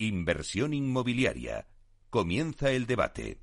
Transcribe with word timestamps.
Inversión 0.00 0.74
inmobiliaria. 0.74 1.66
Comienza 2.08 2.70
el 2.70 2.86
debate. 2.86 3.40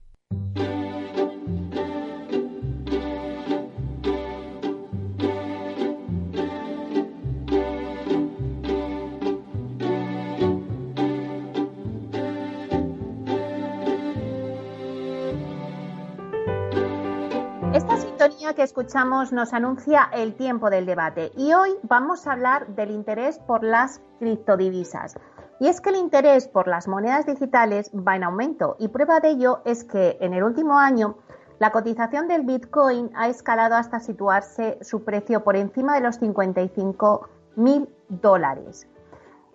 Esta 17.73 17.97
sintonía 17.97 18.53
que 18.55 18.63
escuchamos 18.63 19.33
nos 19.33 19.51
anuncia 19.51 20.09
el 20.13 20.35
tiempo 20.35 20.69
del 20.69 20.85
debate 20.85 21.33
y 21.35 21.51
hoy 21.51 21.71
vamos 21.83 22.25
a 22.25 22.31
hablar 22.31 22.67
del 22.75 22.91
interés 22.91 23.39
por 23.39 23.65
las 23.65 23.99
criptodivisas. 24.19 25.17
Y 25.59 25.67
es 25.67 25.79
que 25.79 25.89
el 25.89 25.95
interés 25.95 26.47
por 26.47 26.67
las 26.67 26.87
monedas 26.87 27.25
digitales 27.25 27.89
va 27.95 28.15
en 28.15 28.23
aumento 28.23 28.75
y 28.77 28.89
prueba 28.89 29.19
de 29.21 29.29
ello 29.29 29.61
es 29.63 29.85
que 29.85 30.17
en 30.19 30.33
el 30.33 30.43
último 30.43 30.77
año 30.77 31.15
la 31.59 31.71
cotización 31.71 32.27
del 32.27 32.41
Bitcoin 32.41 33.09
ha 33.15 33.29
escalado 33.29 33.75
hasta 33.75 34.01
situarse 34.01 34.77
su 34.81 35.05
precio 35.05 35.45
por 35.45 35.55
encima 35.55 35.95
de 35.95 36.01
los 36.01 36.17
55 36.17 37.29
mil 37.55 37.87
dólares. 38.09 38.87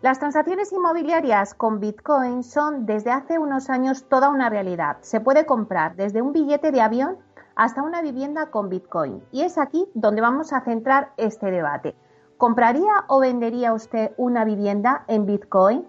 Las 0.01 0.19
transacciones 0.19 0.73
inmobiliarias 0.73 1.53
con 1.53 1.79
Bitcoin 1.79 2.43
son 2.43 2.87
desde 2.87 3.11
hace 3.11 3.39
unos 3.39 3.69
años 3.69 4.09
toda 4.09 4.31
una 4.31 4.49
realidad. 4.49 4.97
Se 5.03 5.21
puede 5.21 5.45
comprar 5.45 5.97
desde 5.97 6.23
un 6.23 6.33
billete 6.33 6.71
de 6.71 6.81
avión 6.81 7.19
hasta 7.55 7.83
una 7.83 8.01
vivienda 8.01 8.47
con 8.47 8.71
Bitcoin. 8.71 9.23
Y 9.31 9.43
es 9.43 9.59
aquí 9.59 9.87
donde 9.93 10.23
vamos 10.23 10.55
a 10.55 10.63
centrar 10.63 11.13
este 11.19 11.51
debate. 11.51 11.95
¿Compraría 12.39 13.05
o 13.09 13.21
vendería 13.21 13.75
usted 13.75 14.13
una 14.17 14.47
vivienda 14.47 15.05
en 15.09 15.27
Bitcoin? 15.27 15.87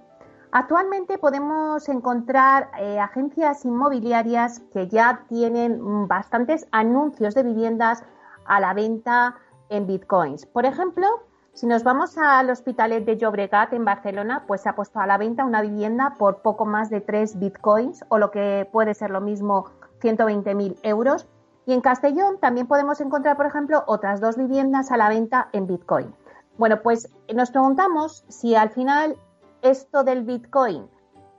Actualmente 0.54 1.18
podemos 1.18 1.88
encontrar 1.88 2.72
eh, 2.78 3.00
agencias 3.00 3.64
inmobiliarias 3.64 4.60
que 4.74 4.90
ya 4.90 5.24
tienen 5.30 6.08
bastantes 6.10 6.68
anuncios 6.72 7.34
de 7.36 7.44
viviendas 7.44 8.04
a 8.46 8.60
la 8.60 8.74
venta 8.74 9.36
en 9.70 9.88
bitcoins. 9.88 10.46
Por 10.46 10.66
ejemplo, 10.66 11.08
si 11.54 11.68
nos 11.68 11.86
vamos 11.86 12.18
al 12.18 12.50
Hospitalet 12.50 13.06
de 13.06 13.16
Llobregat 13.18 13.72
en 13.72 13.86
Barcelona, 13.86 14.44
pues 14.46 14.62
se 14.62 14.68
ha 14.68 14.76
puesto 14.76 15.00
a 15.00 15.08
la 15.08 15.18
venta 15.18 15.46
una 15.46 15.62
vivienda 15.62 16.16
por 16.18 16.42
poco 16.42 16.66
más 16.66 16.90
de 16.90 17.00
3 17.00 17.40
bitcoins 17.40 18.04
o 18.10 18.18
lo 18.18 18.30
que 18.32 18.68
puede 18.74 18.94
ser 18.94 19.10
lo 19.10 19.22
mismo 19.22 19.70
120.000 20.02 20.80
euros. 20.84 21.28
Y 21.66 21.74
en 21.74 21.80
Castellón 21.80 22.40
también 22.40 22.68
podemos 22.68 23.00
encontrar, 23.00 23.38
por 23.38 23.46
ejemplo, 23.46 23.86
otras 23.88 24.20
dos 24.20 24.36
viviendas 24.36 24.92
a 24.92 24.98
la 24.98 25.08
venta 25.08 25.48
en 25.54 25.68
bitcoin. 25.68 26.14
Bueno, 26.58 26.82
pues 26.82 27.10
nos 27.34 27.52
preguntamos 27.52 28.26
si 28.28 28.56
al 28.56 28.70
final 28.72 29.16
esto 29.62 30.04
del 30.04 30.24
Bitcoin 30.24 30.88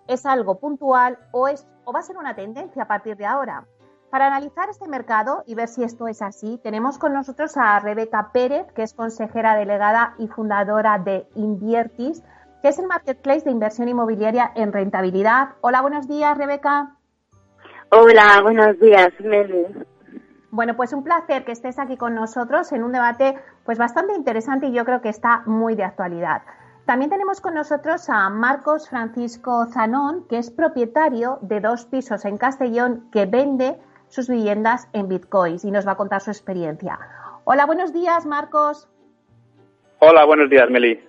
es 0.06 0.26
algo 0.26 0.58
puntual 0.58 1.18
o, 1.32 1.48
es, 1.48 1.66
o 1.84 1.92
va 1.92 2.00
a 2.00 2.02
ser 2.02 2.16
una 2.16 2.34
tendencia 2.34 2.84
a 2.84 2.88
partir 2.88 3.16
de 3.16 3.26
ahora. 3.26 3.66
Para 4.10 4.26
analizar 4.26 4.68
este 4.68 4.88
mercado 4.88 5.42
y 5.46 5.54
ver 5.54 5.68
si 5.68 5.82
esto 5.82 6.06
es 6.06 6.20
así, 6.20 6.60
tenemos 6.62 6.98
con 6.98 7.14
nosotros 7.14 7.56
a 7.56 7.78
Rebeca 7.80 8.30
Pérez, 8.32 8.70
que 8.74 8.82
es 8.82 8.92
consejera 8.92 9.54
delegada 9.54 10.14
y 10.18 10.28
fundadora 10.28 10.98
de 10.98 11.26
Inviertis, 11.34 12.22
que 12.60 12.68
es 12.68 12.78
el 12.78 12.86
marketplace 12.86 13.44
de 13.44 13.50
inversión 13.50 13.88
inmobiliaria 13.88 14.52
en 14.54 14.72
rentabilidad. 14.72 15.54
Hola, 15.62 15.80
buenos 15.80 16.08
días, 16.08 16.36
Rebeca. 16.36 16.96
Hola, 17.90 18.40
buenos 18.42 18.78
días, 18.78 19.12
Meli. 19.20 19.66
Bueno, 20.50 20.76
pues 20.76 20.92
un 20.92 21.02
placer 21.02 21.46
que 21.46 21.52
estés 21.52 21.78
aquí 21.78 21.96
con 21.96 22.14
nosotros 22.14 22.70
en 22.72 22.84
un 22.84 22.92
debate 22.92 23.34
pues 23.64 23.78
bastante 23.78 24.14
interesante 24.14 24.66
y 24.66 24.72
yo 24.72 24.84
creo 24.84 25.00
que 25.00 25.08
está 25.08 25.42
muy 25.46 25.74
de 25.74 25.84
actualidad. 25.84 26.42
También 26.86 27.10
tenemos 27.10 27.40
con 27.40 27.54
nosotros 27.54 28.10
a 28.10 28.28
Marcos 28.28 28.88
Francisco 28.88 29.66
Zanón, 29.66 30.26
que 30.28 30.38
es 30.38 30.50
propietario 30.50 31.38
de 31.40 31.60
dos 31.60 31.84
pisos 31.86 32.24
en 32.24 32.38
Castellón 32.38 33.08
que 33.12 33.24
vende 33.26 33.78
sus 34.08 34.28
viviendas 34.28 34.88
en 34.92 35.08
bitcoins 35.08 35.64
y 35.64 35.70
nos 35.70 35.86
va 35.86 35.92
a 35.92 35.96
contar 35.96 36.20
su 36.20 36.30
experiencia. 36.30 36.98
Hola, 37.44 37.66
buenos 37.66 37.92
días, 37.92 38.26
Marcos. 38.26 38.88
Hola, 40.00 40.24
buenos 40.24 40.50
días, 40.50 40.68
Meli. 40.70 41.00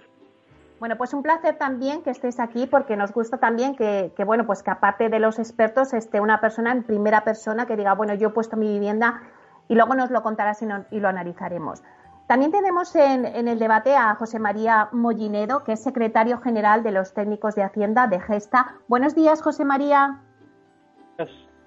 Bueno, 0.79 0.95
pues 0.95 1.13
un 1.13 1.23
placer 1.23 1.57
también 1.57 2.03
que 2.03 2.11
estés 2.11 2.39
aquí 2.39 2.67
porque 2.67 2.95
nos 2.95 3.11
gusta 3.11 3.37
también 3.37 3.75
que, 3.75 4.13
que, 4.15 4.23
bueno, 4.25 4.45
pues 4.45 4.61
que 4.61 4.69
aparte 4.69 5.09
de 5.09 5.19
los 5.19 5.39
expertos 5.39 5.93
esté 5.93 6.21
una 6.21 6.39
persona 6.39 6.71
en 6.71 6.83
primera 6.83 7.23
persona 7.23 7.65
que 7.65 7.75
diga, 7.75 7.95
bueno, 7.95 8.13
yo 8.13 8.27
he 8.27 8.31
puesto 8.31 8.57
mi 8.57 8.67
vivienda 8.67 9.23
y 9.67 9.75
luego 9.75 9.95
nos 9.95 10.11
lo 10.11 10.21
contarás 10.21 10.61
y, 10.61 10.67
no, 10.67 10.85
y 10.91 10.99
lo 10.99 11.07
analizaremos. 11.07 11.81
También 12.27 12.51
tenemos 12.51 12.95
en, 12.95 13.25
el 13.25 13.59
debate 13.59 13.95
a 13.95 14.15
José 14.15 14.39
María 14.39 14.89
Mollinedo, 14.91 15.63
que 15.63 15.73
es 15.73 15.83
secretario 15.83 16.39
general 16.39 16.81
de 16.81 16.91
los 16.91 17.13
técnicos 17.13 17.55
de 17.55 17.63
Hacienda 17.63 18.07
de 18.07 18.19
Gesta. 18.19 18.75
Buenos 18.87 19.13
días, 19.13 19.41
José 19.41 19.65
María. 19.65 20.21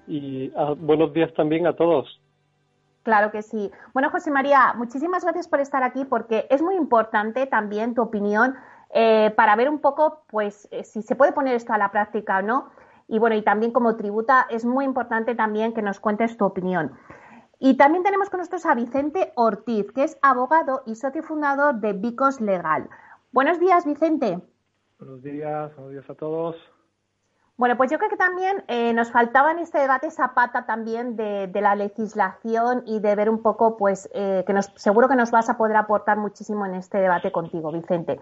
Y 0.07 0.51
ah, 0.55 0.73
buenos 0.77 1.13
días 1.13 1.31
también 1.35 1.67
a 1.67 1.75
todos. 1.75 2.19
Claro 3.03 3.31
que 3.31 3.43
sí. 3.43 3.71
Bueno, 3.93 4.09
José 4.09 4.31
María, 4.31 4.73
muchísimas 4.75 5.23
gracias 5.23 5.47
por 5.47 5.59
estar 5.59 5.83
aquí 5.83 6.05
porque 6.05 6.47
es 6.49 6.61
muy 6.61 6.75
importante 6.75 7.45
también 7.45 7.93
tu 7.93 8.01
opinión 8.01 8.55
eh, 8.93 9.31
para 9.35 9.55
ver 9.55 9.69
un 9.69 9.79
poco, 9.79 10.23
pues, 10.27 10.67
eh, 10.71 10.83
si 10.83 11.01
se 11.03 11.15
puede 11.15 11.33
poner 11.33 11.55
esto 11.55 11.71
a 11.71 11.77
la 11.77 11.91
práctica 11.91 12.39
o 12.39 12.41
no. 12.41 12.69
Y 13.07 13.19
bueno, 13.19 13.35
y 13.35 13.43
también 13.43 13.71
como 13.71 13.95
tributa 13.95 14.47
es 14.49 14.65
muy 14.65 14.85
importante 14.85 15.35
también 15.35 15.73
que 15.73 15.81
nos 15.81 15.99
cuentes 15.99 16.35
tu 16.35 16.45
opinión. 16.45 16.97
Y 17.59 17.75
también 17.77 18.03
tenemos 18.03 18.29
con 18.29 18.39
nosotros 18.39 18.65
a 18.65 18.75
Vicente 18.75 19.31
Ortiz, 19.35 19.91
que 19.91 20.03
es 20.03 20.17
abogado 20.21 20.83
y 20.85 20.95
socio 20.95 21.23
fundador 21.23 21.75
de 21.75 21.93
Vicos 21.93 22.39
Legal. 22.39 22.89
Buenos 23.31 23.59
días, 23.59 23.85
Vicente. 23.85 24.39
Buenos 24.99 25.21
días, 25.23 25.75
buenos 25.75 25.91
días 25.91 26.09
a 26.09 26.15
todos. 26.15 26.55
Bueno, 27.57 27.75
pues 27.75 27.89
yo 27.89 27.97
creo 27.97 28.11
que 28.11 28.17
también 28.17 28.63
eh, 28.67 28.93
nos 28.93 29.11
faltaba 29.11 29.51
en 29.51 29.57
este 29.57 29.79
debate 29.79 30.07
esa 30.07 30.35
pata 30.35 30.67
también 30.67 31.15
de, 31.15 31.49
la 31.55 31.73
legislación 31.73 32.83
y 32.85 32.99
de 32.99 33.15
ver 33.15 33.31
un 33.31 33.41
poco, 33.41 33.77
pues, 33.77 34.07
eh, 34.13 34.43
que 34.45 34.53
nos, 34.53 34.71
seguro 34.75 35.07
que 35.07 35.15
nos 35.15 35.31
vas 35.31 35.49
a 35.49 35.57
poder 35.57 35.75
aportar 35.75 36.17
muchísimo 36.17 36.67
en 36.67 36.75
este 36.75 36.99
debate 36.99 37.31
contigo, 37.31 37.71
Vicente. 37.71 38.19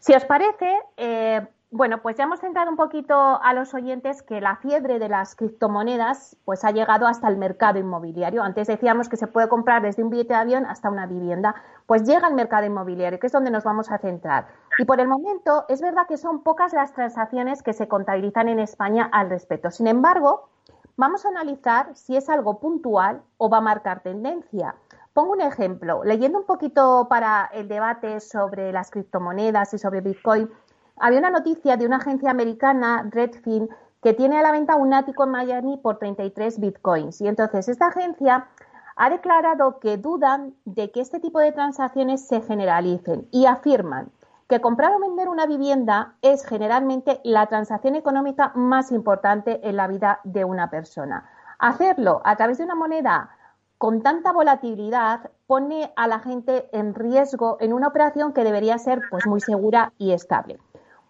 Si 0.00 0.12
os 0.12 0.24
parece, 0.24 0.76
eh, 0.96 1.46
bueno, 1.74 2.02
pues 2.02 2.14
ya 2.14 2.22
hemos 2.22 2.38
centrado 2.38 2.70
un 2.70 2.76
poquito 2.76 3.16
a 3.16 3.52
los 3.52 3.74
oyentes 3.74 4.22
que 4.22 4.40
la 4.40 4.54
fiebre 4.54 5.00
de 5.00 5.08
las 5.08 5.34
criptomonedas 5.34 6.36
pues 6.44 6.64
ha 6.64 6.70
llegado 6.70 7.08
hasta 7.08 7.26
el 7.26 7.36
mercado 7.36 7.80
inmobiliario. 7.80 8.44
Antes 8.44 8.68
decíamos 8.68 9.08
que 9.08 9.16
se 9.16 9.26
puede 9.26 9.48
comprar 9.48 9.82
desde 9.82 10.04
un 10.04 10.08
billete 10.08 10.34
de 10.34 10.38
avión 10.38 10.66
hasta 10.66 10.88
una 10.88 11.06
vivienda, 11.06 11.56
pues 11.86 12.04
llega 12.04 12.28
al 12.28 12.34
mercado 12.34 12.64
inmobiliario, 12.64 13.18
que 13.18 13.26
es 13.26 13.32
donde 13.32 13.50
nos 13.50 13.64
vamos 13.64 13.90
a 13.90 13.98
centrar. 13.98 14.46
Y 14.78 14.84
por 14.84 15.00
el 15.00 15.08
momento 15.08 15.64
es 15.68 15.82
verdad 15.82 16.06
que 16.06 16.16
son 16.16 16.44
pocas 16.44 16.72
las 16.72 16.92
transacciones 16.92 17.64
que 17.64 17.72
se 17.72 17.88
contabilizan 17.88 18.46
en 18.46 18.60
España 18.60 19.08
al 19.10 19.28
respecto. 19.28 19.72
Sin 19.72 19.88
embargo, 19.88 20.50
vamos 20.96 21.26
a 21.26 21.30
analizar 21.30 21.96
si 21.96 22.16
es 22.16 22.28
algo 22.28 22.60
puntual 22.60 23.22
o 23.36 23.50
va 23.50 23.58
a 23.58 23.62
marcar 23.62 23.98
tendencia. 24.04 24.76
Pongo 25.12 25.32
un 25.32 25.40
ejemplo. 25.40 26.02
Leyendo 26.02 26.38
un 26.38 26.44
poquito 26.44 27.06
para 27.08 27.48
el 27.52 27.68
debate 27.68 28.18
sobre 28.18 28.72
las 28.72 28.90
criptomonedas 28.90 29.72
y 29.72 29.78
sobre 29.78 30.00
Bitcoin, 30.00 30.50
había 30.96 31.18
una 31.18 31.30
noticia 31.30 31.76
de 31.76 31.86
una 31.86 31.96
agencia 31.96 32.30
americana, 32.30 33.08
Redfin, 33.10 33.68
que 34.02 34.12
tiene 34.12 34.38
a 34.38 34.42
la 34.42 34.52
venta 34.52 34.76
un 34.76 34.92
ático 34.92 35.24
en 35.24 35.30
Miami 35.30 35.78
por 35.78 35.98
33 35.98 36.60
bitcoins. 36.60 37.20
Y 37.20 37.28
entonces 37.28 37.68
esta 37.68 37.86
agencia 37.86 38.48
ha 38.96 39.10
declarado 39.10 39.80
que 39.80 39.96
dudan 39.96 40.54
de 40.64 40.90
que 40.90 41.00
este 41.00 41.20
tipo 41.20 41.40
de 41.40 41.52
transacciones 41.52 42.26
se 42.26 42.40
generalicen 42.40 43.26
y 43.32 43.46
afirman 43.46 44.10
que 44.48 44.60
comprar 44.60 44.92
o 44.92 45.00
vender 45.00 45.28
una 45.28 45.46
vivienda 45.46 46.14
es 46.22 46.44
generalmente 46.44 47.20
la 47.24 47.46
transacción 47.46 47.96
económica 47.96 48.52
más 48.54 48.92
importante 48.92 49.66
en 49.66 49.76
la 49.76 49.88
vida 49.88 50.20
de 50.22 50.44
una 50.44 50.70
persona. 50.70 51.28
Hacerlo 51.58 52.20
a 52.24 52.36
través 52.36 52.58
de 52.58 52.64
una 52.64 52.74
moneda 52.74 53.30
con 53.78 54.02
tanta 54.02 54.32
volatilidad 54.32 55.30
pone 55.46 55.92
a 55.96 56.06
la 56.06 56.18
gente 56.18 56.68
en 56.72 56.94
riesgo 56.94 57.56
en 57.60 57.72
una 57.72 57.88
operación 57.88 58.32
que 58.32 58.44
debería 58.44 58.78
ser 58.78 59.00
pues 59.10 59.26
muy 59.26 59.40
segura 59.40 59.92
y 59.98 60.12
estable. 60.12 60.58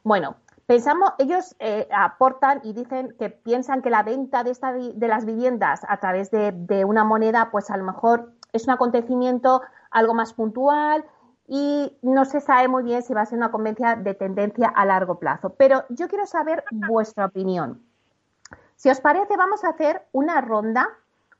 Bueno, 0.04 0.36
pensamos, 0.66 1.14
ellos 1.16 1.56
eh, 1.58 1.88
aportan 1.90 2.60
y 2.62 2.74
dicen 2.74 3.16
que 3.18 3.30
piensan 3.30 3.80
que 3.80 3.88
la 3.88 4.02
venta 4.02 4.44
de, 4.44 4.50
esta, 4.50 4.74
de 4.74 5.08
las 5.08 5.24
viviendas 5.24 5.80
a 5.88 5.96
través 5.96 6.30
de, 6.30 6.84
una 6.84 7.04
moneda, 7.04 7.50
pues 7.50 7.70
a 7.70 7.78
lo 7.78 7.84
mejor 7.84 8.32
es 8.52 8.64
un 8.64 8.74
acontecimiento 8.74 9.62
algo 9.90 10.12
más 10.12 10.34
puntual 10.34 11.06
y 11.48 11.96
no 12.02 12.26
se 12.26 12.40
sabe 12.40 12.68
muy 12.68 12.82
bien 12.82 13.02
si 13.02 13.14
va 13.14 13.22
a 13.22 13.26
ser 13.26 13.38
una 13.38 13.50
conveniencia 13.50 13.96
de 13.96 14.12
tendencia 14.12 14.68
a 14.68 14.84
largo 14.84 15.18
plazo. 15.18 15.54
Pero 15.54 15.84
yo 15.88 16.06
quiero 16.06 16.26
saber 16.26 16.64
vuestra 16.70 17.24
opinión. 17.24 17.82
Si 18.76 18.90
os 18.90 19.00
parece, 19.00 19.38
vamos 19.38 19.64
a 19.64 19.70
hacer 19.70 20.02
una 20.12 20.42
ronda 20.42 20.86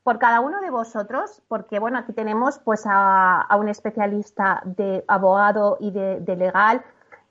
por 0.01 0.17
cada 0.17 0.39
uno 0.39 0.59
de 0.61 0.71
vosotros, 0.71 1.43
porque 1.47 1.77
bueno, 1.77 1.99
aquí 1.99 2.13
tenemos 2.13 2.57
pues 2.59 2.83
a, 2.85 3.47
un 3.59 3.67
especialista 3.69 4.61
de 4.65 5.05
abogado 5.07 5.77
y 5.79 5.91
de 5.91 6.35
legal, 6.35 6.83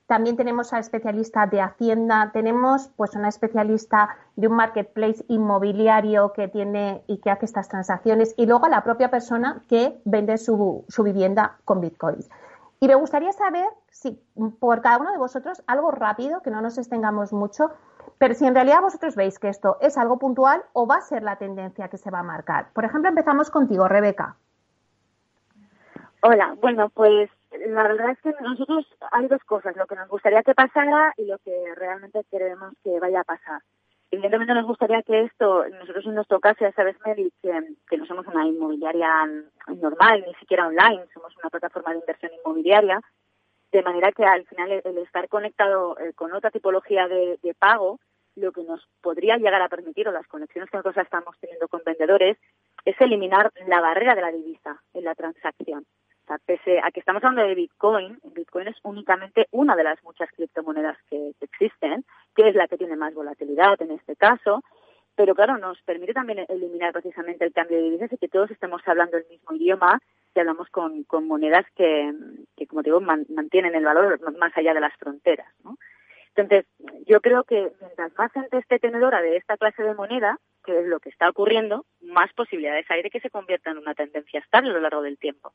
también 0.07 0.37
tenemos 0.37 0.73
a 0.73 0.79
especialista 0.79 1.47
de 1.47 1.61
Hacienda, 1.61 2.31
tenemos 2.33 2.89
pues 2.97 3.15
una 3.15 3.29
especialista 3.29 4.17
de 4.37 4.49
un 4.49 4.57
marketplace 4.57 5.25
inmobiliario 5.29 6.33
que 6.33 6.49
tiene 6.49 7.03
y 7.07 7.19
que 7.19 7.31
hace 7.31 7.47
estas 7.47 7.69
transacciones 7.69 8.35
y 8.37 8.47
luego 8.47 8.67
a 8.67 8.69
la 8.69 8.85
propia 8.85 9.11
persona 9.11 9.63
que 9.69 10.01
vende 10.05 10.37
su, 10.37 10.85
su 10.89 11.03
vivienda 11.03 11.57
con 11.65 11.81
bitcoins. 11.81 12.29
Y 12.81 12.89
me 12.89 12.97
gustaría 12.97 13.33
saber 13.33 13.67
si 13.89 14.21
por 14.61 14.83
cada 14.83 14.99
uno 14.99 15.13
de 15.13 15.19
vosotros, 15.19 15.63
algo 15.67 15.91
rápido, 15.91 16.43
que 16.43 16.51
no 16.51 16.61
nos 16.61 16.77
extengamos 16.77 17.33
mucho, 17.33 17.71
Pero 18.19 18.35
si 18.35 18.47
en 18.47 18.55
realidad 18.55 18.81
vosotros 18.81 19.17
veis 19.17 19.39
que 19.39 19.49
esto 19.49 19.79
es 19.81 19.97
algo 19.99 20.19
puntual 20.19 20.63
o 20.73 20.87
va 20.87 20.97
a 20.97 21.01
ser 21.01 21.23
la 21.23 21.37
tendencia 21.37 21.89
que 21.89 21.99
se 21.99 22.11
va 22.11 22.21
a 22.21 22.23
marcar. 22.23 22.69
Por 22.73 22.85
ejemplo, 22.85 23.09
empezamos 23.09 23.51
contigo, 23.51 23.89
Rebeca. 23.89 24.37
Hola, 26.23 26.57
bueno, 26.61 26.89
pues 26.91 27.31
la 27.67 27.83
verdad 27.83 28.11
es 28.11 28.21
que 28.21 28.33
nosotros 28.43 28.87
hay 29.13 29.29
dos 29.29 29.43
cosas, 29.45 29.77
lo 29.77 29.87
que 29.87 29.97
nos 29.97 30.09
gustaría 30.09 30.43
que 30.43 30.55
pasara 30.55 31.13
y 31.17 31.27
lo 31.27 31.39
que 31.39 31.75
realmente 31.77 32.25
queremos 32.31 32.75
que 32.83 32.99
vaya 33.01 33.21
a 33.21 33.25
pasar. 33.25 33.61
Evidentemente 34.11 34.55
nos 34.55 34.67
gustaría 34.67 35.03
que 35.03 35.23
esto, 35.23 35.67
nosotros 35.69 36.07
en 36.07 36.15
nuestro 36.15 36.39
caso, 36.39 36.59
ya 36.61 36.73
sabes, 36.73 36.97
Mary, 37.05 37.33
que, 37.43 37.97
no 37.97 38.07
somos 38.07 38.27
una 38.29 38.47
inmobiliaria 38.47 39.11
normal, 39.67 40.25
ni 40.27 40.35
siquiera 40.35 40.69
online, 40.69 41.07
somos 41.13 41.37
una 41.39 41.51
plataforma 41.51 41.93
de 41.93 41.99
inversión 41.99 42.31
inmobiliaria, 42.33 43.01
de 43.73 43.83
manera 43.83 44.13
que 44.13 44.25
al 44.25 44.47
final 44.47 44.71
el, 44.85 44.99
estar 44.99 45.29
conectado 45.29 45.99
eh, 45.99 46.13
con 46.15 46.33
otra 46.33 46.53
tipología 46.53 47.09
de, 47.09 47.57
pago, 47.59 47.99
lo 48.37 48.53
que 48.53 48.63
nos 48.63 48.87
podría 49.01 49.37
llegar 49.37 49.61
a 49.61 49.69
permitir, 49.69 50.09
o 50.09 50.13
las 50.13 50.29
conexiones 50.29 50.71
que 50.71 50.77
nosotros 50.77 51.05
estamos 51.05 51.37
teniendo 51.41 51.67
con 51.67 51.83
vendedores, 51.85 52.37
es 52.85 53.01
eliminar 53.01 53.51
la 53.67 53.81
barrera 53.81 54.15
de 54.15 54.23
la 54.23 54.31
divisa 54.31 54.81
en 54.93 55.05
la 55.05 55.17
transacción. 55.17 55.85
Sea, 56.27 56.39
pese 56.47 56.81
a 56.83 56.91
que 56.91 57.01
estamos 57.01 57.23
hablando 57.23 57.47
de 57.47 57.55
Bitcoin, 57.55 58.19
Bitcoin 58.35 58.69
es 58.69 58.77
únicamente 58.83 59.47
una 59.51 59.77
de 59.77 59.85
las 59.85 60.03
muchas 60.03 60.31
criptomonedas 60.31 60.97
que, 61.11 61.33
existen, 61.41 62.05
que 62.35 62.49
es 62.49 62.55
la 62.55 62.67
que 62.67 62.79
tiene 62.79 62.97
más 62.97 63.13
volatilidad 63.13 63.81
en 63.83 63.91
este 63.91 64.17
caso, 64.17 64.63
pero 65.17 65.35
claro, 65.35 65.59
nos 65.59 65.81
permite 65.83 66.15
también 66.15 66.47
eliminar 66.49 66.93
precisamente 66.93 67.45
el 67.45 67.53
cambio 67.53 67.77
de 67.77 67.85
divisas 67.85 68.13
y 68.13 68.17
que 68.19 68.29
todos 68.29 68.51
estemos 68.51 68.83
hablando 68.87 69.17
el 69.17 69.27
mismo 69.29 69.55
idioma 69.55 70.01
y 70.35 70.41
hablamos 70.41 70.69
con, 70.71 71.05
monedas 71.27 71.67
que, 71.77 72.13
como 72.69 72.83
digo, 72.83 73.01
mantienen 73.01 73.75
el 73.75 73.85
valor 73.85 74.19
más 74.39 74.57
allá 74.57 74.75
de 74.75 74.81
las 74.81 74.97
fronteras. 74.97 75.47
Entonces, 76.35 76.67
yo 77.07 77.21
creo 77.21 77.45
que 77.45 77.71
mientras 77.81 78.13
más 78.19 78.33
gente 78.33 78.59
esté 78.59 78.81
tenedora 78.81 79.23
de 79.23 79.37
esta 79.37 79.57
clase 79.57 79.85
de 79.85 79.95
moneda, 79.95 80.39
que 80.65 80.81
es 80.81 80.87
lo 80.87 80.99
que 80.99 81.11
está 81.11 81.29
ocurriendo, 81.29 81.85
más 82.01 82.33
posibilidades 82.33 82.91
hay 82.91 83.03
de 83.03 83.11
que 83.11 83.21
se 83.21 83.31
convierta 83.31 83.71
en 83.71 83.79
una 83.79 83.95
tendencia 83.95 84.41
estable 84.41 84.71
a 84.71 84.73
lo 84.73 84.81
largo 84.81 85.03
del 85.03 85.19
tiempo. 85.19 85.53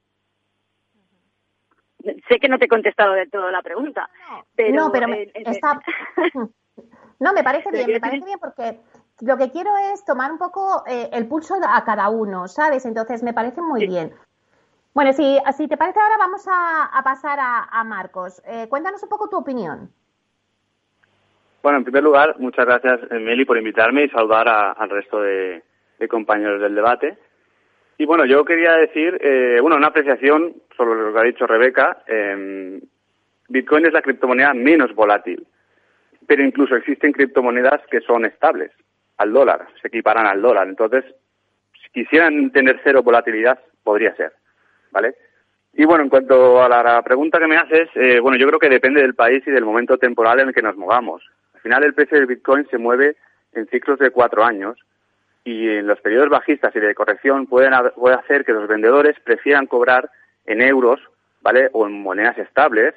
Sé 2.27 2.39
que 2.39 2.47
no 2.47 2.57
te 2.57 2.65
he 2.65 2.69
contestado 2.69 3.13
de 3.13 3.27
todo 3.27 3.51
la 3.51 3.61
pregunta, 3.61 4.09
pero... 4.55 4.73
No, 4.73 4.91
pero 4.91 5.07
me, 5.07 5.31
no, 7.19 7.33
me 7.33 7.43
parece 7.43 7.71
bien, 7.71 7.91
me 7.91 7.99
parece 7.99 8.25
bien 8.25 8.39
porque 8.39 8.79
lo 9.21 9.37
que 9.37 9.51
quiero 9.51 9.71
es 9.91 10.05
tomar 10.05 10.31
un 10.31 10.37
poco 10.37 10.83
eh, 10.87 11.09
el 11.11 11.27
pulso 11.27 11.55
a 11.61 11.83
cada 11.83 12.09
uno, 12.09 12.47
¿sabes? 12.47 12.85
Entonces 12.85 13.21
me 13.21 13.33
parece 13.33 13.61
muy 13.61 13.85
bien. 13.85 14.13
Bueno, 14.93 15.11
si, 15.13 15.37
si 15.57 15.67
te 15.67 15.77
parece 15.77 15.99
ahora 15.99 16.17
vamos 16.17 16.45
a, 16.47 17.01
pasar 17.03 17.37
a, 17.41 17.83
Marcos. 17.83 18.41
Eh, 18.45 18.67
cuéntanos 18.69 19.03
un 19.03 19.09
poco 19.09 19.29
tu 19.29 19.37
opinión. 19.37 19.91
Bueno, 21.61 21.79
en 21.79 21.83
primer 21.83 22.03
lugar, 22.03 22.39
muchas 22.39 22.65
gracias, 22.65 23.01
Meli, 23.11 23.43
por 23.43 23.57
invitarme 23.57 24.05
y 24.05 24.09
saludar 24.09 24.47
al 24.47 24.89
resto 24.89 25.21
de 25.21 25.61
compañeros 26.09 26.61
del 26.61 26.75
debate. 26.75 27.17
Y 27.99 28.05
bueno, 28.05 28.23
yo 28.23 28.45
quería 28.45 28.77
decir, 28.77 29.19
eh, 29.21 29.57
bueno, 29.61 29.75
una 29.75 29.87
apreciación 29.87 30.55
sobre 30.77 31.01
lo 31.01 31.11
que 31.11 31.19
ha 31.19 31.23
dicho 31.23 31.45
Rebeca. 31.45 32.01
Eh, 32.07 32.79
Bitcoin 33.49 33.87
es 33.87 33.91
la 33.91 34.01
criptomoneda 34.01 34.53
menos 34.53 34.95
volátil, 34.95 35.45
pero 36.25 36.41
incluso 36.41 36.77
existen 36.77 37.11
criptomonedas 37.11 37.81
que 37.91 37.99
son 37.99 38.23
estables 38.23 38.71
al 39.17 39.33
dólar, 39.33 39.67
se 39.81 39.89
equiparan 39.89 40.27
al 40.27 40.41
dólar. 40.41 40.69
Entonces, 40.69 41.03
si 41.83 41.89
quisieran 41.91 42.51
tener 42.51 42.79
cero 42.85 43.03
volatilidad, 43.03 43.59
podría 43.83 44.15
ser, 44.15 44.31
¿vale? 44.91 45.15
Y 45.73 45.83
bueno, 45.83 46.05
en 46.05 46.09
cuanto 46.09 46.63
a 46.63 46.69
la, 46.69 47.01
pregunta 47.01 47.37
que 47.37 47.47
me 47.47 47.57
haces, 47.57 47.89
eh, 47.95 48.21
bueno, 48.21 48.37
yo 48.37 48.47
creo 48.47 48.59
que 48.59 48.69
depende 48.69 49.01
del 49.01 49.13
país 49.13 49.43
y 49.45 49.51
del 49.51 49.65
momento 49.65 49.97
temporal 49.97 50.39
en 50.39 50.47
el 50.47 50.53
que 50.53 50.61
nos 50.61 50.77
movamos. 50.77 51.21
Al 51.53 51.59
final, 51.59 51.83
el 51.83 51.93
precio 51.93 52.17
del 52.17 52.27
Bitcoin 52.27 52.65
se 52.71 52.77
mueve 52.77 53.17
en 53.51 53.67
ciclos 53.67 53.99
de 53.99 54.11
cuatro 54.11 54.45
años 54.45 54.79
y 55.49 55.67
en 55.67 55.87
los 55.87 55.99
periodos 56.01 56.29
bajistas 56.29 56.75
y 56.75 56.79
de 56.79 56.93
corrección 56.93 57.47
pueden 57.47 57.73
puede 57.95 58.15
hacer 58.15 58.45
que 58.45 58.53
los 58.53 58.67
vendedores 58.67 59.19
prefieran 59.21 59.65
cobrar 59.65 60.11
en 60.45 60.61
euros, 60.61 60.99
¿vale? 61.41 61.69
O 61.73 61.87
en 61.87 61.93
monedas 61.93 62.37
estables 62.37 62.93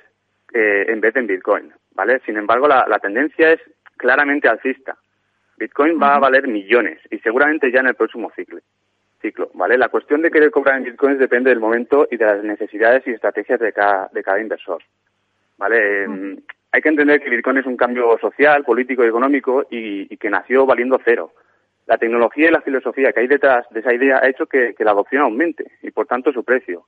eh, 0.52 0.84
en 0.88 1.00
vez 1.00 1.14
de 1.14 1.20
en 1.20 1.26
Bitcoin, 1.28 1.72
¿vale? 1.94 2.20
Sin 2.26 2.36
embargo, 2.36 2.68
la, 2.68 2.98
tendencia 3.00 3.52
es 3.52 3.60
claramente 3.96 4.48
alcista. 4.48 4.98
Bitcoin 5.56 5.98
va 6.00 6.16
a 6.16 6.18
valer 6.18 6.46
millones 6.46 7.00
y 7.10 7.18
seguramente 7.20 7.72
ya 7.72 7.80
en 7.80 7.88
el 7.88 7.94
próximo 7.94 8.30
ciclo. 8.36 8.60
Ciclo, 9.22 9.50
¿vale? 9.54 9.78
La 9.78 9.88
cuestión 9.88 10.20
de 10.20 10.30
querer 10.30 10.50
cobrar 10.50 10.76
en 10.76 10.84
Bitcoin 10.84 11.16
depende 11.16 11.48
del 11.48 11.60
momento 11.60 12.06
y 12.10 12.18
de 12.18 12.26
las 12.26 12.44
necesidades 12.44 13.06
y 13.06 13.12
estrategias 13.12 13.60
de 13.60 13.72
cada, 13.72 14.10
de 14.12 14.22
cada 14.22 14.40
inversor, 14.40 14.82
¿vale? 15.56 16.04
Em, 16.04 16.36
hay 16.70 16.82
que 16.82 16.88
entender 16.88 17.22
que 17.22 17.30
Bitcoin 17.30 17.58
es 17.58 17.66
un 17.66 17.76
cambio 17.76 18.18
social, 18.18 18.64
político 18.64 19.04
y 19.04 19.08
económico 19.08 19.66
y 19.70 20.16
que 20.18 20.28
nació 20.28 20.66
valiendo 20.66 21.00
cero 21.02 21.32
la 21.86 21.98
tecnología 21.98 22.48
y 22.48 22.52
la 22.52 22.62
filosofía 22.62 23.12
que 23.12 23.20
hay 23.20 23.26
detrás 23.26 23.66
de 23.70 23.80
esa 23.80 23.94
idea 23.94 24.18
ha 24.22 24.28
hecho 24.28 24.46
que, 24.46 24.74
la 24.78 24.92
adopción 24.92 25.22
aumente 25.22 25.72
y 25.82 25.90
por 25.90 26.06
tanto 26.06 26.32
su 26.32 26.44
precio. 26.44 26.86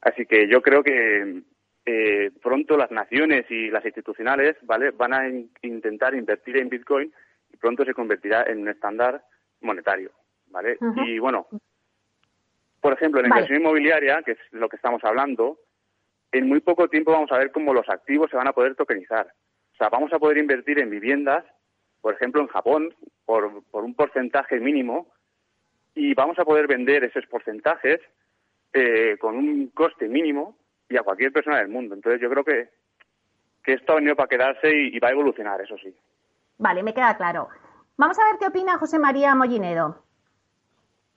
Así 0.00 0.26
que 0.26 0.48
yo 0.48 0.62
creo 0.62 0.82
que 0.82 1.42
eh, 1.84 2.30
pronto 2.42 2.76
las 2.76 2.90
naciones 2.90 3.50
y 3.50 3.70
las 3.70 3.84
institucionales 3.84 4.56
¿vale? 4.62 4.90
van 4.90 5.12
a 5.12 5.28
intentar 5.62 6.14
invertir 6.14 6.56
en 6.56 6.68
Bitcoin 6.68 7.12
y 7.52 7.56
pronto 7.56 7.84
se 7.84 7.94
convertirá 7.94 8.44
en 8.44 8.60
un 8.60 8.68
estándar 8.68 9.22
monetario. 9.60 10.10
¿vale? 10.48 10.76
Y 11.06 11.18
bueno, 11.18 11.46
por 12.80 12.92
ejemplo, 12.92 13.20
en 13.20 13.28
la 13.28 13.36
inversión 13.36 13.60
inmobiliaria, 13.60 14.22
que 14.22 14.32
es 14.32 14.38
lo 14.50 14.68
que 14.68 14.76
estamos 14.76 15.02
hablando, 15.04 15.58
en 16.32 16.48
muy 16.48 16.60
poco 16.60 16.88
tiempo 16.88 17.12
vamos 17.12 17.30
a 17.32 17.38
ver 17.38 17.52
cómo 17.52 17.72
los 17.72 17.88
activos 17.88 18.30
se 18.30 18.36
van 18.36 18.48
a 18.48 18.52
poder 18.52 18.74
tokenizar. 18.74 19.26
O 19.72 19.76
sea, 19.76 19.88
vamos 19.88 20.12
a 20.12 20.18
poder 20.18 20.38
invertir 20.38 20.80
en 20.80 20.90
viviendas 20.90 21.44
por 22.02 22.14
ejemplo, 22.14 22.42
en 22.42 22.48
Japón, 22.48 22.94
por, 23.24 23.64
un 23.72 23.94
porcentaje 23.94 24.60
mínimo 24.60 25.06
y 25.94 26.12
vamos 26.14 26.38
a 26.38 26.44
poder 26.44 26.66
vender 26.66 27.04
esos 27.04 27.24
porcentajes 27.26 28.00
eh, 28.72 29.16
con 29.18 29.36
un 29.36 29.68
coste 29.68 30.08
mínimo 30.08 30.58
y 30.88 30.96
a 30.96 31.02
cualquier 31.02 31.32
persona 31.32 31.58
del 31.58 31.68
mundo. 31.68 31.94
Entonces 31.94 32.20
yo 32.20 32.28
creo 32.28 32.44
que, 32.44 32.68
que 33.62 33.74
esto 33.74 33.92
ha 33.92 33.96
venido 33.96 34.16
para 34.16 34.28
quedarse 34.28 34.68
y, 34.76 34.98
va 34.98 35.08
a 35.08 35.12
evolucionar, 35.12 35.60
eso 35.60 35.76
sí. 35.78 35.94
Vale, 36.58 36.82
me 36.82 36.92
queda 36.92 37.16
claro. 37.16 37.48
Vamos 37.96 38.18
a 38.18 38.24
ver 38.24 38.38
qué 38.40 38.46
opina 38.48 38.78
José 38.78 38.98
María 38.98 39.34
Mollinedo. 39.34 40.02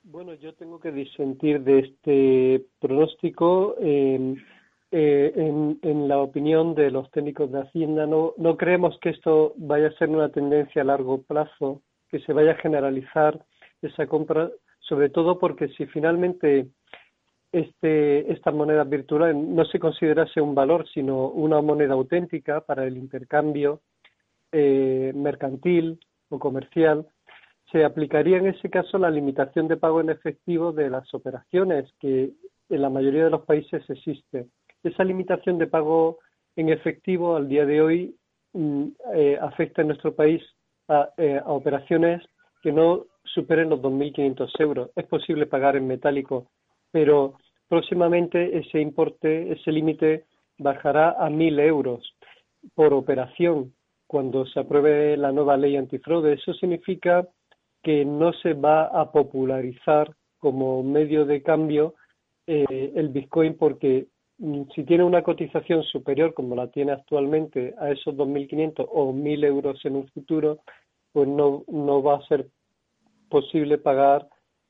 Bueno, 0.04 0.36
yo 0.36 0.54
tengo 0.54 0.80
que 0.80 0.92
disentir 0.92 1.62
de 1.62 1.80
este 1.80 2.66
pronóstico. 2.80 3.76
Eh, 3.82 4.36
eh, 4.92 5.34
en, 5.82 6.08
la 6.08 6.20
opinión 6.20 6.76
de 6.76 6.92
los 6.92 7.10
técnicos 7.12 7.52
de 7.52 7.62
Hacienda, 7.62 8.06
no, 8.06 8.34
no 8.38 8.56
creemos 8.58 8.98
que 9.00 9.10
esto 9.10 9.54
vaya 9.58 9.88
a 9.88 9.98
ser 9.98 10.10
una 10.10 10.30
tendencia 10.30 10.82
a 10.82 10.86
largo 10.86 11.24
plazo, 11.24 11.82
que 12.10 12.20
se 12.20 12.34
vaya 12.34 12.52
a 12.52 12.62
generalizar 12.62 13.44
esa 13.82 14.08
compra, 14.08 14.50
sobre 14.80 15.10
todo 15.10 15.40
porque 15.40 15.68
si 15.70 15.86
finalmente 15.88 16.70
este, 17.52 18.32
esta 18.32 18.52
moneda 18.52 18.84
virtual 18.84 19.56
no 19.56 19.66
se 19.66 19.80
considerase 19.80 20.42
un 20.42 20.56
valor, 20.56 20.88
sino 20.94 21.30
una 21.30 21.62
moneda 21.62 21.94
auténtica 21.94 22.62
para 22.62 22.86
el 22.86 22.98
intercambio 22.98 23.82
eh, 24.52 25.14
mercantil 25.16 26.00
o 26.30 26.38
comercial, 26.40 27.08
se 27.72 27.84
aplicaría 27.84 28.38
en 28.38 28.48
ese 28.48 28.70
caso 28.70 28.98
la 28.98 29.10
limitación 29.10 29.68
de 29.68 29.78
pago 29.78 30.02
en 30.02 30.10
efectivo 30.10 30.72
de 30.72 30.90
las 30.90 31.14
operaciones 31.14 31.92
que 32.00 32.34
en 32.70 32.82
la 32.82 32.90
mayoría 32.90 33.26
de 33.26 33.30
los 33.30 33.42
países 33.46 33.84
existe. 33.90 34.48
Esa 34.86 35.04
limitación 35.04 35.58
de 35.58 35.66
pago 35.66 36.20
en 36.56 36.70
efectivo 36.70 37.36
al 37.36 37.48
día 37.48 37.66
de 37.66 37.82
hoy 37.82 38.16
mm, 38.54 38.86
eh, 39.16 39.38
afecta 39.42 39.82
en 39.82 39.88
nuestro 39.88 40.16
país 40.16 40.44
eh, 41.18 41.42
a, 41.44 41.52
operaciones 41.52 42.22
que 42.62 42.72
no 42.72 43.06
superen 43.24 43.70
los 43.70 43.82
2.500 43.82 44.50
euros. 44.60 44.92
Es 44.96 45.06
posible 45.08 45.48
pagar 45.48 45.76
en 45.76 45.88
metálico, 45.88 46.52
pero 46.92 47.34
próximamente 47.68 48.60
ese 48.60 48.80
importe, 48.80 49.52
ese 49.52 49.72
límite 49.72 50.26
bajará 50.60 51.10
a 51.10 51.30
1.000 51.30 51.60
euros 51.62 52.16
por 52.76 52.94
operación 52.94 53.74
cuando 54.06 54.46
se 54.46 54.60
apruebe 54.60 55.18
la 55.18 55.32
nueva 55.32 55.58
ley 55.58 55.78
antifraude. 55.78 56.34
Eso 56.34 56.54
significa 56.54 57.28
que 57.82 58.06
no 58.06 58.34
se 58.34 58.54
va 58.54 58.86
a 58.86 59.12
popularizar 59.12 60.14
como 60.38 60.84
medio 60.84 61.26
de 61.26 61.42
cambio 61.42 61.96
eh, 62.46 62.94
el 62.96 63.10
Bitcoin 63.10 63.58
porque 63.58 64.08
si 64.38 64.84
tiene 64.84 65.04
una 65.04 65.24
cotización 65.24 65.84
superior, 65.84 66.34
como 66.34 66.56
la 66.56 66.68
tiene 66.68 66.92
actualmente, 66.92 67.74
a 67.80 67.90
esos 67.90 68.16
2.500 68.16 68.88
o 68.92 69.14
1.000 69.14 69.46
euros 69.46 69.80
en 69.86 69.96
un 69.96 70.08
futuro, 70.10 70.60
pues 71.14 71.28
no, 71.28 71.64
no 71.68 72.04
va 72.04 72.18
a 72.18 72.28
ser 72.28 72.48
posible 73.30 73.78
pagar 73.78 74.28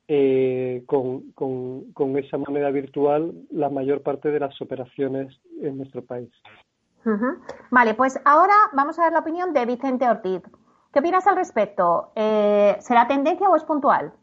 eh, 0.07 0.83
con, 0.85 1.31
con, 1.31 2.17
esa 2.17 2.37
moneda 2.37 2.69
virtual 2.69 3.33
la 3.49 3.69
mayor 3.69 4.03
parte 4.03 4.29
de 4.29 4.39
las 4.39 4.61
operaciones 4.61 5.35
en 5.61 5.77
nuestro 5.77 6.05
país. 6.05 6.29
Vale, 7.71 7.93
pues 7.93 8.19
ahora 8.25 8.53
vamos 8.73 8.97
a 8.99 9.03
ver 9.03 9.13
la 9.13 9.19
opinión 9.19 9.53
de 9.53 9.65
Vicente 9.65 10.07
Ortiz. 10.07 10.41
¿Qué 10.93 10.99
opinas 10.99 11.25
al 11.27 11.35
respecto? 11.35 12.11
Eh, 12.15 12.75
¿Será 12.79 13.07
tendencia 13.07 13.49
o 13.49 13.55
es 13.55 13.63
puntual? 13.63 14.13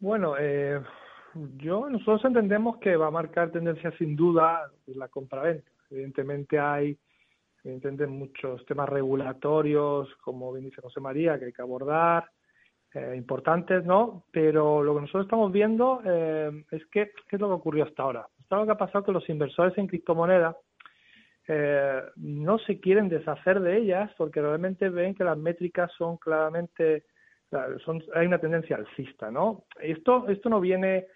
Bueno, 0.00 0.34
eh, 0.38 0.80
yo, 1.56 1.88
nosotros 1.88 2.24
entendemos 2.24 2.78
que 2.78 2.96
va 2.96 3.08
a 3.08 3.10
marcar 3.10 3.50
tendencia 3.50 3.90
sin 3.98 4.16
duda 4.16 4.70
la 4.86 5.08
compraventa. 5.08 5.70
Evidentemente 5.90 6.58
hay, 6.58 6.98
evidentemente 7.64 8.06
muchos 8.06 8.64
temas 8.66 8.88
regulatorios, 8.88 10.14
como 10.22 10.52
bien 10.52 10.66
dice 10.66 10.82
José 10.82 11.00
María, 11.00 11.38
que 11.38 11.46
hay 11.46 11.52
que 11.52 11.62
abordar, 11.62 12.28
eh, 12.94 13.14
importantes, 13.16 13.84
¿no? 13.86 14.24
Pero 14.30 14.82
lo 14.82 14.94
que 14.94 15.00
nosotros 15.02 15.24
estamos 15.24 15.50
viendo 15.50 16.02
eh, 16.04 16.64
es 16.70 16.84
que, 16.86 17.12
¿qué 17.28 17.36
es 17.36 17.40
lo 17.40 17.48
que 17.48 17.54
ocurrió 17.54 17.84
hasta 17.84 18.02
ahora? 18.02 18.26
Hasta 18.38 18.56
lo 18.56 18.66
que 18.66 18.72
ha 18.72 18.76
pasado 18.76 19.04
que 19.04 19.12
los 19.12 19.26
inversores 19.30 19.76
en 19.78 19.86
criptomonedas 19.86 20.56
eh, 21.48 22.02
no 22.16 22.58
se 22.58 22.80
quieren 22.80 23.08
deshacer 23.08 23.60
de 23.60 23.78
ellas 23.78 24.10
porque 24.18 24.42
realmente 24.42 24.90
ven 24.90 25.14
que 25.14 25.24
las 25.24 25.38
métricas 25.38 25.90
son 25.96 26.18
claramente, 26.18 27.04
son, 27.82 28.02
hay 28.14 28.26
una 28.26 28.38
tendencia 28.38 28.76
alcista, 28.76 29.30
¿no? 29.30 29.64
Esto, 29.80 30.28
esto 30.28 30.50
no 30.50 30.60
viene 30.60 31.06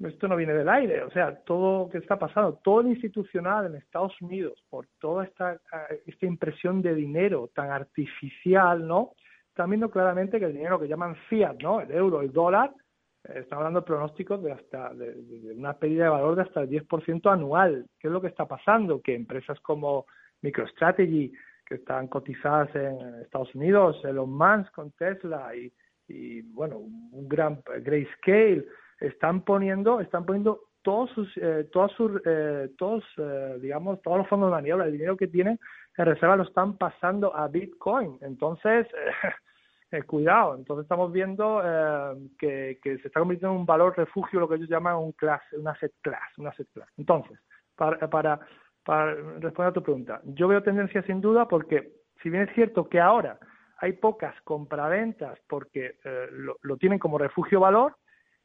esto 0.00 0.28
no 0.28 0.36
viene 0.36 0.54
del 0.54 0.68
aire, 0.68 1.02
o 1.02 1.10
sea, 1.10 1.34
todo 1.44 1.84
lo 1.84 1.90
que 1.90 1.98
está 1.98 2.18
pasando, 2.18 2.60
todo 2.62 2.80
el 2.80 2.88
institucional 2.88 3.66
en 3.66 3.76
Estados 3.76 4.20
Unidos, 4.20 4.62
por 4.68 4.86
toda 4.98 5.24
esta, 5.24 5.58
esta 6.06 6.26
impresión 6.26 6.82
de 6.82 6.94
dinero 6.94 7.50
tan 7.54 7.70
artificial, 7.70 8.86
¿no? 8.86 9.12
están 9.54 9.70
viendo 9.70 9.88
claramente 9.88 10.40
que 10.40 10.46
el 10.46 10.52
dinero 10.52 10.80
que 10.80 10.88
llaman 10.88 11.14
fiat, 11.28 11.62
¿no? 11.62 11.80
El 11.80 11.92
euro, 11.92 12.22
el 12.22 12.32
dólar, 12.32 12.74
eh, 13.22 13.38
están 13.38 13.58
hablando 13.58 13.80
de 13.80 13.86
pronósticos 13.86 14.42
de 14.42 14.50
hasta 14.50 14.92
de, 14.94 15.14
una 15.56 15.78
pérdida 15.78 16.04
de 16.04 16.10
valor 16.10 16.34
de 16.34 16.42
hasta 16.42 16.62
el 16.62 16.68
10% 16.68 17.32
anual. 17.32 17.86
¿Qué 18.00 18.08
es 18.08 18.12
lo 18.12 18.20
que 18.20 18.26
está 18.26 18.48
pasando? 18.48 19.00
Que 19.00 19.14
empresas 19.14 19.60
como 19.60 20.06
MicroStrategy, 20.42 21.32
que 21.64 21.76
están 21.76 22.08
cotizadas 22.08 22.74
en 22.74 23.22
Estados 23.22 23.54
Unidos, 23.54 24.04
Elon 24.04 24.28
Musk 24.28 24.72
con 24.74 24.90
Tesla 24.90 25.54
y, 25.54 25.72
y 26.08 26.42
bueno, 26.42 26.78
un 26.78 27.28
gran 27.28 27.62
Grayscale, 27.80 28.66
están 29.00 29.42
poniendo, 29.42 30.00
están 30.00 30.24
poniendo 30.24 30.60
todos 30.84 31.10
sus, 31.10 31.28
eh, 31.38 31.66
todas 31.72 31.90
sus, 31.92 32.20
eh, 32.26 32.70
todos, 32.76 33.02
eh, 33.16 33.56
digamos, 33.60 34.00
todos 34.02 34.18
los 34.18 34.28
fondos 34.28 34.50
de 34.50 34.56
maniobra, 34.56 34.84
el 34.84 34.92
dinero 34.92 35.16
que 35.16 35.26
tienen 35.26 35.58
en 35.96 36.06
reserva 36.06 36.36
lo 36.36 36.42
están 36.44 36.76
pasando 36.76 37.34
a 37.34 37.48
Bitcoin. 37.48 38.18
Entonces, 38.20 38.86
eh, 39.90 40.02
cuidado. 40.02 40.56
Entonces 40.56 40.84
estamos 40.84 41.10
viendo 41.10 41.62
eh, 41.64 42.28
que, 42.38 42.78
que, 42.82 42.98
se 42.98 43.08
está 43.08 43.20
convirtiendo 43.20 43.54
en 43.54 43.60
un 43.60 43.66
valor 43.66 43.96
refugio, 43.96 44.40
lo 44.40 44.48
que 44.48 44.56
ellos 44.56 44.68
llaman 44.68 44.96
un 44.96 45.12
class, 45.12 45.42
un 45.52 45.66
asset 45.66 45.92
class, 46.02 46.36
un 46.36 46.48
asset 46.48 46.68
class. 46.72 46.88
Entonces, 46.98 47.38
para, 47.76 47.98
para, 48.10 48.40
para 48.84 49.14
responder 49.14 49.70
a 49.70 49.72
tu 49.72 49.82
pregunta, 49.82 50.20
yo 50.24 50.48
veo 50.48 50.62
tendencia 50.62 51.02
sin 51.04 51.20
duda 51.20 51.48
porque 51.48 51.92
si 52.22 52.28
bien 52.28 52.46
es 52.46 52.54
cierto 52.54 52.88
que 52.88 53.00
ahora 53.00 53.38
hay 53.78 53.94
pocas 53.94 54.34
compraventas 54.42 55.38
porque 55.48 55.96
lo, 56.30 56.56
lo, 56.62 56.76
tienen 56.76 56.98
como 56.98 57.18
refugio 57.18 57.60
valor, 57.60 57.96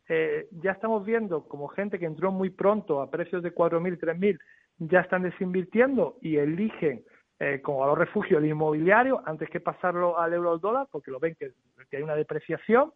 eh, 0.09 0.47
ya 0.51 0.71
estamos 0.71 1.05
viendo 1.05 1.47
como 1.47 1.67
gente 1.67 1.99
que 1.99 2.05
entró 2.05 2.31
muy 2.31 2.49
pronto 2.49 3.01
a 3.01 3.11
precios 3.11 3.43
de 3.43 3.53
4.000, 3.53 3.99
3.000, 3.99 4.39
ya 4.79 5.01
están 5.01 5.21
desinvirtiendo 5.21 6.17
y 6.21 6.37
eligen 6.37 7.03
eh, 7.39 7.61
como 7.61 7.79
valor 7.79 7.99
refugio 7.99 8.37
el 8.37 8.45
inmobiliario 8.45 9.21
antes 9.25 9.49
que 9.49 9.59
pasarlo 9.59 10.19
al 10.19 10.33
euro 10.33 10.51
al 10.51 10.59
dólar, 10.59 10.87
porque 10.91 11.11
lo 11.11 11.19
ven 11.19 11.35
que, 11.35 11.51
hay 11.95 12.01
una 12.03 12.15
depreciación 12.15 12.91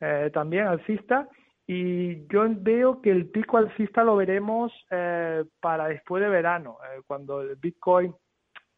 eh, 0.00 0.30
también 0.34 0.66
alcista. 0.66 1.28
Y 1.68 2.26
yo 2.28 2.44
veo 2.48 3.00
que 3.00 3.10
el 3.10 3.26
pico 3.30 3.56
alcista 3.56 4.04
lo 4.04 4.16
veremos 4.16 4.72
eh, 4.90 5.44
para 5.60 5.88
después 5.88 6.22
de 6.22 6.28
verano, 6.28 6.78
eh, 6.84 7.00
cuando 7.06 7.42
el 7.42 7.56
Bitcoin 7.56 8.14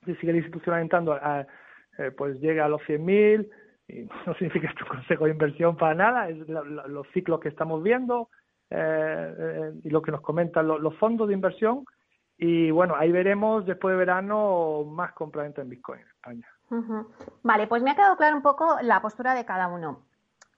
se 0.04 0.14
sigue 0.16 0.36
institucionalizando, 0.36 1.18
pues 2.16 2.40
llega 2.40 2.64
a 2.64 2.68
los 2.68 2.80
100.000, 2.82 3.50
y 3.88 4.06
no 4.26 4.34
significa 4.34 4.68
esto 4.68 4.86
consejo 4.86 5.24
de 5.24 5.32
inversión 5.32 5.76
para 5.76 5.94
nada, 5.94 6.28
es 6.28 6.38
los 6.48 7.06
ciclos 7.12 7.40
que 7.40 7.48
estamos 7.48 7.82
viendo 7.82 8.28
y 8.70 9.88
lo 9.88 10.02
que 10.02 10.12
nos 10.12 10.20
comentan 10.20 10.68
los 10.68 10.94
fondos 10.98 11.28
de 11.28 11.34
inversión 11.34 11.84
y 12.36 12.70
bueno, 12.70 12.94
ahí 12.96 13.10
veremos 13.10 13.66
después 13.66 13.92
de 13.92 13.98
verano 13.98 14.84
más 14.84 15.12
compraventa 15.12 15.60
en 15.60 15.70
Bitcoin 15.70 16.00
en 16.00 16.06
España. 16.06 16.48
Vale, 17.42 17.66
pues 17.66 17.82
me 17.82 17.90
ha 17.90 17.96
quedado 17.96 18.16
claro 18.16 18.36
un 18.36 18.42
poco 18.42 18.76
la 18.82 19.02
postura 19.02 19.34
de 19.34 19.44
cada 19.44 19.68
uno. 19.68 20.02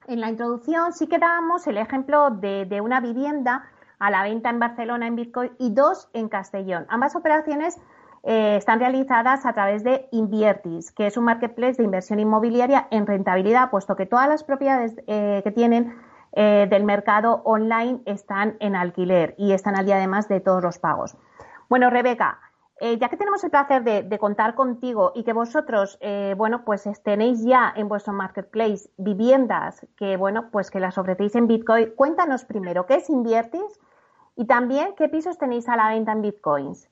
En 0.07 0.21
la 0.21 0.29
introducción 0.29 0.93
sí 0.93 1.07
que 1.07 1.19
dábamos 1.19 1.67
el 1.67 1.79
ejemplo 1.79 2.31
de, 2.31 2.67
de 2.67 2.81
una 2.81 3.01
vivienda 3.01 3.71
a 3.99 4.11
la 4.11 4.23
venta 4.25 4.51
en 4.51 4.59
Barcelona 4.59 5.07
en 5.07 5.17
Bitcoin 5.17 5.53
y 5.59 5.73
dos 5.73 6.11
en 6.13 6.29
Castellón. 6.29 6.85
Ambas 6.89 7.17
operaciones 7.17 7.81
eh, 8.23 8.57
están 8.57 8.81
realizadas 8.81 9.47
a 9.47 9.55
través 9.55 9.83
de 9.83 10.07
Inviertis, 10.11 10.93
que 10.93 11.07
es 11.07 11.17
un 11.17 11.25
marketplace 11.25 11.75
de 11.79 11.85
inversión 11.85 12.21
inmobiliaria 12.21 12.87
en 12.91 13.07
rentabilidad, 13.07 13.71
puesto 13.71 13.97
que 13.97 14.05
todas 14.05 14.29
las 14.29 14.45
propiedades 14.45 14.95
eh, 15.07 15.41
que 15.43 15.51
tienen 15.51 15.97
eh, 16.33 16.67
del 16.69 16.85
mercado 16.85 17.41
online 17.45 18.03
están 18.05 18.57
en 18.61 18.77
alquiler 18.77 19.35
y 19.39 19.53
están 19.53 19.75
al 19.75 19.87
día 19.87 19.97
además 19.97 20.29
de 20.29 20.41
todos 20.41 20.63
los 20.63 20.79
pagos. 20.79 21.17
Bueno, 21.69 21.89
Rebeca, 21.89 22.41
ya 22.81 23.11
que 23.11 23.17
tenemos 23.19 23.45
el 23.45 23.51
placer 23.51 23.85
de, 23.85 24.19
contar 24.19 24.55
contigo 24.55 25.13
y 25.15 25.23
que 25.23 25.35
vosotros, 25.35 25.99
bueno, 26.39 26.65
pues 26.65 26.89
tenéis 27.05 27.45
ya 27.45 27.71
en 27.77 27.89
vuestro 27.89 28.15
marketplace 28.15 28.89
viviendas 28.97 29.87
que, 29.99 30.17
bueno, 30.17 30.51
pues 30.51 30.71
que 30.71 30.81
las 30.81 30.97
ofrecéis 30.97 31.35
en 31.35 31.47
Bitcoin, 31.47 31.91
cuéntanos 31.95 32.47
primero 32.47 32.87
qué 32.87 32.95
es 32.95 33.11
Inviertis 33.11 33.79
y 34.35 34.47
también 34.47 34.95
qué 34.97 35.11
pisos 35.11 35.37
tenéis 35.37 35.69
a 35.69 35.77
la 35.77 35.91
venta 35.91 36.13
en 36.13 36.23
Bitcoins. 36.23 36.90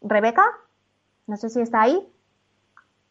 Rebeca, 0.00 0.44
no 1.26 1.36
sé 1.36 1.48
si 1.48 1.60
está 1.60 1.82
ahí 1.82 2.06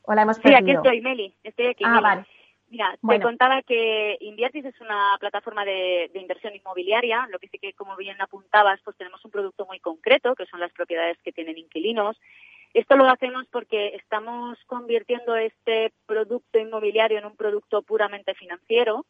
o 0.03 0.13
la 0.13 0.21
hemos 0.23 0.39
perdido. 0.39 0.59
Sí, 0.59 0.63
aquí 0.63 0.71
estoy, 0.71 1.01
Meli, 1.01 1.35
estoy 1.43 1.67
aquí. 1.67 1.83
Ah, 1.85 1.99
vale. 2.01 2.25
Mira, 2.69 2.97
te 3.07 3.21
contaba 3.21 3.61
que 3.61 4.17
Inviertis 4.19 4.65
es 4.65 4.81
una 4.81 5.15
plataforma 5.19 5.63
de, 5.63 6.09
de, 6.13 6.19
inversión 6.19 6.53
inmobiliaria, 6.53 7.25
lo 7.29 7.39
que 7.39 7.47
sí 7.47 7.59
que, 7.59 7.71
como 7.73 7.95
bien 7.95 8.21
apuntabas, 8.21 8.81
pues 8.83 8.97
tenemos 8.97 9.23
un 9.23 9.31
producto 9.31 9.65
muy 9.65 9.79
concreto, 9.79 10.35
que 10.35 10.45
son 10.47 10.59
las 10.59 10.73
propiedades 10.73 11.17
que 11.23 11.31
tienen 11.31 11.57
inquilinos. 11.57 12.19
Esto 12.73 12.97
lo 12.97 13.09
hacemos 13.09 13.47
porque 13.47 13.95
estamos 13.95 14.57
convirtiendo 14.65 15.37
este 15.37 15.93
producto 16.05 16.59
inmobiliario 16.59 17.19
en 17.19 17.25
un 17.25 17.37
producto 17.37 17.83
puramente 17.83 18.33
financiero 18.33 19.05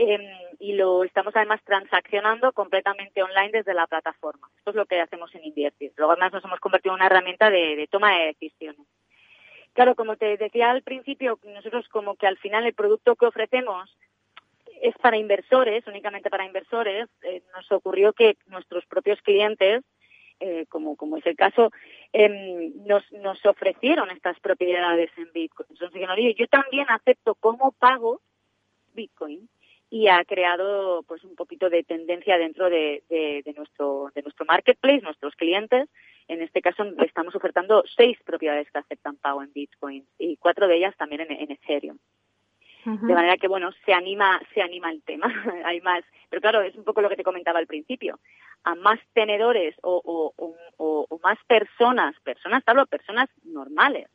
eh, 0.00 0.16
y 0.60 0.74
lo 0.74 1.02
estamos 1.02 1.34
además 1.34 1.60
transaccionando 1.64 2.52
completamente 2.52 3.20
online 3.20 3.50
desde 3.50 3.74
la 3.74 3.88
plataforma. 3.88 4.48
Esto 4.56 4.70
es 4.70 4.76
lo 4.76 4.86
que 4.86 5.00
hacemos 5.00 5.34
en 5.34 5.44
Inviertis. 5.44 5.92
Luego 5.96 6.12
además 6.12 6.32
nos 6.32 6.44
hemos 6.44 6.60
convertido 6.60 6.94
en 6.94 7.00
una 7.00 7.06
herramienta 7.06 7.50
de, 7.50 7.88
toma 7.90 8.16
de 8.16 8.26
decisiones. 8.26 8.86
Claro, 9.72 9.96
como 9.96 10.16
te 10.16 10.36
decía 10.36 10.70
al 10.70 10.82
principio, 10.82 11.40
nosotros 11.42 11.88
como 11.88 12.14
que 12.14 12.28
al 12.28 12.38
final 12.38 12.64
el 12.64 12.74
producto 12.74 13.16
que 13.16 13.26
ofrecemos 13.26 13.96
es 14.80 14.96
para 14.98 15.16
inversores, 15.16 15.84
únicamente 15.88 16.30
para 16.30 16.46
inversores, 16.46 17.08
eh, 17.22 17.42
nos 17.52 17.70
ocurrió 17.72 18.12
que 18.12 18.36
nuestros 18.46 18.86
propios 18.86 19.20
clientes, 19.22 19.82
eh, 20.38 20.66
como, 20.68 20.94
como 20.94 21.16
es 21.16 21.26
el 21.26 21.34
caso, 21.34 21.72
eh, 22.12 22.72
nos, 22.86 23.10
nos 23.10 23.44
ofrecieron 23.44 24.10
estas 24.10 24.38
propiedades 24.38 25.10
en 25.16 25.32
Bitcoin. 25.32 25.66
Entonces, 25.70 26.36
yo 26.36 26.46
también 26.46 26.86
acepto 26.88 27.34
como 27.34 27.72
pago 27.72 28.20
Bitcoin 28.94 29.48
y 29.90 30.08
ha 30.08 30.24
creado 30.24 31.02
pues 31.04 31.24
un 31.24 31.34
poquito 31.34 31.70
de 31.70 31.82
tendencia 31.82 32.36
dentro 32.36 32.68
de, 32.68 33.02
de, 33.08 33.42
de, 33.44 33.52
nuestro 33.54 34.10
de 34.14 34.22
nuestro 34.22 34.44
marketplace, 34.44 35.00
nuestros 35.00 35.34
clientes. 35.34 35.88
En 36.28 36.42
este 36.42 36.60
caso 36.60 36.84
estamos 37.04 37.34
ofertando 37.34 37.82
seis 37.96 38.18
propiedades 38.24 38.70
que 38.70 38.78
aceptan 38.78 39.16
pago 39.16 39.42
en 39.42 39.52
Bitcoin 39.52 40.06
y 40.18 40.36
cuatro 40.36 40.68
de 40.68 40.76
ellas 40.76 40.94
también 40.96 41.22
en, 41.22 41.32
en 41.32 41.50
Ethereum. 41.52 41.98
De 42.84 43.12
manera 43.12 43.36
que 43.36 43.48
bueno, 43.48 43.70
se 43.84 43.92
anima, 43.92 44.40
se 44.54 44.62
anima 44.62 44.90
el 44.90 45.02
tema. 45.02 45.26
Hay 45.66 45.80
más, 45.82 46.02
pero 46.30 46.40
claro, 46.40 46.62
es 46.62 46.74
un 46.74 46.84
poco 46.84 47.02
lo 47.02 47.10
que 47.10 47.16
te 47.16 47.24
comentaba 47.24 47.58
al 47.58 47.66
principio. 47.66 48.18
A 48.64 48.74
más 48.76 48.98
tenedores 49.12 49.74
o, 49.82 50.00
o, 50.02 50.32
o, 50.78 51.06
o 51.06 51.20
más 51.22 51.38
personas, 51.46 52.18
personas, 52.20 52.62
hablo 52.66 52.86
personas 52.86 53.28
normales, 53.44 54.08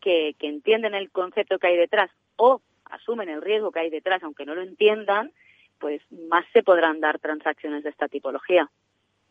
que, 0.00 0.34
que 0.38 0.48
entienden 0.48 0.94
el 0.94 1.10
concepto 1.10 1.58
que 1.58 1.68
hay 1.68 1.76
detrás 1.76 2.10
o 2.36 2.60
asumen 2.90 3.28
el 3.28 3.42
riesgo 3.42 3.70
que 3.70 3.80
hay 3.80 3.90
detrás, 3.90 4.22
aunque 4.22 4.46
no 4.46 4.54
lo 4.54 4.62
entiendan, 4.62 5.32
pues 5.78 6.02
más 6.28 6.44
se 6.52 6.62
podrán 6.62 7.00
dar 7.00 7.18
transacciones 7.18 7.84
de 7.84 7.90
esta 7.90 8.08
tipología. 8.08 8.68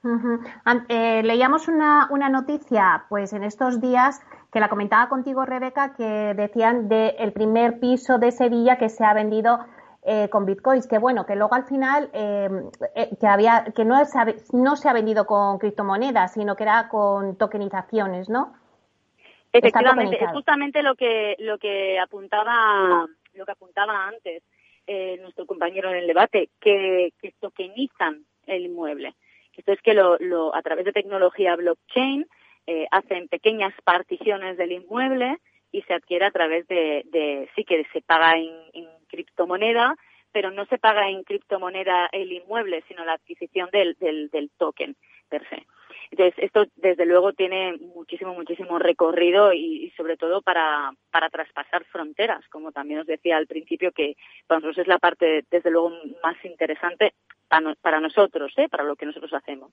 Uh 0.04 0.10
-huh. 0.10 0.86
eh, 0.90 1.24
leíamos 1.24 1.68
una, 1.68 2.08
una, 2.12 2.30
noticia, 2.30 3.06
pues 3.10 3.34
en 3.34 3.44
estos 3.44 3.82
días, 3.82 4.22
que 4.52 4.60
la 4.60 4.70
comentaba 4.70 5.10
contigo, 5.10 5.44
Rebeca, 5.44 5.96
que 5.96 6.34
decían 6.36 6.88
del 6.88 7.16
el 7.18 7.34
primer 7.34 7.80
piso 7.80 8.20
de 8.20 8.32
Sevilla 8.32 8.78
que 8.78 8.90
se 8.90 9.04
ha 9.04 9.14
vendido 9.14 9.60
eh, 10.04 10.30
con 10.30 10.46
bitcoins, 10.46 10.88
que 10.88 11.00
bueno, 11.00 11.26
que 11.26 11.36
luego 11.36 11.56
al 11.56 11.66
final 11.66 12.10
eh, 12.14 12.48
eh 12.96 13.10
que 13.20 13.28
había, 13.28 13.66
que 13.76 13.84
no 13.84 14.06
se, 14.06 14.20
ha, 14.20 14.26
no 14.54 14.76
se 14.76 14.88
ha 14.88 14.94
vendido 14.94 15.26
con 15.26 15.58
criptomonedas, 15.58 16.34
sino 16.34 16.56
que 16.56 16.64
era 16.64 16.88
con 16.88 17.36
tokenizaciones, 17.36 18.30
¿no? 18.30 18.54
Efectivamente, 19.52 20.24
es 20.24 20.32
justamente 20.32 20.84
lo 20.84 20.96
que 20.96 21.36
lo 21.40 21.58
que 21.58 22.00
apuntaba 22.00 23.08
lo 23.38 23.46
que 23.46 23.54
apuntaba 23.54 24.08
antes 24.08 24.44
eh, 24.88 25.18
nuestro 25.22 25.46
compañero 25.46 25.90
en 25.90 25.98
el 25.98 26.08
debate, 26.08 26.50
que, 26.60 27.14
que 27.22 27.34
tokenizan 27.40 28.26
el 28.46 28.66
inmueble. 28.66 29.14
Esto 29.56 29.72
es 29.72 29.82
que 29.82 29.94
lo, 29.94 30.18
lo, 30.20 30.56
a 30.56 30.62
través 30.62 30.86
de 30.86 30.94
tecnología 30.94 31.56
blockchain 31.56 32.26
eh, 32.68 32.88
hacen 32.92 33.28
pequeñas 33.28 33.74
particiones 33.84 34.56
del 34.58 34.72
inmueble 34.72 35.38
y 35.72 35.82
se 35.82 35.94
adquiere 35.94 36.26
a 36.26 36.32
través 36.32 36.68
de, 36.68 37.04
de 37.06 37.50
sí 37.56 37.64
que 37.64 37.86
se 37.92 38.02
paga 38.02 38.38
en, 38.38 38.54
en 38.74 38.88
criptomoneda, 39.08 39.96
pero 40.32 40.52
no 40.52 40.66
se 40.66 40.78
paga 40.78 41.10
en 41.10 41.24
criptomoneda 41.24 42.08
el 42.12 42.32
inmueble, 42.32 42.84
sino 42.88 43.04
la 43.04 43.14
adquisición 43.14 43.70
del, 43.72 43.96
del, 44.00 44.30
del 44.30 44.52
token 44.58 44.96
per 45.30 45.48
se. 45.50 45.66
Entonces, 46.12 46.36
esto 46.38 46.66
desde 46.76 47.06
luego 47.06 47.34
tiene 47.34 47.78
muchísimo, 47.96 48.34
muchísimo 48.34 48.80
recorrido 48.80 49.54
y, 49.54 49.92
sobre 49.98 50.18
todo 50.18 50.42
para, 50.42 50.92
para 51.12 51.30
traspasar 51.30 51.84
fronteras, 51.86 52.48
como 52.50 52.72
también 52.72 53.02
os 53.02 53.08
decía 53.08 53.38
al 53.38 53.48
principio, 53.48 53.92
que 53.92 54.16
para 54.48 54.60
nosotros 54.60 54.80
es 54.80 54.88
la 54.88 55.00
parte 55.00 55.46
desde 55.52 55.72
luego 55.72 55.92
más 56.24 56.36
interesante 56.44 57.14
para, 57.48 58.00
nosotros, 58.00 58.54
¿eh? 58.58 58.68
para 58.70 58.84
lo 58.84 58.96
que 58.96 59.06
nosotros 59.06 59.34
hacemos. 59.34 59.72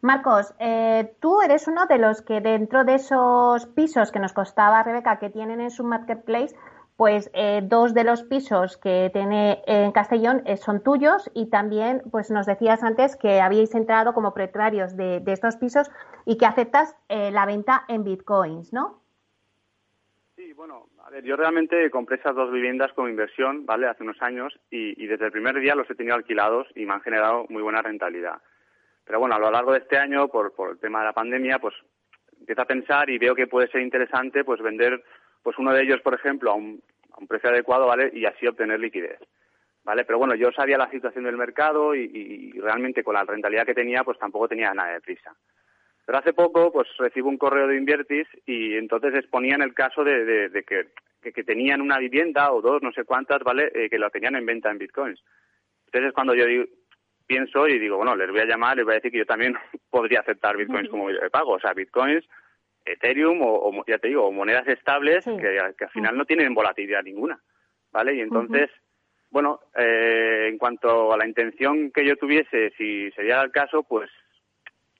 Marcos, 0.00 0.52
eh, 0.58 1.14
tú 1.20 1.42
eres 1.42 1.68
uno 1.68 1.86
de 1.86 1.98
los 1.98 2.22
que 2.22 2.40
dentro 2.40 2.84
de 2.84 2.96
esos 2.96 3.66
pisos 3.66 4.10
que 4.10 4.18
nos 4.18 4.32
costaba 4.32 4.82
Rebeca 4.82 5.20
que 5.20 5.30
tienen 5.30 5.60
en 5.60 5.70
su 5.70 5.84
marketplace, 5.84 6.56
pues 7.02 7.32
eh, 7.34 7.62
dos 7.64 7.94
de 7.94 8.04
los 8.04 8.22
pisos 8.22 8.76
que 8.76 9.10
tiene 9.12 9.60
en 9.66 9.90
Castellón 9.90 10.40
eh, 10.46 10.56
son 10.56 10.84
tuyos 10.84 11.28
y 11.34 11.50
también 11.50 12.00
pues 12.12 12.30
nos 12.30 12.46
decías 12.46 12.84
antes 12.84 13.16
que 13.16 13.40
habíais 13.40 13.74
entrado 13.74 14.14
como 14.14 14.32
propietarios 14.32 14.96
de, 14.96 15.20
estos 15.26 15.56
pisos 15.56 15.90
y 16.26 16.38
que 16.38 16.46
aceptas 16.46 16.96
la 17.08 17.44
venta 17.44 17.84
en 17.88 18.04
bitcoins, 18.04 18.72
¿no? 18.72 19.02
Sí, 20.36 20.52
bueno, 20.52 20.90
a 21.04 21.10
ver, 21.10 21.24
yo 21.24 21.34
realmente 21.34 21.90
compré 21.90 22.18
esas 22.18 22.36
dos 22.36 22.52
viviendas 22.52 22.92
como 22.92 23.08
inversión, 23.08 23.66
¿vale? 23.66 23.88
Hace 23.88 24.04
unos 24.04 24.22
años 24.22 24.56
y, 24.70 25.04
desde 25.04 25.26
el 25.26 25.32
primer 25.32 25.58
día 25.58 25.74
los 25.74 25.90
he 25.90 25.96
tenido 25.96 26.14
alquilados 26.14 26.68
y 26.76 26.86
me 26.86 26.92
han 26.92 27.00
generado 27.00 27.46
muy 27.48 27.64
buena 27.64 27.82
rentabilidad. 27.82 28.40
Pero 29.04 29.18
bueno, 29.18 29.34
a 29.34 29.40
lo 29.40 29.50
largo 29.50 29.72
de 29.72 29.78
este 29.78 29.98
año, 29.98 30.28
por, 30.28 30.54
por 30.54 30.70
el 30.70 30.78
tema 30.78 31.00
de 31.00 31.06
la 31.06 31.12
pandemia, 31.12 31.58
pues 31.58 31.74
empiezo 32.38 32.62
a 32.62 32.66
pensar 32.66 33.10
y 33.10 33.18
veo 33.18 33.34
que 33.34 33.48
puede 33.48 33.66
ser 33.72 33.80
interesante 33.80 34.44
pues 34.44 34.62
vender 34.62 35.02
pues 35.42 35.58
uno 35.58 35.72
de 35.72 35.82
ellos, 35.82 36.00
por 36.02 36.14
ejemplo, 36.14 36.52
a 36.52 36.54
un, 36.54 36.80
a 37.12 37.20
un 37.20 37.26
precio 37.26 37.50
adecuado, 37.50 37.86
¿vale? 37.86 38.10
Y 38.12 38.24
así 38.24 38.46
obtener 38.46 38.80
liquidez. 38.80 39.18
¿Vale? 39.84 40.04
Pero 40.04 40.18
bueno, 40.18 40.36
yo 40.36 40.52
sabía 40.52 40.78
la 40.78 40.90
situación 40.90 41.24
del 41.24 41.36
mercado 41.36 41.94
y, 41.94 42.04
y, 42.04 42.52
realmente 42.60 43.02
con 43.02 43.14
la 43.14 43.24
rentabilidad 43.24 43.66
que 43.66 43.74
tenía, 43.74 44.04
pues 44.04 44.16
tampoco 44.16 44.46
tenía 44.46 44.72
nada 44.72 44.92
de 44.92 45.00
prisa. 45.00 45.34
Pero 46.06 46.18
hace 46.18 46.32
poco, 46.32 46.72
pues 46.72 46.88
recibo 46.98 47.28
un 47.28 47.38
correo 47.38 47.66
de 47.66 47.76
Invertis 47.76 48.28
y 48.46 48.74
entonces 48.74 49.14
exponían 49.14 49.62
el 49.62 49.74
caso 49.74 50.04
de, 50.04 50.50
de, 50.50 50.62
que, 50.62 50.88
que, 51.32 51.44
tenían 51.44 51.80
una 51.80 51.98
vivienda 51.98 52.52
o 52.52 52.60
dos, 52.60 52.82
no 52.82 52.92
sé 52.92 53.04
cuántas, 53.04 53.40
¿vale? 53.42 53.70
Eh, 53.74 53.90
que 53.90 53.98
lo 53.98 54.10
tenían 54.10 54.36
en 54.36 54.46
venta 54.46 54.70
en 54.70 54.78
bitcoins. 54.78 55.20
Entonces 55.86 56.12
cuando 56.12 56.34
yo 56.34 56.46
digo, 56.46 56.64
pienso 57.26 57.68
y 57.68 57.78
digo, 57.78 57.96
bueno, 57.96 58.16
les 58.16 58.30
voy 58.30 58.40
a 58.40 58.46
llamar, 58.46 58.76
les 58.76 58.84
voy 58.84 58.92
a 58.92 58.96
decir 58.96 59.12
que 59.12 59.18
yo 59.18 59.26
también 59.26 59.56
podría 59.90 60.20
aceptar 60.20 60.56
bitcoins 60.56 60.88
como 60.88 61.06
medio 61.06 61.20
de 61.20 61.30
pago. 61.30 61.52
O 61.52 61.60
sea, 61.60 61.72
bitcoins, 61.72 62.24
Ethereum 62.84 63.40
o, 63.42 63.84
ya 63.86 63.98
te 63.98 64.08
digo, 64.08 64.30
monedas 64.32 64.66
estables 64.68 65.24
que, 65.24 65.58
al 65.58 65.90
final 65.90 66.16
no 66.16 66.24
tienen 66.24 66.54
volatilidad 66.54 67.02
ninguna. 67.02 67.40
¿Vale? 67.90 68.14
Y 68.14 68.20
entonces, 68.20 68.70
bueno, 69.30 69.60
eh, 69.76 70.46
en 70.48 70.56
cuanto 70.56 71.12
a 71.12 71.16
la 71.16 71.26
intención 71.26 71.90
que 71.90 72.06
yo 72.06 72.16
tuviese, 72.16 72.72
si 72.76 73.10
sería 73.12 73.42
el 73.42 73.50
caso, 73.50 73.82
pues 73.82 74.10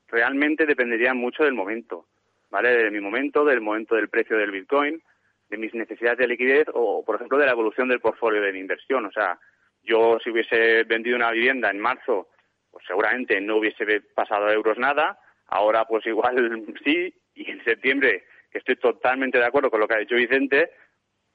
realmente 0.09 0.67
dependería 0.67 1.15
mucho 1.15 1.45
del 1.45 1.55
momento. 1.55 2.07
¿Vale? 2.51 2.77
De 2.77 2.91
mi 2.91 3.01
momento, 3.01 3.47
del 3.47 3.63
momento 3.63 3.95
del 3.95 4.11
precio 4.11 4.37
del 4.37 4.51
bitcoin, 4.51 5.03
de 5.49 5.57
mis 5.57 5.73
necesidades 5.75 6.19
de 6.19 6.29
liquidez 6.29 6.67
o, 6.75 7.03
por 7.05 7.17
ejemplo, 7.17 7.39
de 7.39 7.47
la 7.47 7.53
evolución 7.53 7.89
del 7.89 8.01
portfolio 8.01 8.43
de 8.43 8.53
mi 8.53 8.59
inversión. 8.59 9.07
O 9.07 9.13
sea, 9.13 9.39
yo 9.83 10.19
si 10.23 10.31
hubiese 10.31 10.85
vendido 10.85 11.17
una 11.17 11.31
vivienda 11.31 11.71
en 11.71 11.79
marzo, 11.79 12.29
pues 12.71 12.85
seguramente 12.87 13.41
no 13.41 13.57
hubiese 13.57 14.01
pasado 14.15 14.47
a 14.47 14.53
euros 14.53 14.79
nada. 14.79 15.19
Ahora 15.47 15.85
pues 15.85 16.07
igual 16.07 16.65
sí. 16.85 17.15
Y 17.35 17.51
en 17.51 17.63
septiembre, 17.65 18.25
que 18.51 18.59
estoy 18.59 18.77
totalmente 18.77 19.39
de 19.39 19.47
acuerdo 19.47 19.71
con 19.71 19.81
lo 19.81 19.89
que 19.89 19.95
ha 19.95 19.99
dicho 19.99 20.15
Vicente, 20.15 20.73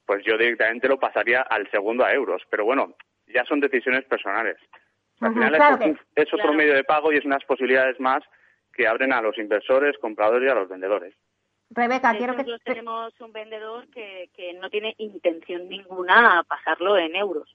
pues 0.05 0.23
yo 0.25 0.37
directamente 0.37 0.87
lo 0.87 0.99
pasaría 0.99 1.41
al 1.41 1.69
segundo 1.71 2.05
a 2.05 2.13
euros. 2.13 2.43
Pero 2.49 2.65
bueno, 2.65 2.95
ya 3.27 3.43
son 3.45 3.59
decisiones 3.59 4.05
personales. 4.05 4.57
Al 5.19 5.33
final 5.33 5.97
es, 6.15 6.33
otro 6.33 6.53
medio 6.53 6.75
de 6.75 6.83
pago 6.83 7.11
y 7.11 7.17
es 7.17 7.25
unas 7.25 7.43
posibilidades 7.45 7.99
más 7.99 8.23
que 8.73 8.87
abren 8.87 9.11
a 9.11 9.21
los 9.21 9.37
inversores, 9.37 9.97
compradores 9.97 10.47
y 10.47 10.51
a 10.51 10.55
los 10.55 10.69
vendedores. 10.69 11.15
Rebeca, 11.71 12.15
quiero 12.15 12.33
que... 12.33 12.43
Nosotros 12.43 12.61
tenemos 12.63 13.19
un 13.19 13.33
vendedor 13.33 13.87
que, 13.89 14.29
que 14.35 14.53
no 14.53 14.69
tiene 14.69 14.93
intención 14.99 15.67
ninguna 15.67 16.39
a 16.39 16.43
pasarlo 16.43 16.97
en 16.97 17.15
euros 17.15 17.53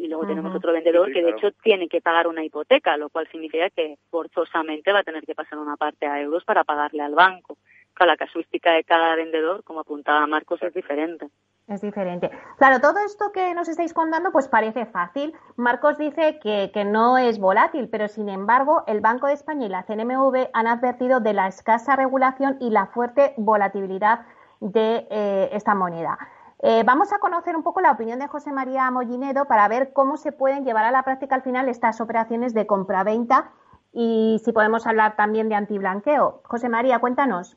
y 0.00 0.08
luego 0.08 0.26
tenemos 0.26 0.54
otro 0.54 0.72
vendedor 0.72 1.12
que 1.12 1.22
de 1.22 1.30
hecho 1.30 1.52
tiene 1.62 1.86
que 1.86 2.00
pagar 2.00 2.26
una 2.26 2.42
hipoteca, 2.42 2.96
lo 2.96 3.10
cual 3.10 3.28
significa 3.30 3.68
que 3.68 3.98
forzosamente 4.10 4.92
va 4.92 5.00
a 5.00 5.04
tener 5.04 5.24
que 5.24 5.34
pasar 5.34 5.58
una 5.58 5.76
parte 5.76 6.06
a 6.06 6.20
euros 6.20 6.42
para 6.44 6.64
pagarle 6.64 7.02
al 7.02 7.14
banco. 7.14 7.58
La 8.06 8.16
casuística 8.16 8.72
de 8.72 8.84
cada 8.84 9.14
vendedor, 9.16 9.64
como 9.64 9.80
apuntaba 9.80 10.26
Marcos, 10.26 10.62
es 10.62 10.74
diferente. 10.74 11.28
Es 11.70 11.82
diferente. 11.82 12.30
Claro, 12.58 12.80
todo 12.80 12.98
esto 13.06 13.30
que 13.30 13.54
nos 13.54 13.68
estáis 13.68 13.94
contando 13.94 14.32
pues 14.32 14.48
parece 14.48 14.86
fácil. 14.86 15.32
Marcos 15.54 15.98
dice 15.98 16.40
que, 16.42 16.84
no 16.84 17.16
es 17.16 17.38
volátil, 17.38 17.88
pero 17.88 18.08
sin 18.08 18.28
embargo 18.28 18.82
el 18.88 19.00
Banco 19.00 19.28
de 19.28 19.34
España 19.34 19.66
y 19.66 19.68
la 19.68 19.84
CNMV 19.84 20.48
han 20.52 20.66
advertido 20.66 21.20
de 21.20 21.32
la 21.32 21.46
escasa 21.46 21.94
regulación 21.94 22.56
y 22.60 22.70
la 22.70 22.86
fuerte 22.86 23.34
volatilidad 23.36 24.26
de 24.58 25.06
eh, 25.10 25.50
esta 25.52 25.76
moneda. 25.76 26.18
Eh, 26.62 26.82
vamos 26.84 27.12
a 27.12 27.20
conocer 27.20 27.54
un 27.54 27.62
poco 27.62 27.80
la 27.80 27.92
opinión 27.92 28.18
de 28.18 28.26
José 28.26 28.50
María 28.50 28.90
Mollinedo 28.90 29.44
para 29.44 29.68
ver 29.68 29.92
cómo 29.92 30.16
se 30.16 30.32
pueden 30.32 30.64
llevar 30.64 30.84
a 30.84 30.90
la 30.90 31.04
práctica 31.04 31.36
al 31.36 31.42
final 31.42 31.68
estas 31.68 32.00
operaciones 32.00 32.52
de 32.52 32.66
compra-venta 32.66 33.52
y 33.92 34.40
si 34.44 34.52
podemos 34.52 34.88
hablar 34.88 35.14
también 35.14 35.48
de 35.48 35.54
antiblanqueo. 35.54 36.42
José 36.44 36.68
María, 36.68 36.98
cuéntanos. 36.98 37.56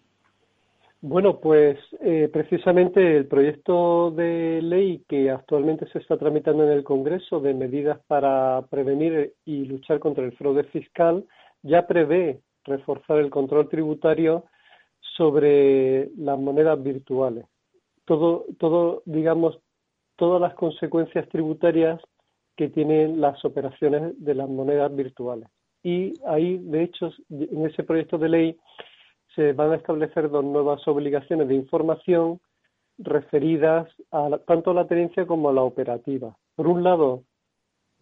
Bueno, 1.06 1.42
pues 1.42 1.78
eh, 2.00 2.30
precisamente 2.32 3.18
el 3.18 3.28
proyecto 3.28 4.12
de 4.12 4.62
ley 4.62 5.04
que 5.10 5.30
actualmente 5.30 5.86
se 5.92 6.00
está 6.00 6.18
tramitando 6.18 6.64
en 6.64 6.70
el 6.72 6.86
Congreso 6.86 7.42
de 7.42 7.54
medidas 7.54 8.00
para 8.08 8.66
prevenir 8.70 9.34
y 9.44 9.66
luchar 9.66 10.00
contra 10.00 10.24
el 10.24 10.32
fraude 10.38 10.64
fiscal 10.66 11.26
ya 11.62 11.88
prevé 11.88 12.40
reforzar 12.64 13.18
el 13.18 13.30
control 13.30 13.68
tributario 13.68 14.46
sobre 15.18 16.10
las 16.16 16.40
monedas 16.40 16.82
virtuales 16.82 17.46
todo, 18.06 18.46
todo, 18.60 19.04
digamos, 19.06 19.60
todas 20.16 20.42
las 20.42 20.54
consecuencias 20.56 21.28
tributarias 21.30 22.00
que 22.56 22.70
tienen 22.70 23.20
las 23.20 23.44
operaciones 23.46 24.14
de 24.24 24.36
las 24.36 24.50
monedas 24.50 24.96
virtuales. 24.96 25.50
Y 25.84 26.14
ahí, 26.28 26.60
de 26.60 26.84
hecho, 26.84 27.12
en 27.30 27.66
ese 27.66 27.84
proyecto 27.84 28.18
de 28.18 28.30
ley 28.30 28.58
se 29.36 29.54
van 29.54 29.72
a 29.72 29.76
establecer 29.76 30.30
dos 30.30 30.44
nuevas 30.44 30.88
obligaciones 30.88 31.48
de 31.48 31.56
información 31.56 32.40
referidas 32.98 33.88
a 34.12 34.38
tanto 34.46 34.72
a 34.72 34.74
la 34.74 34.88
tenencia 34.88 35.26
como 35.26 35.50
a 35.50 35.54
la 35.54 35.64
operativa. 35.64 36.38
Por 36.56 36.68
un 36.68 36.84
lado, 36.84 37.24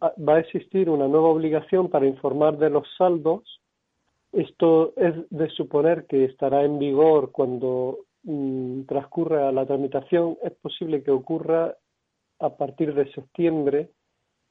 va 0.02 0.36
a 0.36 0.40
existir 0.40 0.90
una 0.90 1.08
nueva 1.08 1.30
obligación 1.30 1.90
para 1.90 2.08
informar 2.08 2.58
de 2.58 2.70
los 2.70 2.88
saldos. 2.98 3.62
Esto 4.32 4.94
es 4.98 5.14
de 5.30 5.50
suponer 5.50 6.06
que 6.08 6.26
estará 6.26 6.64
en 6.64 6.80
vigor 6.80 7.32
cuando 7.32 8.00
Mm, 8.24 8.84
transcurra 8.84 9.52
la 9.52 9.66
tramitación, 9.66 10.38
es 10.44 10.52
posible 10.54 11.02
que 11.02 11.10
ocurra 11.10 11.76
a 12.40 12.56
partir 12.56 12.94
de 12.94 13.12
septiembre, 13.14 13.90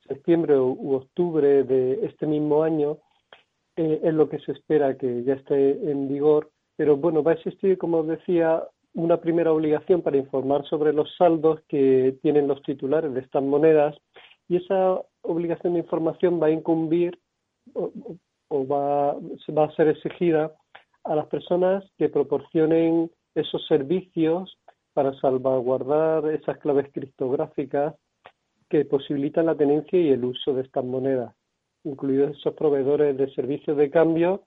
septiembre 0.09 0.59
u, 0.59 0.95
octubre 0.95 1.63
de 1.63 2.05
este 2.05 2.27
mismo 2.27 2.65
año, 2.65 2.99
eh, 3.77 4.01
es 4.03 4.15
lo 4.15 4.29
que 4.29 4.41
se 4.41 4.53
espera 4.53 4.97
que 4.97 5.23
ya 5.23 5.35
esté 5.35 5.91
en 5.91 6.09
vigor, 6.09 6.51
pero 6.81 6.97
bueno, 6.97 7.23
va 7.23 7.33
a 7.33 7.35
existir, 7.35 7.77
como 7.77 8.03
decía, 8.05 8.65
una 8.95 9.19
primera 9.19 9.53
obligación 9.53 10.01
para 10.01 10.17
informar 10.17 10.65
sobre 10.65 10.95
los 10.95 11.15
saldos 11.19 11.61
que 11.69 12.17
tienen 12.23 12.49
los 12.49 12.63
titulares 12.63 13.13
de 13.13 13.21
estas 13.21 13.43
monedas 13.43 13.95
y 14.49 14.57
esa 14.57 14.99
obligación 15.21 15.75
de 15.75 15.81
información 15.81 16.41
va 16.43 16.47
a 16.47 16.53
incumbir 16.53 17.21
o, 17.75 17.93
va 18.67 19.11
a 19.11 19.77
ser 19.77 19.89
exigida 19.89 20.57
a 21.05 21.15
las 21.15 21.27
personas 21.27 21.85
que 21.99 22.09
proporcionen 22.09 23.11
esos 23.35 23.67
servicios 23.67 24.57
para 24.95 25.13
salvaguardar 25.21 26.31
esas 26.31 26.57
claves 26.61 26.91
criptográficas 26.95 27.95
que 28.71 28.87
posibilitan 28.87 29.45
la 29.45 29.55
tenencia 29.55 30.01
y 30.01 30.09
el 30.09 30.25
uso 30.25 30.55
de 30.55 30.63
estas 30.63 30.87
monedas, 30.87 31.35
incluidos 31.85 32.39
esos 32.39 32.55
proveedores 32.55 33.19
de 33.19 33.31
servicios 33.35 33.77
de 33.77 33.91
cambio 33.91 34.45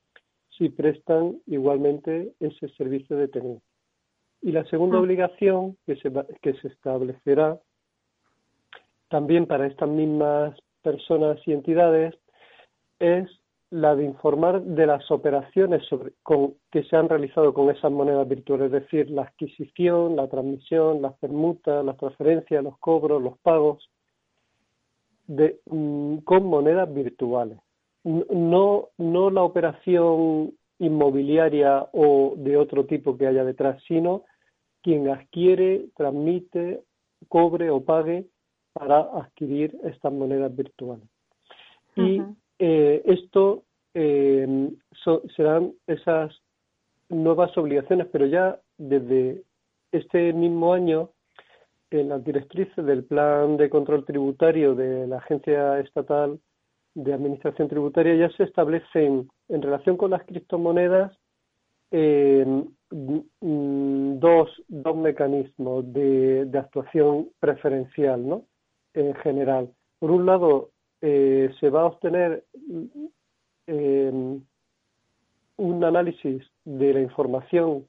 si 0.58 0.70
prestan 0.70 1.42
igualmente 1.48 2.34
ese 2.40 2.68
servicio 2.70 3.18
de 3.18 3.28
tenencia. 3.28 3.68
Y 4.42 4.52
la 4.52 4.66
segunda 4.66 4.98
ah. 4.98 5.02
obligación 5.02 5.78
que 5.86 5.96
se, 5.98 6.12
que 6.42 6.54
se 6.56 6.68
establecerá 6.68 7.60
también 9.10 9.46
para 9.46 9.68
estas 9.68 9.90
mismas 9.90 10.58
personas 10.82 11.40
y 11.46 11.54
entidades 11.54 12.14
es 13.00 13.30
la 13.70 13.96
de 13.96 14.06
informar 14.06 14.62
de 14.62 14.86
las 14.86 15.10
operaciones 15.10 15.82
que 16.72 16.84
se 16.84 16.96
han 16.96 17.10
realizado 17.10 17.56
con 17.56 17.72
esas 17.72 17.92
monedas 17.92 18.28
virtuales, 18.28 18.68
es 18.68 18.84
decir, 18.84 19.10
la 19.10 19.24
adquisición, 19.24 20.16
la 20.16 20.28
transmisión, 20.28 21.02
las 21.02 21.14
permutas, 21.14 21.84
las 21.84 21.98
transferencias, 21.98 22.64
los 22.64 22.78
cobros, 22.78 23.20
los 23.20 23.36
pagos, 23.40 23.90
de, 25.26 25.60
mm, 25.66 26.18
con 26.18 26.46
monedas 26.46 26.94
virtuales. 26.94 27.58
No, 28.04 28.90
no 28.98 29.30
la 29.30 29.44
operación 29.44 30.54
inmobiliaria 30.80 31.88
o 31.94 32.34
de 32.38 32.58
otro 32.58 32.86
tipo 32.86 33.18
que 33.18 33.28
haya 33.28 33.46
detrás, 33.46 33.82
sino 33.88 34.24
quien 34.82 35.10
adquiere, 35.10 35.86
transmite, 35.96 36.84
cobre 37.30 37.70
o 37.70 37.84
pague 37.84 38.28
para 38.74 39.00
adquirir 39.00 39.78
estas 39.84 40.12
monedas 40.12 40.54
virtuales. 40.54 41.08
Y 41.96 42.22
eh, 42.60 43.02
esto 43.06 43.64
eh, 43.94 44.72
serán 45.36 45.74
esas 45.88 46.36
nuevas 47.10 47.56
obligaciones, 47.58 48.08
pero 48.12 48.26
ya 48.26 48.60
desde 48.78 49.44
este 49.92 50.34
mismo 50.34 50.74
año, 50.74 51.12
en 51.92 52.10
las 52.10 52.24
directrices 52.24 52.84
del 52.84 53.04
Plan 53.04 53.56
de 53.56 53.70
Control 53.70 54.04
Tributario 54.04 54.74
de 54.74 55.08
la 55.08 55.18
Agencia 55.18 55.80
Estatal 55.80 56.40
de 56.96 57.14
Administración 57.14 57.68
Tributaria 57.68 58.16
ya 58.16 58.36
se 58.36 58.44
establecen 58.44 59.30
en 59.50 59.62
relación 59.62 59.98
con 59.98 60.12
las 60.12 60.24
criptomonedas 60.24 61.12
eh, 61.92 62.46
dos, 62.90 64.50
dos 64.68 64.96
mecanismos 64.96 65.92
de, 65.94 66.50
actuación 66.54 67.30
preferencial, 67.40 68.28
¿no? 68.28 68.46
En 68.94 69.14
general. 69.16 69.72
Por 70.00 70.12
un 70.12 70.26
lado, 70.26 70.72
eh, 71.02 71.52
se 71.60 71.70
va 71.70 71.82
a 71.82 71.86
obtener 71.86 72.46
eh, 73.68 74.40
un 75.58 75.84
análisis 75.84 76.44
de 76.66 76.94
la 76.94 77.02
información 77.02 77.88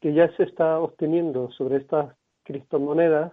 que 0.00 0.12
ya 0.12 0.34
se 0.36 0.44
está 0.44 0.80
obteniendo 0.80 1.50
sobre 1.52 1.76
estas 1.76 2.14
criptomonedas, 2.44 3.32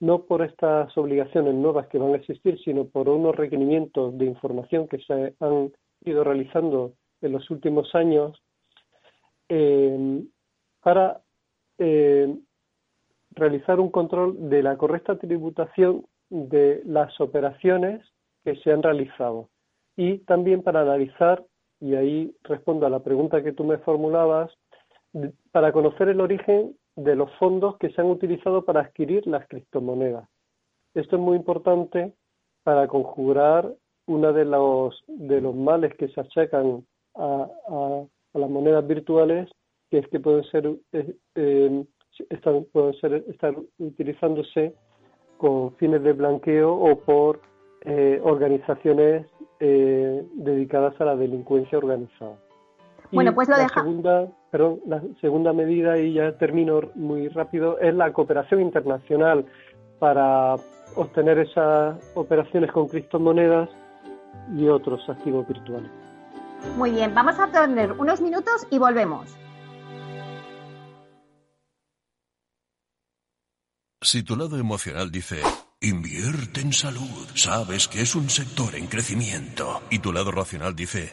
no 0.00 0.22
por 0.22 0.42
estas 0.42 0.96
obligaciones 0.96 1.54
nuevas 1.54 1.88
que 1.88 1.98
van 1.98 2.12
a 2.12 2.16
existir, 2.16 2.58
sino 2.60 2.84
por 2.86 3.08
unos 3.08 3.34
requerimientos 3.34 4.16
de 4.16 4.26
información 4.26 4.86
que 4.88 4.98
se 4.98 5.34
han 5.40 5.72
ido 6.04 6.24
realizando 6.24 6.92
en 7.20 7.32
los 7.32 7.50
últimos 7.50 7.94
años 7.94 8.40
eh, 9.48 10.22
para 10.80 11.20
eh, 11.78 12.36
realizar 13.30 13.80
un 13.80 13.90
control 13.90 14.48
de 14.48 14.62
la 14.62 14.76
correcta 14.76 15.18
tributación 15.18 16.06
de 16.30 16.82
las 16.84 17.20
operaciones 17.20 18.04
que 18.44 18.56
se 18.56 18.72
han 18.72 18.82
realizado. 18.82 19.48
Y 19.96 20.18
también 20.18 20.62
para 20.62 20.82
analizar, 20.82 21.44
y 21.80 21.94
ahí 21.94 22.34
respondo 22.44 22.86
a 22.86 22.90
la 22.90 23.00
pregunta 23.00 23.42
que 23.42 23.52
tú 23.52 23.64
me 23.64 23.78
formulabas, 23.78 24.52
para 25.52 25.72
conocer 25.72 26.08
el 26.08 26.20
origen 26.20 26.76
de 26.98 27.14
los 27.14 27.30
fondos 27.36 27.76
que 27.78 27.90
se 27.90 28.00
han 28.00 28.08
utilizado 28.08 28.64
para 28.64 28.80
adquirir 28.80 29.24
las 29.28 29.46
criptomonedas. 29.46 30.28
Esto 30.94 31.14
es 31.14 31.22
muy 31.22 31.36
importante 31.36 32.12
para 32.64 32.88
conjurar 32.88 33.72
uno 34.06 34.32
de 34.32 34.44
los, 34.44 35.04
de 35.06 35.40
los 35.40 35.54
males 35.54 35.94
que 35.94 36.08
se 36.08 36.20
achacan 36.20 36.84
a, 37.14 37.46
las 38.34 38.50
monedas 38.50 38.86
virtuales, 38.86 39.48
que 39.90 39.98
es 39.98 40.08
que 40.08 40.18
pueden 40.18 40.42
ser, 40.44 40.66
eh, 40.92 41.14
eh, 41.36 41.84
pueden 42.72 42.94
ser 42.94 43.24
estar 43.28 43.54
utilizándose 43.78 44.74
con 45.36 45.76
fines 45.76 46.02
de 46.02 46.12
blanqueo 46.12 46.74
o 46.74 46.98
por 46.98 47.40
eh, 47.82 48.20
organizaciones 48.24 49.26
dedicadas 49.60 51.00
a 51.00 51.04
la 51.04 51.16
delincuencia 51.16 51.78
organizada. 51.78 52.38
Bueno, 53.10 53.34
pues 53.34 53.48
lo 53.48 53.56
deja. 53.56 53.82
Segunda, 53.82 54.28
perdón, 54.50 54.80
la 54.86 55.02
segunda 55.20 55.52
medida, 55.52 55.98
y 55.98 56.14
ya 56.14 56.32
termino 56.32 56.80
muy 56.94 57.28
rápido, 57.28 57.78
es 57.78 57.94
la 57.94 58.12
cooperación 58.12 58.60
internacional 58.60 59.44
para 59.98 60.54
obtener 60.96 61.38
esas 61.38 61.98
operaciones 62.14 62.72
con 62.72 62.88
criptomonedas 62.88 63.68
y 64.56 64.68
otros 64.68 65.00
activos 65.08 65.46
virtuales. 65.46 65.90
Muy 66.76 66.90
bien, 66.90 67.14
vamos 67.14 67.38
a 67.38 67.50
tener 67.50 67.92
unos 67.92 68.20
minutos 68.20 68.66
y 68.70 68.78
volvemos. 68.78 69.36
Si 74.00 74.22
tu 74.22 74.36
lado 74.36 74.58
emocional 74.58 75.10
dice, 75.10 75.42
invierte 75.80 76.60
en 76.60 76.72
salud, 76.72 77.26
sabes 77.34 77.88
que 77.88 78.00
es 78.00 78.14
un 78.14 78.30
sector 78.30 78.74
en 78.74 78.86
crecimiento, 78.86 79.82
y 79.90 79.98
tu 79.98 80.12
lado 80.12 80.30
racional 80.30 80.74
dice, 80.74 81.12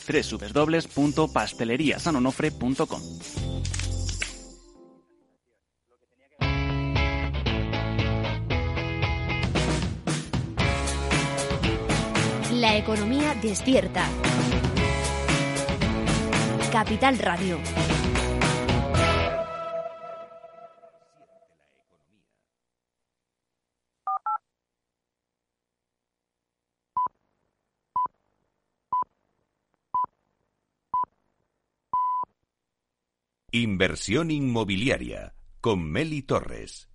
www.pasteleriasanonofre.com. 0.07 3.01
La 12.53 12.77
economía 12.77 13.35
despierta. 13.41 14.07
Capital 16.71 17.17
Radio. 17.17 17.57
Inversión 33.53 34.31
inmobiliaria 34.31 35.33
con 35.59 35.83
Meli 35.83 36.21
Torres. 36.21 36.87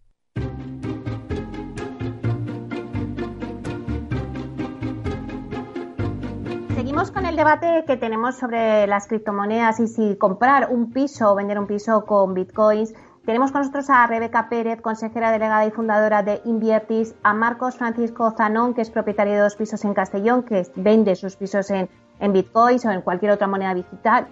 Seguimos 6.75 7.11
con 7.11 7.27
el 7.27 7.37
debate 7.37 7.85
que 7.87 7.99
tenemos 7.99 8.37
sobre 8.37 8.87
las 8.87 9.07
criptomonedas 9.07 9.81
y 9.81 9.87
si 9.87 10.17
comprar 10.17 10.71
un 10.71 10.93
piso 10.95 11.31
o 11.31 11.35
vender 11.35 11.59
un 11.59 11.67
piso 11.67 12.07
con 12.07 12.33
bitcoins. 12.33 12.95
Tenemos 13.27 13.53
con 13.53 13.61
nosotros 13.61 13.91
a 13.91 14.07
Rebeca 14.07 14.49
Pérez, 14.49 14.81
consejera 14.81 15.33
delegada 15.33 15.67
y 15.67 15.71
fundadora 15.71 16.23
de 16.23 16.41
Inviertis, 16.47 17.15
a 17.23 17.35
Marcos 17.35 17.77
Francisco 17.77 18.33
Zanón, 18.35 18.73
que 18.73 18.81
es 18.81 18.89
propietario 18.89 19.35
de 19.35 19.41
dos 19.41 19.57
pisos 19.57 19.85
en 19.85 19.93
Castellón, 19.93 20.43
que 20.45 20.67
vende 20.77 21.17
sus 21.17 21.37
pisos 21.37 21.69
en, 21.69 21.91
en 22.19 22.33
bitcoins 22.33 22.87
o 22.87 22.91
en 22.93 23.03
cualquier 23.03 23.33
otra 23.33 23.47
moneda 23.47 23.75
digital. 23.75 24.29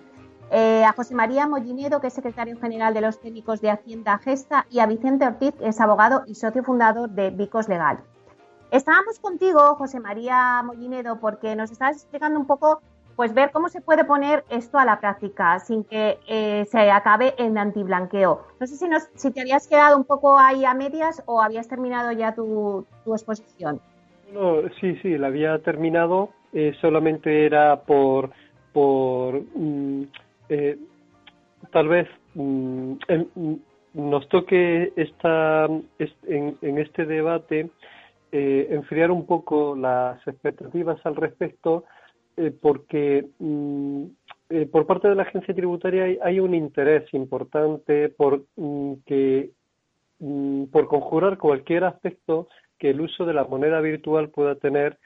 Eh, 0.50 0.84
a 0.84 0.92
José 0.92 1.14
María 1.14 1.46
Mollinedo, 1.46 2.00
que 2.00 2.08
es 2.08 2.14
secretario 2.14 2.58
general 2.58 2.94
de 2.94 3.00
los 3.00 3.20
técnicos 3.20 3.60
de 3.60 3.70
Hacienda 3.70 4.18
Gesta, 4.18 4.66
y 4.70 4.80
a 4.80 4.86
Vicente 4.86 5.26
Ortiz, 5.26 5.54
que 5.54 5.68
es 5.68 5.80
abogado 5.80 6.22
y 6.26 6.34
socio 6.34 6.62
fundador 6.62 7.10
de 7.10 7.30
Vicos 7.30 7.68
Legal. 7.68 7.98
Estábamos 8.70 9.18
contigo, 9.20 9.76
José 9.76 10.00
María 10.00 10.62
Mollinedo, 10.64 11.20
porque 11.20 11.54
nos 11.54 11.70
estabas 11.70 11.96
explicando 11.96 12.38
un 12.38 12.46
poco, 12.46 12.82
pues 13.16 13.32
ver 13.32 13.52
cómo 13.52 13.68
se 13.68 13.80
puede 13.80 14.04
poner 14.04 14.44
esto 14.50 14.78
a 14.78 14.84
la 14.84 14.98
práctica 14.98 15.60
sin 15.60 15.84
que 15.84 16.18
eh, 16.26 16.64
se 16.66 16.90
acabe 16.90 17.34
en 17.38 17.56
antiblanqueo. 17.56 18.42
No 18.58 18.66
sé 18.66 18.76
si, 18.76 18.86
si 19.14 19.30
te 19.30 19.42
habías 19.42 19.68
quedado 19.68 19.96
un 19.96 20.04
poco 20.04 20.38
ahí 20.38 20.64
a 20.64 20.74
medias 20.74 21.22
o 21.26 21.40
habías 21.40 21.68
terminado 21.68 22.10
ya 22.12 22.34
tu, 22.34 22.84
exposición. 23.06 23.80
No, 24.32 24.62
sí, 24.80 24.96
sí, 25.02 25.18
la 25.18 25.28
había 25.28 25.58
terminado. 25.60 26.30
Eh, 26.52 26.72
solamente 26.80 27.46
era 27.46 27.80
por, 27.82 28.30
por 28.72 29.40
mm, 29.54 30.04
eh, 30.48 30.78
tal 31.72 31.88
vez 31.88 32.08
mm, 32.34 32.92
mm, 33.34 33.54
nos 33.94 34.28
toque 34.28 34.92
esta, 34.96 35.66
en, 35.66 36.78
este 36.78 37.06
debate 37.06 37.70
eh, 38.32 38.66
enfriar 38.70 39.10
un 39.10 39.26
poco 39.26 39.76
las 39.76 40.26
expectativas 40.26 41.04
al 41.06 41.16
respecto, 41.16 41.84
eh, 42.36 42.52
porque 42.60 43.26
mm, 43.38 44.04
por 44.70 44.86
parte 44.86 45.08
de 45.08 45.14
la 45.14 45.22
agencia 45.22 45.54
tributaria 45.54 46.18
hay, 46.22 46.40
un 46.40 46.54
interés 46.54 47.12
importante 47.14 48.08
por 48.10 48.44
conjurar 50.88 51.38
cualquier 51.38 51.84
aspecto 51.84 52.48
que 52.78 52.90
el 52.90 53.00
uso 53.00 53.24
de 53.24 53.34
la 53.34 53.44
moneda 53.44 53.80
virtual 53.80 54.28
pueda 54.28 54.56
tener 54.56 54.98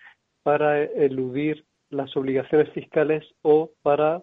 para 0.42 0.82
eludir 0.82 1.64
las 1.90 2.14
obligaciones 2.16 2.70
fiscales 2.70 3.24
o 3.42 3.70
para 3.82 4.22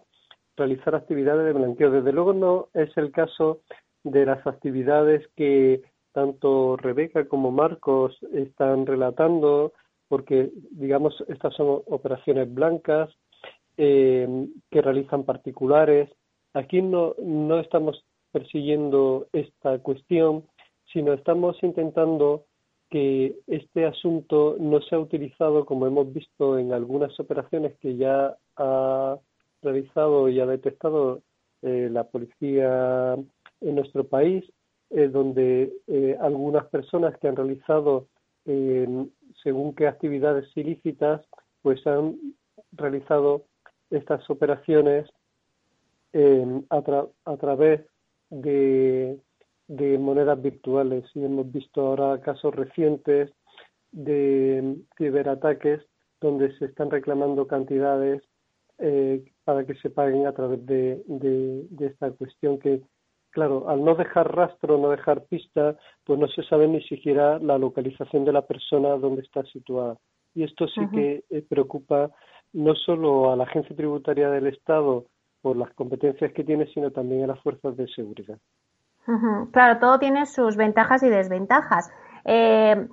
realizar 0.58 0.96
actividades 0.96 1.46
de 1.46 1.54
blanqueo. 1.54 1.92
Desde 1.92 2.12
luego 2.12 2.34
no 2.34 2.70
es 2.74 2.96
el 2.98 3.12
caso 3.12 3.62
de 4.04 4.26
las 4.26 4.46
actividades 4.46 5.28
que 5.36 5.82
tanto 6.14 6.78
Rebeca 6.78 7.28
como 7.28 7.52
Marcos 7.52 8.18
están 8.34 8.86
relatando, 8.86 9.74
porque 10.08 10.52
digamos 10.72 11.24
estas 11.28 11.54
son 11.56 11.82
operaciones 11.88 12.54
blancas 12.54 13.10
eh, 13.78 14.48
que 14.72 14.82
realizan 14.82 15.24
particulares. 15.24 16.10
Aquí 16.54 16.82
no, 16.82 17.16
no 17.22 17.60
estamos 17.60 18.06
persiguiendo 18.32 19.28
esta 19.34 19.80
cuestión, 19.80 20.46
sino 20.94 21.14
estamos 21.14 21.62
intentando 21.64 22.46
que 22.90 23.36
este 23.48 23.86
asunto 23.86 24.56
no 24.60 24.82
sea 24.82 25.00
utilizado, 25.00 25.66
como 25.66 25.88
hemos 25.88 26.14
visto 26.14 26.58
en 26.58 26.72
algunas 26.72 27.20
operaciones 27.20 27.76
que 27.80 27.98
ya 27.98 28.38
ha 28.58 29.18
realizado 29.66 30.30
y 30.30 30.40
ha 30.40 30.46
detectado 30.46 31.22
eh, 31.62 31.90
la 31.92 32.06
policía 32.06 33.16
en 33.62 33.76
nuestro 33.76 34.06
país, 34.06 34.46
eh, 34.92 35.08
donde 35.08 35.74
eh, 35.88 36.18
algunas 36.22 36.66
personas 36.68 37.18
que 37.18 37.28
han 37.28 37.36
realizado 37.36 38.08
según 39.42 39.74
qué 39.74 39.88
actividades 39.88 40.46
ilícitas, 40.56 41.26
pues 41.64 41.86
han 41.88 42.16
realizado 42.74 43.46
estas 43.90 44.30
operaciones 44.30 45.10
a, 46.70 46.84
a, 47.26 47.38
través 47.38 47.82
de, 48.30 49.20
de 49.68 49.98
monedas 49.98 50.40
virtuales. 50.40 51.06
Y 51.16 51.26
hemos 51.26 51.52
visto 51.52 51.88
ahora 51.88 52.22
casos 52.22 52.54
recientes 52.54 53.32
de 53.92 54.78
ciberataques 54.96 55.82
donde 56.22 56.56
se 56.60 56.66
están 56.66 56.92
reclamando 56.92 57.48
cantidades 57.48 58.22
eh, 58.80 59.24
para 59.44 59.66
que 59.66 59.76
se 59.76 59.90
paguen 59.90 60.28
a 60.28 60.34
través 60.34 60.66
de, 60.66 61.02
de, 61.08 61.86
esta 61.86 62.12
cuestión 62.12 62.60
que, 62.60 62.82
claro, 63.32 63.70
al 63.70 63.84
no 63.84 63.96
dejar 63.96 64.36
rastro, 64.36 64.78
no 64.78 64.90
dejar 64.90 65.24
pista, 65.26 65.76
pues 66.04 66.20
no 66.20 66.28
se 66.28 66.44
sabe 66.44 66.68
ni 66.68 66.82
siquiera 66.84 67.40
la 67.40 67.58
localización 67.58 68.26
de 68.26 68.34
la 68.34 68.42
persona 68.42 68.90
donde 68.98 69.22
está 69.22 69.44
situada. 69.44 69.98
Y 70.34 70.44
esto 70.44 70.68
sí 70.68 70.82
que 70.92 71.24
eh, 71.30 71.46
preocupa 71.48 72.12
no 72.54 72.76
solo 72.76 73.32
a 73.32 73.36
la 73.36 73.44
agencia 73.44 73.76
tributaria 73.76 74.30
del 74.30 74.48
Estado 74.48 75.06
por 75.42 75.56
las 75.56 75.72
competencias 75.74 76.34
que 76.34 76.44
tiene, 76.44 76.68
sino 76.74 76.92
también 76.92 77.24
a 77.24 77.28
las 77.28 77.40
fuerzas 77.42 77.78
de 77.78 77.88
seguridad. 77.88 78.38
Claro, 79.52 79.80
todo 79.80 80.00
tiene 80.00 80.26
sus 80.26 80.58
ventajas 80.58 81.04
y 81.04 81.10
desventajas. 81.10 81.92
Eh, 82.26 82.88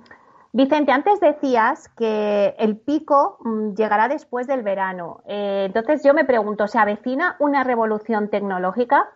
Vicente, 0.55 0.91
antes 0.91 1.19
decías 1.19 1.89
que 1.97 2.53
el 2.59 2.77
pico 2.77 3.39
mm, 3.39 3.73
llegará 3.73 4.07
después 4.07 4.45
del 4.45 4.61
verano. 4.61 5.23
Eh, 5.27 5.63
entonces 5.65 6.03
yo 6.03 6.13
me 6.13 6.25
pregunto, 6.25 6.67
¿se 6.67 6.77
avecina 6.77 7.35
una 7.39 7.63
revolución 7.63 8.29
tecnológica? 8.29 9.09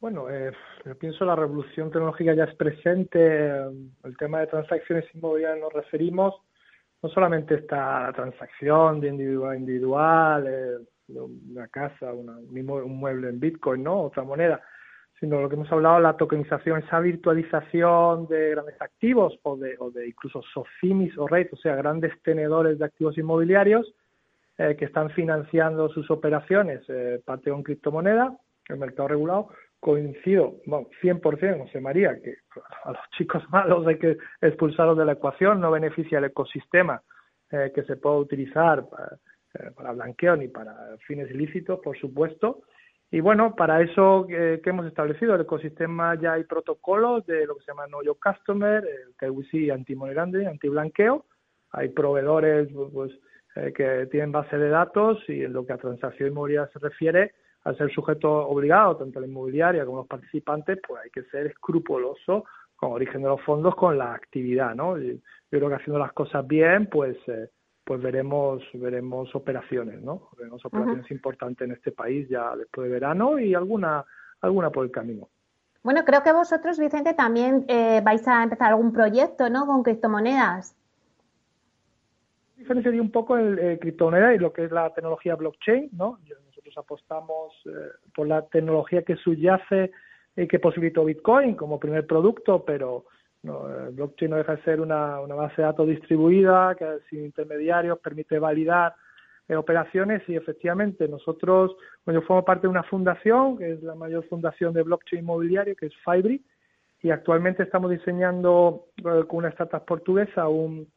Bueno, 0.00 0.30
eh, 0.30 0.52
yo 0.86 0.98
pienso 0.98 1.26
la 1.26 1.36
revolución 1.36 1.90
tecnológica 1.90 2.32
ya 2.32 2.44
es 2.44 2.54
presente. 2.54 3.58
El 3.58 4.16
tema 4.18 4.40
de 4.40 4.46
transacciones 4.46 5.04
inmobiliarias 5.14 5.60
nos 5.60 5.72
referimos. 5.74 6.36
No 7.02 7.10
solamente 7.10 7.56
esta 7.56 8.10
transacción 8.14 9.00
de 9.00 9.08
individual 9.08 9.58
individual, 9.58 10.46
eh, 10.46 10.76
una 11.08 11.68
casa, 11.68 12.10
un 12.10 12.98
mueble 12.98 13.28
en 13.28 13.38
Bitcoin, 13.38 13.82
¿no? 13.82 14.04
Otra 14.04 14.22
moneda 14.22 14.62
sino 15.24 15.40
lo 15.40 15.48
que 15.48 15.54
hemos 15.54 15.72
hablado, 15.72 16.00
la 16.00 16.18
tokenización, 16.18 16.80
esa 16.80 17.00
virtualización 17.00 18.26
de 18.26 18.50
grandes 18.50 18.78
activos 18.78 19.38
o 19.42 19.56
de, 19.56 19.74
o 19.78 19.90
de 19.90 20.08
incluso 20.08 20.42
SOFIMIS 20.52 21.16
o 21.16 21.26
REITs, 21.26 21.54
o 21.54 21.56
sea, 21.56 21.76
grandes 21.76 22.12
tenedores 22.22 22.78
de 22.78 22.84
activos 22.84 23.16
inmobiliarios 23.16 23.94
eh, 24.58 24.76
que 24.78 24.84
están 24.84 25.08
financiando 25.08 25.88
sus 25.88 26.10
operaciones, 26.10 26.82
eh, 26.88 27.22
parte 27.24 27.50
con 27.50 27.62
criptomoneda, 27.62 28.36
el 28.68 28.76
mercado 28.76 29.08
regulado, 29.08 29.48
coincido, 29.80 30.56
bueno, 30.66 30.88
100%, 31.00 31.58
José 31.58 31.80
María, 31.80 32.20
que 32.22 32.36
a 32.84 32.90
los 32.90 33.00
chicos 33.16 33.42
malos 33.50 33.86
hay 33.86 33.98
que 33.98 34.18
expulsarlos 34.42 34.98
de 34.98 35.06
la 35.06 35.12
ecuación, 35.12 35.58
no 35.58 35.70
beneficia 35.70 36.18
el 36.18 36.24
ecosistema 36.24 37.00
eh, 37.50 37.72
que 37.74 37.82
se 37.84 37.96
puede 37.96 38.18
utilizar 38.18 38.86
para, 38.90 39.16
eh, 39.54 39.70
para 39.74 39.92
blanqueo 39.92 40.36
ni 40.36 40.48
para 40.48 40.74
fines 41.06 41.30
ilícitos, 41.30 41.80
por 41.80 41.98
supuesto, 41.98 42.64
y 43.14 43.20
bueno, 43.20 43.54
para 43.54 43.80
eso 43.80 44.26
que 44.26 44.60
hemos 44.64 44.86
establecido 44.86 45.36
el 45.36 45.42
ecosistema 45.42 46.16
ya 46.20 46.32
hay 46.32 46.42
protocolos 46.42 47.24
de 47.26 47.46
lo 47.46 47.54
que 47.54 47.64
se 47.64 47.70
llama 47.70 47.86
Know 47.86 48.02
Your 48.02 48.18
Customer, 48.18 48.84
el 48.84 49.14
KYC 49.14 49.70
anti-money 49.70 50.46
anti-blanqueo. 50.46 51.24
Hay 51.70 51.90
proveedores 51.90 52.68
pues, 52.92 53.12
eh, 53.54 53.72
que 53.72 54.08
tienen 54.10 54.32
base 54.32 54.58
de 54.58 54.68
datos 54.68 55.22
y 55.28 55.44
en 55.44 55.52
lo 55.52 55.64
que 55.64 55.74
a 55.74 55.78
transacción 55.78 56.30
inmobiliaria 56.30 56.68
se 56.72 56.80
refiere, 56.80 57.34
al 57.62 57.78
ser 57.78 57.88
sujeto 57.92 58.48
obligado, 58.48 58.96
tanto 58.96 59.20
la 59.20 59.28
inmobiliaria 59.28 59.84
como 59.84 59.98
los 59.98 60.08
participantes, 60.08 60.80
pues 60.84 61.00
hay 61.04 61.10
que 61.10 61.22
ser 61.30 61.46
escrupuloso 61.46 62.46
con 62.74 62.90
origen 62.94 63.22
de 63.22 63.28
los 63.28 63.40
fondos 63.42 63.76
con 63.76 63.96
la 63.96 64.12
actividad, 64.12 64.74
¿no? 64.74 64.98
yo 64.98 65.14
creo 65.50 65.68
que 65.68 65.76
haciendo 65.76 66.00
las 66.00 66.12
cosas 66.14 66.44
bien, 66.48 66.88
pues 66.88 67.16
eh, 67.28 67.48
pues 67.84 68.00
veremos 68.00 68.62
veremos 68.72 69.34
operaciones, 69.34 70.02
¿no? 70.02 70.30
Veremos 70.38 70.64
operaciones 70.64 71.10
importantes 71.10 71.66
en 71.66 71.74
este 71.74 71.92
país 71.92 72.28
ya 72.28 72.56
después 72.56 72.88
de 72.88 72.94
verano 72.94 73.38
y 73.38 73.54
alguna 73.54 74.04
alguna 74.40 74.70
por 74.70 74.84
el 74.84 74.90
camino. 74.90 75.28
Bueno, 75.82 76.02
creo 76.06 76.22
que 76.22 76.32
vosotros, 76.32 76.78
Vicente, 76.78 77.12
también 77.12 77.66
eh, 77.68 78.00
vais 78.02 78.26
a 78.26 78.42
empezar 78.42 78.70
algún 78.70 78.92
proyecto, 78.92 79.50
¿no? 79.50 79.66
Con 79.66 79.82
criptomonedas. 79.82 80.74
Diferenciaría 82.56 83.02
un 83.02 83.10
poco 83.10 83.36
el, 83.36 83.58
eh, 83.58 83.78
criptomoneda 83.78 84.34
y 84.34 84.38
lo 84.38 84.50
que 84.50 84.64
es 84.64 84.72
la 84.72 84.94
tecnología 84.94 85.34
blockchain, 85.34 85.90
¿no? 85.92 86.20
Nosotros 86.46 86.78
apostamos 86.78 87.52
eh, 87.66 87.70
por 88.14 88.26
la 88.26 88.46
tecnología 88.46 89.02
que 89.02 89.16
subyace 89.16 89.90
y 90.36 90.48
que 90.48 90.58
posibilitó 90.58 91.04
Bitcoin 91.04 91.54
como 91.54 91.78
primer 91.78 92.06
producto, 92.06 92.64
pero 92.64 93.04
no, 93.44 93.68
el 93.68 93.94
blockchain 93.94 94.30
no 94.30 94.36
deja 94.36 94.56
de 94.56 94.62
ser 94.62 94.80
una, 94.80 95.18
base 95.20 95.62
de 95.62 95.62
datos 95.62 95.86
distribuida 95.88 96.74
que 96.74 96.98
sin 97.08 97.24
intermediarios 97.24 97.98
permite 97.98 98.38
validar 98.38 98.94
eh, 99.48 99.54
operaciones 99.54 100.22
y 100.28 100.36
efectivamente 100.36 101.06
nosotros, 101.06 101.76
bueno, 102.04 102.20
yo 102.20 102.26
formo 102.26 102.44
parte 102.44 102.62
de 102.62 102.70
una 102.70 102.82
fundación, 102.82 103.56
que 103.58 103.72
es 103.72 103.82
la 103.82 103.94
mayor 103.94 104.26
fundación 104.28 104.72
de 104.72 104.82
blockchain 104.82 105.22
inmobiliario, 105.22 105.76
que 105.76 105.86
es 105.86 105.92
Fibri, 106.04 106.42
y 107.02 107.10
actualmente 107.10 107.62
estamos 107.62 107.90
diseñando 107.90 108.86
eh, 108.98 109.24
con 109.28 109.38
una 109.38 109.50
startup 109.50 109.84
portuguesa 109.84 110.48
un, 110.48 110.88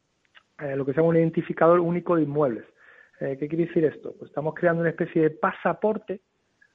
eh, 0.60 0.74
lo 0.74 0.84
que 0.84 0.92
se 0.92 0.96
llama 0.96 1.10
un 1.10 1.16
identificador 1.16 1.80
único 1.80 2.16
de 2.16 2.22
inmuebles. 2.22 2.64
¿Qué 3.18 3.48
quiere 3.48 3.66
decir 3.66 3.84
esto? 3.84 4.14
Pues 4.16 4.30
estamos 4.30 4.54
creando 4.54 4.82
una 4.82 4.90
especie 4.90 5.22
de 5.22 5.30
pasaporte 5.30 6.20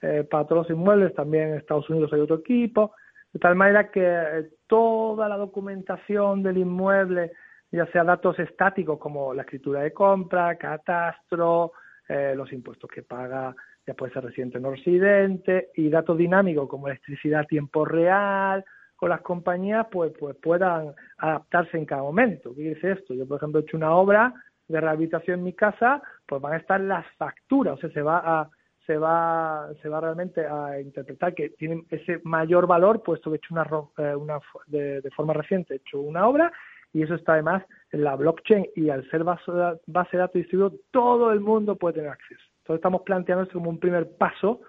eh, 0.04 0.28
para 0.30 0.44
todos 0.44 0.68
los 0.68 0.78
inmuebles, 0.78 1.16
también 1.16 1.48
en 1.48 1.54
Estados 1.56 1.90
Unidos 1.90 2.12
hay 2.12 2.20
otro 2.20 2.36
equipo, 2.36 2.92
de 3.32 3.40
tal 3.40 3.56
manera 3.56 3.90
que 3.90 4.02
eh, 4.04 4.50
toda 4.74 5.30
la 5.30 5.38
documentación 5.38 6.42
del 6.42 6.58
inmueble, 6.58 7.34
ya 7.72 7.86
sea 7.92 8.04
datos 8.04 8.40
estáticos 8.40 8.98
como 8.98 9.32
la 9.32 9.44
escritura 9.44 9.82
de 9.82 9.94
compra, 9.94 10.56
catastro, 10.56 11.74
eh, 12.10 12.34
los 12.36 12.52
impuestos 12.52 12.90
que 12.90 13.04
paga, 13.04 13.56
ya 13.86 13.94
puede 13.94 14.14
ser 14.14 14.24
residente 14.24 14.58
o 14.58 14.62
no 14.62 14.72
residente, 14.72 15.70
y 15.76 15.92
datos 15.92 16.18
dinámicos 16.18 16.68
como 16.68 16.88
electricidad 16.88 17.42
a 17.42 17.46
tiempo 17.46 17.86
real, 17.86 18.66
con 18.96 19.10
las 19.10 19.22
compañías 19.22 19.86
pues, 19.92 20.12
pues 20.20 20.36
puedan 20.38 20.96
adaptarse 21.20 21.78
en 21.78 21.86
cada 21.86 22.02
momento. 22.02 22.56
¿Qué 22.56 22.74
dice 22.74 22.94
esto? 22.94 23.14
Yo, 23.14 23.28
por 23.28 23.38
ejemplo, 23.38 23.60
he 23.60 23.64
hecho 23.64 23.78
una 23.78 23.96
obra 23.96 24.34
de 24.68 24.82
rehabilitación 24.82 25.38
en 25.38 25.46
mi 25.46 25.54
casa, 25.54 26.02
pues 26.26 26.42
van 26.42 26.54
a 26.54 26.58
estar 26.58 26.82
las 26.82 27.06
facturas, 27.16 27.76
o 27.76 27.78
sea, 27.78 27.92
se 27.92 28.02
va 28.02 28.24
a 28.26 28.50
se 28.86 28.98
va 28.98 29.70
se 29.82 29.90
va 29.90 30.02
realmente 30.02 30.46
a 30.46 30.80
interpretar 30.80 31.34
que 31.34 31.50
tienen 31.50 31.86
ese 31.90 32.20
mayor 32.24 32.68
valor 32.68 33.02
puesto 33.04 33.30
que 33.30 33.36
he 33.36 33.38
hecho 33.38 33.54
una, 33.54 33.68
eh, 33.98 34.16
una 34.16 34.40
de, 34.68 35.10
forma 35.16 35.34
reciente 35.34 35.74
he 35.74 35.78
hecho 35.78 36.00
una 36.00 36.28
obra 36.28 36.52
y 36.94 37.02
eso 37.02 37.16
está 37.16 37.34
además 37.34 37.64
en 37.92 38.04
la 38.04 38.16
blockchain 38.16 38.68
y 38.76 38.90
al 38.90 39.10
ser 39.10 39.24
base, 39.24 39.52
base 39.88 40.10
de 40.12 40.18
datos 40.20 40.36
distribuido 40.36 40.76
todo 40.92 41.32
el 41.32 41.40
mundo 41.40 41.76
puede 41.76 41.96
tener 41.96 42.12
acceso. 42.12 42.44
Entonces 42.60 42.80
estamos 42.80 43.02
planteando 43.02 43.44
esto 43.44 43.58
como 43.58 43.72
un 43.72 43.80
primer 43.80 44.16
paso 44.16 44.62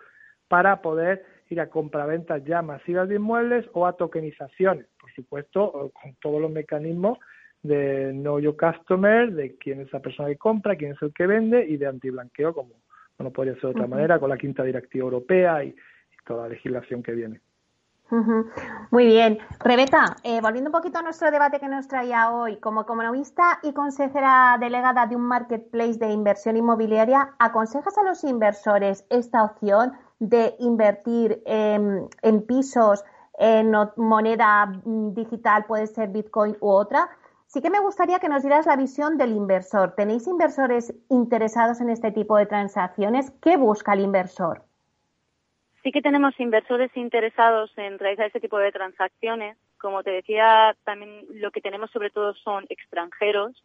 para 0.49 0.81
poder 0.81 1.25
ir 1.51 1.61
a 1.61 1.69
compraventas 1.69 2.43
ya 2.45 2.63
masivas 2.63 3.09
de 3.09 3.17
inmuebles 3.17 3.67
o 3.75 3.87
a 3.87 3.97
tokenizaciones, 3.97 4.87
por 4.99 5.13
supuesto, 5.13 5.93
con 5.93 6.15
todos 6.21 6.41
los 6.41 6.51
mecanismos 6.51 7.19
de 7.63 8.13
Know 8.13 8.41
Your 8.41 8.57
Customer, 8.57 9.31
de 9.31 9.57
quién 9.57 9.81
es 9.81 9.93
la 9.93 10.01
persona 10.01 10.29
que 10.29 10.37
compra, 10.37 10.77
quién 10.77 10.93
es 10.93 11.03
el 11.03 11.13
que 11.13 11.27
vende 11.27 11.65
y 11.67 11.77
de 11.77 11.87
antiblanqueo, 11.87 12.55
como 12.55 12.75
no 13.19 13.31
podría 13.31 13.55
ser 13.55 13.63
de 13.63 13.69
otra 13.69 13.87
manera, 13.87 14.19
con 14.19 14.31
la 14.31 14.37
quinta 14.37 14.63
directiva 14.63 15.05
europea 15.05 15.65
y, 15.65 15.75
toda 16.27 16.45
la 16.45 16.49
legislación 16.49 17.03
que 17.03 17.13
viene. 17.13 17.41
Muy 18.91 19.07
bien. 19.07 19.39
Rebeca, 19.61 20.17
eh, 20.23 20.41
volviendo 20.41 20.69
un 20.69 20.73
poquito 20.73 20.99
a 20.99 21.03
nuestro 21.03 21.31
debate 21.31 21.61
que 21.61 21.69
nos 21.69 21.87
traía 21.87 22.31
hoy, 22.31 22.57
como 22.61 22.83
economista 22.83 23.59
y 23.63 23.75
consejera 23.75 24.57
delegada 24.59 25.07
de 25.07 25.17
un 25.17 25.23
marketplace 25.23 25.99
de 25.99 26.13
inversión 26.13 26.57
inmobiliaria, 26.57 27.35
¿aconsejas 27.39 27.99
a 27.99 28.05
los 28.05 28.25
inversores 28.25 29.05
esta 29.11 29.45
opción 29.45 29.93
de 30.19 30.55
invertir 30.61 31.43
en, 31.45 32.09
en 32.23 32.47
pisos, 32.47 33.05
en 33.39 33.73
moneda 33.97 34.67
mm, 34.67 35.13
digital, 35.13 35.67
puede 35.67 35.87
ser 35.87 36.09
Bitcoin 36.09 36.57
u 36.61 36.69
otra? 36.69 37.11
Sí 37.55 37.63
que 37.63 37.71
me 37.71 37.79
gustaría 37.79 38.19
que 38.19 38.29
nos 38.29 38.43
dieras 38.43 38.67
la 38.67 38.75
visión 38.75 39.17
del 39.17 39.31
inversor. 39.31 39.95
¿Tenéis 39.95 40.27
inversores 40.27 40.93
interesados 41.09 41.81
en 41.81 41.89
este 41.89 42.11
tipo 42.11 42.37
de 42.37 42.47
transacciones? 42.47 43.31
¿Qué 43.41 43.57
busca 43.57 43.93
el 43.93 44.01
inversor? 44.01 44.65
Sí 45.85 45.93
que 45.93 46.03
tenemos 46.03 46.35
inversores 46.41 46.91
interesados 46.97 47.71
en 47.79 48.01
realizar 48.01 48.27
este 48.27 48.41
tipo 48.41 48.59
de 48.59 48.73
transacciones. 48.73 49.57
Como 49.79 50.03
te 50.03 50.11
decía, 50.11 50.77
también 50.83 51.27
lo 51.31 51.53
que 51.53 51.61
tenemos 51.61 51.93
sobre 51.93 52.11
todo 52.11 52.35
son 52.35 52.67
extranjeros 52.71 53.63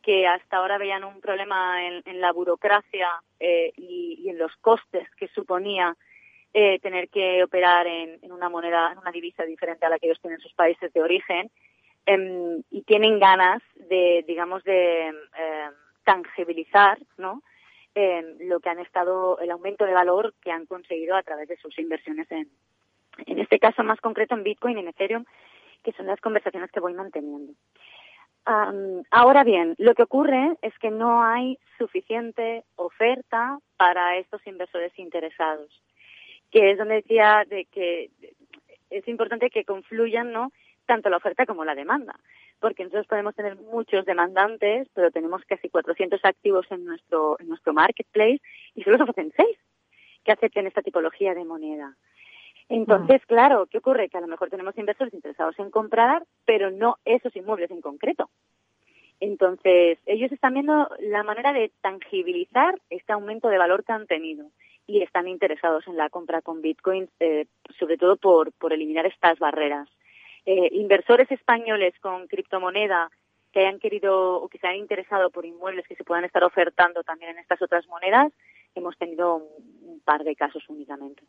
que 0.00 0.28
hasta 0.28 0.58
ahora 0.58 0.78
veían 0.78 1.02
un 1.02 1.20
problema 1.20 1.84
en, 1.88 2.20
la 2.20 2.30
burocracia 2.30 3.08
eh, 3.40 3.72
y, 3.76 4.28
en 4.28 4.38
los 4.38 4.54
costes 4.60 5.08
que 5.16 5.26
suponía 5.26 5.96
eh, 6.52 6.78
tener 6.78 7.08
que 7.08 7.42
operar 7.42 7.88
en, 7.88 8.16
en, 8.22 8.30
una 8.30 8.48
moneda, 8.48 8.92
en 8.92 8.98
una 8.98 9.10
divisa 9.10 9.42
diferente 9.42 9.86
a 9.86 9.88
la 9.88 9.98
que 9.98 10.06
ellos 10.06 10.20
tienen 10.20 10.38
en 10.38 10.42
sus 10.42 10.54
países 10.54 10.92
de 10.92 11.02
origen 11.02 11.50
Em, 12.06 12.62
y 12.70 12.82
tienen 12.82 13.18
ganas 13.18 13.62
de, 13.88 14.24
digamos, 14.26 14.62
de 14.64 15.06
em, 15.06 15.16
tangibilizar, 16.04 16.98
¿no? 17.16 17.42
Em, 17.94 18.36
lo 18.40 18.60
que 18.60 18.68
han 18.68 18.78
estado, 18.80 19.38
el 19.38 19.50
aumento 19.50 19.86
de 19.86 19.94
valor 19.94 20.34
que 20.42 20.50
han 20.50 20.66
conseguido 20.66 21.16
a 21.16 21.22
través 21.22 21.48
de 21.48 21.56
sus 21.56 21.78
inversiones 21.78 22.30
en, 22.30 22.48
en 23.26 23.38
este 23.38 23.58
caso 23.58 23.82
más 23.84 24.00
concreto 24.00 24.34
en 24.34 24.42
Bitcoin 24.42 24.76
y 24.76 24.80
en 24.80 24.88
Ethereum, 24.88 25.24
que 25.82 25.92
son 25.92 26.06
las 26.06 26.20
conversaciones 26.20 26.70
que 26.70 26.80
voy 26.80 26.94
manteniendo. 26.94 27.52
ahora 29.10 29.42
bien, 29.42 29.74
lo 29.78 29.94
que 29.94 30.02
ocurre 30.02 30.56
es 30.60 30.78
que 30.78 30.90
no 30.90 31.22
hay 31.22 31.58
suficiente 31.78 32.64
oferta 32.76 33.58
para 33.78 34.18
estos 34.18 34.46
inversores 34.46 34.92
interesados, 34.98 35.70
que 36.50 36.72
es 36.72 36.78
donde 36.78 36.96
decía 36.96 37.44
de 37.48 37.64
que 37.64 38.10
es 38.90 39.08
importante 39.08 39.48
que 39.48 39.64
confluyan, 39.64 40.32
¿no? 40.32 40.52
Tanto 40.86 41.10
la 41.10 41.16
oferta 41.16 41.46
como 41.46 41.64
la 41.64 41.74
demanda, 41.74 42.14
porque 42.60 42.84
nosotros 42.84 43.06
podemos 43.06 43.34
tener 43.34 43.56
muchos 43.56 44.04
demandantes, 44.04 44.88
pero 44.94 45.10
tenemos 45.10 45.42
casi 45.44 45.68
400 45.68 46.24
activos 46.24 46.66
en 46.70 46.84
nuestro, 46.84 47.36
en 47.40 47.48
nuestro 47.48 47.72
marketplace 47.72 48.40
y 48.74 48.82
solo 48.82 48.96
se 48.96 49.02
ofrecen 49.02 49.32
seis 49.36 49.58
que 50.24 50.32
acepten 50.32 50.66
esta 50.66 50.82
tipología 50.82 51.34
de 51.34 51.44
moneda. 51.44 51.96
Entonces, 52.68 53.20
mm. 53.22 53.26
claro, 53.26 53.66
¿qué 53.66 53.78
ocurre? 53.78 54.08
Que 54.08 54.18
a 54.18 54.22
lo 54.22 54.26
mejor 54.26 54.48
tenemos 54.48 54.76
inversores 54.78 55.12
interesados 55.12 55.58
en 55.58 55.70
comprar, 55.70 56.24
pero 56.44 56.70
no 56.70 56.96
esos 57.04 57.34
inmuebles 57.36 57.70
en 57.70 57.80
concreto. 57.80 58.30
Entonces, 59.20 59.98
ellos 60.06 60.32
están 60.32 60.54
viendo 60.54 60.88
la 61.00 61.22
manera 61.22 61.52
de 61.52 61.70
tangibilizar 61.80 62.80
este 62.90 63.12
aumento 63.12 63.48
de 63.48 63.58
valor 63.58 63.84
que 63.84 63.92
han 63.92 64.06
tenido 64.06 64.46
y 64.86 65.02
están 65.02 65.28
interesados 65.28 65.86
en 65.86 65.96
la 65.96 66.10
compra 66.10 66.42
con 66.42 66.60
Bitcoin, 66.62 67.08
eh, 67.20 67.46
sobre 67.78 67.96
todo 67.96 68.16
por, 68.16 68.52
por 68.52 68.72
eliminar 68.72 69.06
estas 69.06 69.38
barreras 69.38 69.88
eh, 70.46 70.68
inversores 70.72 71.30
españoles 71.30 71.94
con 72.00 72.26
criptomoneda 72.26 73.10
que 73.52 73.60
hayan 73.60 73.78
querido 73.78 74.42
o 74.42 74.48
que 74.48 74.58
se 74.58 74.66
hayan 74.66 74.80
interesado 74.80 75.30
por 75.30 75.46
inmuebles 75.46 75.86
que 75.86 75.94
se 75.94 76.04
puedan 76.04 76.24
estar 76.24 76.42
ofertando 76.42 77.04
también 77.04 77.30
en 77.30 77.38
estas 77.38 77.62
otras 77.62 77.86
monedas, 77.86 78.32
hemos 78.74 78.98
tenido 78.98 79.36
un, 79.36 80.00
par 80.04 80.24
de 80.24 80.36
casos 80.36 80.62
únicamente. 80.68 81.22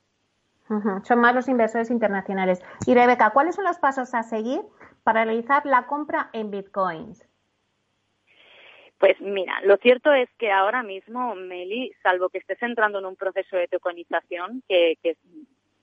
Son 1.04 1.19
más 1.19 1.34
los 1.34 1.47
inversores 1.47 1.91
internacionales. 1.91 2.62
Y 2.88 2.95
Rebeca, 2.95 3.30
¿cuáles 3.30 3.56
son 3.56 3.63
los 3.63 3.78
pasos 3.78 4.13
a 4.15 4.23
seguir 4.23 4.60
para 5.04 5.23
realizar 5.23 5.65
la 5.65 5.86
compra 5.86 6.30
en 6.34 6.51
bitcoins? 6.51 7.25
Pues 8.97 9.21
mira, 9.21 9.62
lo 9.63 9.78
cierto 9.78 10.12
es 10.12 10.28
que 10.38 10.51
ahora 10.51 10.82
mismo, 10.82 11.36
Meli, 11.36 11.93
salvo 12.01 12.30
que 12.30 12.39
estés 12.39 12.62
entrando 12.63 12.99
en 12.99 13.06
un 13.06 13.15
proceso 13.15 13.56
de 13.56 13.67
tokenización 13.67 14.63
que, 14.67 14.97
que 15.01 15.12
es 15.12 15.17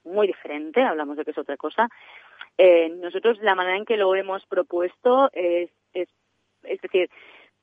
muy 0.04 0.26
diferente, 0.26 0.82
hablamos 0.82 1.16
de 1.16 1.24
que 1.24 1.30
es 1.30 1.38
otra 1.38 1.56
cosa, 1.56 1.88
eh, 2.58 2.88
nosotros 2.90 3.38
la 3.40 3.54
manera 3.54 3.76
en 3.76 3.84
que 3.84 3.96
lo 3.96 4.14
hemos 4.14 4.44
propuesto 4.46 5.30
es, 5.32 5.70
es, 5.94 6.08
es 6.64 6.80
decir, 6.80 7.10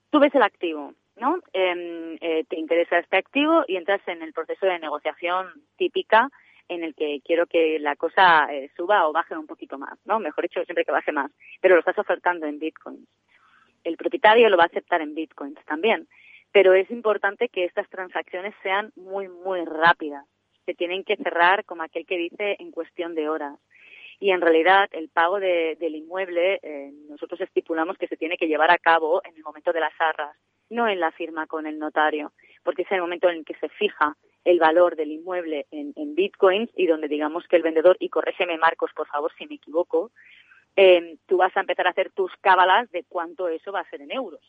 tú 0.09 0.19
ves 0.19 0.33
el 0.33 0.43
activo, 0.43 0.93
¿no? 1.15 1.39
Em, 1.53 2.17
eh, 2.21 2.43
te 2.49 2.57
interesa 2.57 2.99
este 2.99 3.17
activo 3.17 3.63
y 3.67 3.75
entras 3.75 4.01
en 4.07 4.21
el 4.21 4.33
proceso 4.33 4.65
de 4.65 4.79
negociación 4.79 5.47
típica 5.77 6.29
en 6.67 6.83
el 6.83 6.93
que 6.95 7.19
quiero 7.25 7.47
que 7.47 7.79
la 7.79 7.95
cosa 7.95 8.47
eh, 8.51 8.69
suba 8.75 9.07
o 9.07 9.11
baje 9.11 9.35
un 9.35 9.47
poquito 9.47 9.77
más, 9.77 9.97
¿no? 10.05 10.19
Mejor 10.19 10.43
dicho, 10.43 10.63
siempre 10.65 10.85
que 10.85 10.91
baje 10.91 11.11
más, 11.11 11.31
pero 11.61 11.75
lo 11.75 11.79
estás 11.79 11.97
ofertando 11.97 12.45
en 12.45 12.59
bitcoins. 12.59 13.07
El 13.83 13.97
propietario 13.97 14.49
lo 14.49 14.57
va 14.57 14.63
a 14.63 14.67
aceptar 14.67 15.01
en 15.01 15.15
bitcoins 15.15 15.59
también, 15.65 16.07
pero 16.51 16.73
es 16.73 16.89
importante 16.91 17.49
que 17.49 17.65
estas 17.65 17.89
transacciones 17.89 18.53
sean 18.61 18.91
muy, 18.95 19.27
muy 19.27 19.65
rápidas. 19.65 20.25
Se 20.65 20.75
tienen 20.75 21.03
que 21.03 21.15
cerrar, 21.15 21.65
como 21.65 21.83
aquel 21.83 22.05
que 22.05 22.17
dice, 22.17 22.55
en 22.59 22.71
cuestión 22.71 23.15
de 23.15 23.29
horas 23.29 23.57
y 24.19 24.31
en 24.31 24.41
realidad 24.41 24.89
el 24.91 25.09
pago 25.09 25.39
del 25.39 25.95
inmueble 25.95 26.59
eh, 26.61 26.91
nosotros 27.09 27.39
estipulamos 27.41 27.97
que 27.97 28.07
se 28.07 28.17
tiene 28.17 28.37
que 28.37 28.47
llevar 28.47 28.69
a 28.69 28.77
cabo 28.77 29.21
en 29.23 29.35
el 29.35 29.43
momento 29.43 29.71
de 29.71 29.79
las 29.79 29.93
arras, 29.99 30.35
no 30.69 30.87
en 30.87 30.99
la 30.99 31.11
firma 31.11 31.47
con 31.47 31.65
el 31.65 31.79
notario, 31.79 32.33
porque 32.63 32.81
es 32.81 32.91
el 32.91 33.01
momento 33.01 33.29
en 33.29 33.37
el 33.37 33.45
que 33.45 33.55
se 33.55 33.69
fija 33.69 34.15
el 34.43 34.59
valor 34.59 34.95
del 34.95 35.11
inmueble 35.11 35.67
en, 35.71 35.93
bitcoins 36.15 36.69
y 36.75 36.87
donde 36.87 37.07
digamos 37.07 37.47
que 37.47 37.55
el 37.55 37.63
vendedor, 37.63 37.95
y 37.99 38.09
corrégeme 38.09 38.57
Marcos 38.57 38.91
por 38.95 39.07
favor 39.07 39.31
si 39.37 39.47
me 39.47 39.55
equivoco, 39.55 40.11
eh, 40.75 41.17
tú 41.25 41.37
vas 41.37 41.55
a 41.55 41.61
empezar 41.61 41.87
a 41.87 41.91
hacer 41.91 42.11
tus 42.11 42.31
cábalas 42.41 42.89
de 42.91 43.05
cuánto 43.07 43.47
eso 43.47 43.71
va 43.71 43.81
a 43.81 43.89
ser 43.89 44.01
en 44.01 44.11
euros. 44.11 44.41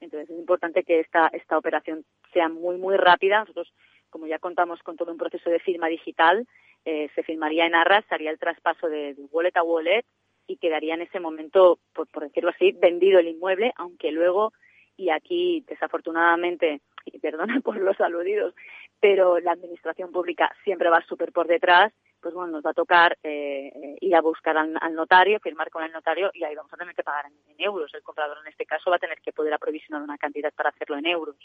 Entonces 0.00 0.28
es 0.28 0.38
importante 0.38 0.82
que 0.82 1.00
esta, 1.00 1.28
esta 1.32 1.56
operación 1.56 2.04
sea 2.32 2.48
muy, 2.48 2.76
muy 2.76 2.96
rápida. 2.96 3.40
Nosotros, 3.40 3.72
como 4.10 4.26
ya 4.26 4.38
contamos 4.38 4.82
con 4.82 4.96
todo 4.96 5.12
un 5.12 5.18
proceso 5.18 5.48
de 5.50 5.60
firma 5.60 5.88
digital, 5.88 6.46
eh, 6.84 7.08
se 7.14 7.22
firmaría 7.22 7.66
en 7.66 7.74
arras, 7.74 8.04
haría 8.10 8.30
el 8.30 8.38
traspaso 8.38 8.88
de, 8.88 9.16
wallet 9.30 9.56
a 9.56 9.62
wallet 9.62 10.04
y 10.46 10.56
quedaría 10.58 10.94
en 10.94 11.02
ese 11.02 11.20
momento, 11.20 11.78
por, 11.94 12.08
decirlo 12.20 12.50
así, 12.50 12.72
vendido 12.72 13.18
el 13.18 13.28
inmueble, 13.28 13.72
aunque 13.76 14.12
luego, 14.12 14.52
y 14.96 15.10
aquí 15.10 15.64
desafortunadamente, 15.66 16.82
y 17.06 17.18
perdona 17.18 17.60
por 17.64 17.76
los 17.78 18.00
aludidos, 18.00 18.54
pero 19.00 19.38
la 19.40 19.52
administración 19.52 20.12
pública 20.12 20.54
siempre 20.64 20.90
va 20.90 21.00
súper 21.02 21.32
por 21.32 21.46
detrás, 21.46 21.92
pues 22.20 22.34
bueno, 22.34 22.52
nos 22.52 22.64
va 22.64 22.70
a 22.70 22.74
tocar 22.74 23.18
eh, 23.22 23.98
ir 24.00 24.16
a 24.16 24.22
buscar 24.22 24.56
al, 24.56 24.94
notario, 24.94 25.40
firmar 25.40 25.70
con 25.70 25.84
el 25.84 25.92
notario 25.92 26.30
y 26.32 26.42
ahí 26.44 26.54
vamos 26.54 26.72
a 26.72 26.76
tener 26.78 26.94
que 26.94 27.02
pagar 27.02 27.26
en, 27.26 27.54
euros. 27.58 27.92
El 27.92 28.02
comprador 28.02 28.38
en 28.40 28.50
este 28.50 28.64
caso 28.64 28.90
va 28.90 28.96
a 28.96 28.98
tener 28.98 29.20
que 29.20 29.32
poder 29.32 29.52
aprovisionar 29.52 30.02
una 30.02 30.16
cantidad 30.16 30.52
para 30.54 30.70
hacerlo 30.70 30.96
en 30.96 31.06
euros. 31.06 31.36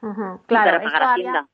Claro, 0.00 0.46
para 0.46 0.82
pagar 0.82 1.02
a 1.02 1.12
Hacienda. 1.12 1.48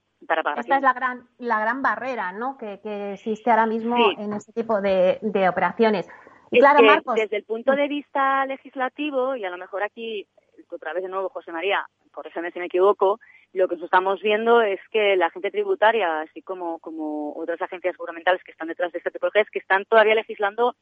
Esta 0.56 0.76
es 0.76 0.82
la 0.82 0.92
gran, 0.92 1.28
la 1.38 1.60
gran 1.60 1.82
barrera 1.82 2.32
¿no? 2.32 2.56
que, 2.58 2.80
existe 3.12 3.50
ahora 3.50 3.66
mismo 3.66 3.96
en 4.18 4.32
este 4.32 4.52
tipo 4.52 4.80
de, 4.80 5.18
operaciones. 5.48 6.08
Y 6.50 6.60
claro, 6.60 6.82
Marcos. 6.82 7.14
Desde 7.16 7.36
el 7.36 7.44
punto 7.44 7.72
de 7.72 7.88
vista 7.88 8.46
legislativo, 8.46 9.34
y 9.36 9.44
a 9.44 9.50
lo 9.50 9.58
mejor 9.58 9.82
aquí, 9.82 10.26
otra 10.70 10.92
vez 10.92 11.02
de 11.02 11.08
nuevo, 11.08 11.28
José 11.28 11.52
María, 11.52 11.84
eso 12.22 12.40
si 12.52 12.58
me 12.58 12.66
equivoco, 12.66 13.18
lo 13.52 13.68
que 13.68 13.76
estamos 13.76 14.20
viendo 14.20 14.60
es 14.62 14.80
que 14.90 15.16
la 15.16 15.26
agencia 15.26 15.50
tributaria, 15.50 16.20
así 16.20 16.42
como, 16.42 16.78
como 16.78 17.32
otras 17.36 17.60
agencias 17.62 17.96
gubernamentales 17.96 18.42
que 18.44 18.52
están 18.52 18.68
detrás 18.68 18.92
de 18.92 18.98
esta 18.98 19.10
tipología, 19.10 19.42
es 19.42 19.50
que 19.50 19.58
están 19.58 19.84
todavía 19.84 20.14
legislando 20.14 20.76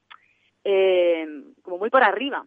eh, 0.64 1.26
como 1.62 1.78
muy 1.78 1.90
por 1.90 2.02
arriba. 2.02 2.44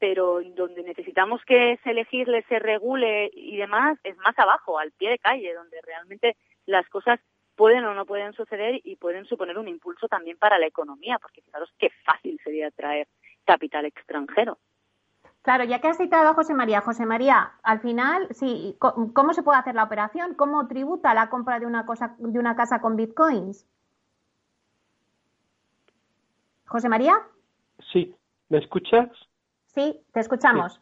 Pero 0.00 0.40
donde 0.56 0.82
necesitamos 0.82 1.40
que 1.44 1.78
se 1.84 1.94
legisle, 1.94 2.42
se 2.48 2.58
regule 2.58 3.30
y 3.32 3.56
demás, 3.56 3.98
es 4.02 4.16
más 4.16 4.36
abajo, 4.36 4.80
al 4.80 4.90
pie 4.92 5.10
de 5.10 5.18
calle, 5.18 5.54
donde 5.54 5.80
realmente 5.82 6.36
las 6.66 6.88
cosas 6.88 7.20
pueden 7.54 7.84
o 7.84 7.94
no 7.94 8.06
pueden 8.06 8.32
suceder 8.32 8.80
y 8.82 8.96
pueden 8.96 9.26
suponer 9.26 9.58
un 9.58 9.68
impulso 9.68 10.08
también 10.08 10.38
para 10.38 10.58
la 10.58 10.66
economía, 10.66 11.18
porque 11.20 11.42
fijaros 11.42 11.70
qué 11.78 11.90
fácil 12.04 12.40
sería 12.42 12.70
traer 12.70 13.06
capital 13.44 13.84
extranjero. 13.84 14.58
Claro, 15.42 15.64
ya 15.64 15.80
que 15.80 15.88
has 15.88 15.96
citado 15.96 16.28
a 16.28 16.34
José 16.34 16.54
María, 16.54 16.80
José 16.80 17.06
María, 17.06 17.52
al 17.62 17.80
final, 17.80 18.28
sí, 18.30 18.76
¿cómo 18.78 19.32
se 19.32 19.42
puede 19.42 19.58
hacer 19.58 19.74
la 19.74 19.84
operación? 19.84 20.34
¿Cómo 20.34 20.66
tributa 20.68 21.14
la 21.14 21.30
compra 21.30 21.58
de 21.58 21.66
una 21.66 21.86
cosa, 21.86 22.14
de 22.18 22.38
una 22.38 22.56
casa 22.56 22.80
con 22.80 22.96
bitcoins? 22.96 23.66
José 26.66 26.88
María. 26.88 27.14
Sí, 27.92 28.14
¿me 28.48 28.58
escuchas? 28.58 29.08
Sí, 29.74 30.00
te 30.12 30.20
escuchamos. 30.20 30.80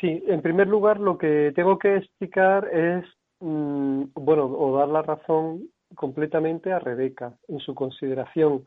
Sí, 0.00 0.22
en 0.28 0.42
primer 0.42 0.68
lugar, 0.68 1.00
lo 1.00 1.18
que 1.18 1.52
tengo 1.56 1.78
que 1.78 1.96
explicar 1.96 2.68
es, 2.72 3.04
mm, 3.40 4.04
bueno, 4.14 4.44
o 4.44 4.76
dar 4.76 4.88
la 4.88 5.02
razón 5.02 5.68
completamente 5.96 6.72
a 6.72 6.78
Rebeca 6.78 7.36
en 7.48 7.58
su 7.58 7.74
consideración. 7.74 8.62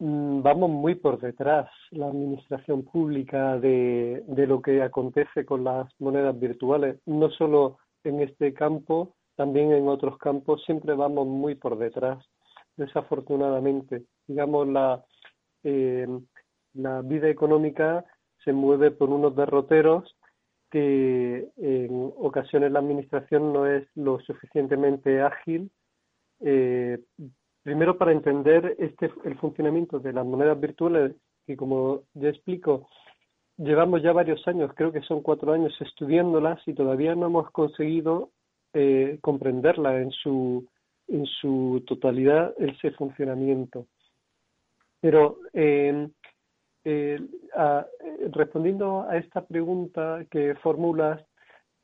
Mm, 0.00 0.42
vamos 0.42 0.70
muy 0.70 0.96
por 0.96 1.20
detrás, 1.20 1.70
la 1.92 2.08
administración 2.08 2.82
pública, 2.82 3.56
de, 3.58 4.24
de 4.26 4.46
lo 4.48 4.60
que 4.60 4.82
acontece 4.82 5.44
con 5.44 5.62
las 5.62 5.88
monedas 6.00 6.38
virtuales. 6.38 6.98
No 7.06 7.30
solo 7.30 7.78
en 8.02 8.20
este 8.20 8.52
campo, 8.52 9.14
también 9.36 9.70
en 9.72 9.86
otros 9.86 10.18
campos, 10.18 10.62
siempre 10.64 10.94
vamos 10.94 11.28
muy 11.28 11.54
por 11.54 11.78
detrás, 11.78 12.18
desafortunadamente. 12.76 14.02
Digamos, 14.26 14.66
la, 14.66 15.04
eh, 15.62 16.08
la 16.74 17.00
vida 17.02 17.28
económica 17.28 18.04
se 18.44 18.52
mueve 18.52 18.90
por 18.90 19.10
unos 19.10 19.34
derroteros 19.36 20.16
que 20.70 21.48
en 21.58 22.12
ocasiones 22.18 22.72
la 22.72 22.78
administración 22.78 23.52
no 23.52 23.66
es 23.66 23.86
lo 23.94 24.20
suficientemente 24.20 25.20
ágil 25.20 25.70
eh, 26.40 26.98
Primero, 27.62 27.96
para 27.96 28.12
entender 28.12 28.74
este, 28.78 29.10
el 29.24 29.38
funcionamiento 29.38 30.00
de 30.00 30.12
las 30.12 30.26
monedas 30.26 30.58
virtuales, 30.58 31.14
que 31.46 31.56
como 31.56 32.02
ya 32.14 32.28
explico, 32.28 32.88
llevamos 33.56 34.02
ya 34.02 34.12
varios 34.12 34.46
años, 34.48 34.72
creo 34.74 34.90
que 34.90 35.02
son 35.02 35.22
cuatro 35.22 35.52
años 35.52 35.72
estudiándolas 35.80 36.60
y 36.66 36.74
todavía 36.74 37.14
no 37.14 37.26
hemos 37.26 37.50
conseguido 37.52 38.30
eh, 38.72 39.18
comprenderla 39.20 40.00
en 40.00 40.10
su, 40.10 40.66
en 41.06 41.24
su 41.26 41.84
totalidad, 41.86 42.52
ese 42.58 42.90
funcionamiento. 42.92 43.86
Pero 45.00 45.38
eh, 45.52 46.08
respondiendo 48.32 49.02
a 49.08 49.16
esta 49.16 49.44
pregunta 49.46 50.24
que 50.30 50.54
formulas, 50.56 51.24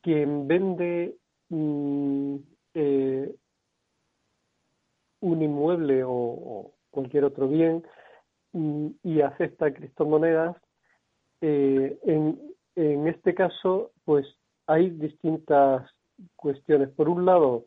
quien 0.03 0.49
vende 0.49 1.17
mm, 1.51 2.37
eh, 2.75 3.35
un 5.21 5.43
inmueble 5.43 6.03
o, 6.05 6.73
cualquier 6.91 7.25
otro 7.25 7.49
bien 7.49 7.85
y, 8.53 8.97
y 9.03 9.21
acepta 9.21 9.73
criptomonedas, 9.73 10.57
eh, 11.41 11.99
en, 12.03 12.41
en 12.75 13.07
este 13.07 13.35
caso, 13.35 13.93
pues 14.05 14.27
hay 14.67 14.91
distintas 14.91 15.89
cuestiones. 16.37 16.89
Por 16.91 17.09
un 17.09 17.25
lado, 17.25 17.67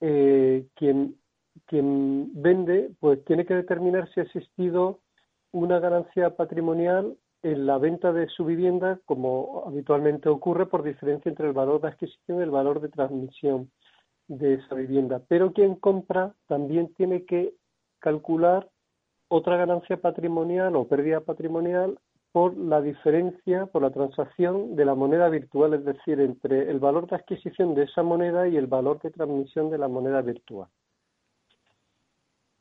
eh, 0.00 0.66
quien, 0.74 1.16
quien 1.66 2.30
vende, 2.34 2.90
pues 3.00 3.24
tiene 3.24 3.46
que 3.46 3.54
determinar 3.54 4.10
si 4.12 4.20
ha 4.20 4.24
existido 4.24 5.00
una 5.52 5.78
ganancia 5.78 6.36
patrimonial 6.36 7.16
en 7.42 7.66
la 7.66 7.78
venta 7.78 8.12
de 8.12 8.28
su 8.28 8.44
vivienda, 8.44 9.00
como 9.06 9.64
habitualmente 9.66 10.28
ocurre 10.28 10.66
por 10.66 10.82
diferencia 10.82 11.28
entre 11.28 11.46
el 11.46 11.52
valor 11.52 11.80
de 11.80 11.88
adquisición 11.88 12.38
y 12.38 12.42
el 12.42 12.50
valor 12.50 12.80
de 12.80 12.88
transmisión 12.88 13.70
de 14.28 14.54
esa 14.54 14.74
vivienda. 14.74 15.22
Pero 15.28 15.52
quien 15.52 15.74
compra 15.74 16.34
también 16.46 16.92
tiene 16.94 17.24
que 17.24 17.54
calcular 17.98 18.68
otra 19.28 19.56
ganancia 19.56 19.96
patrimonial 19.96 20.76
o 20.76 20.86
pérdida 20.86 21.20
patrimonial 21.20 21.98
por 22.32 22.56
la 22.56 22.80
diferencia, 22.80 23.66
por 23.66 23.82
la 23.82 23.90
transacción 23.90 24.76
de 24.76 24.84
la 24.84 24.94
moneda 24.94 25.28
virtual, 25.28 25.74
es 25.74 25.84
decir, 25.84 26.20
entre 26.20 26.70
el 26.70 26.78
valor 26.78 27.08
de 27.08 27.16
adquisición 27.16 27.74
de 27.74 27.84
esa 27.84 28.02
moneda 28.02 28.46
y 28.46 28.56
el 28.56 28.66
valor 28.66 29.00
de 29.00 29.10
transmisión 29.10 29.70
de 29.70 29.78
la 29.78 29.88
moneda 29.88 30.20
virtual. 30.22 30.68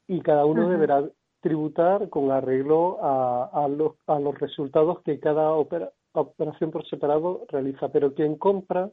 Y 0.07 0.21
cada 0.21 0.45
uno 0.45 0.69
deberá 0.69 1.07
tributar 1.41 2.09
con 2.09 2.31
arreglo 2.31 2.97
a, 3.01 3.67
los, 3.67 3.93
a 4.07 4.19
los 4.19 4.37
resultados 4.39 5.01
que 5.03 5.19
cada 5.19 5.51
operación 5.51 6.71
por 6.71 6.87
separado 6.87 7.45
realiza. 7.49 7.89
Pero 7.89 8.13
quien 8.13 8.35
compra, 8.35 8.89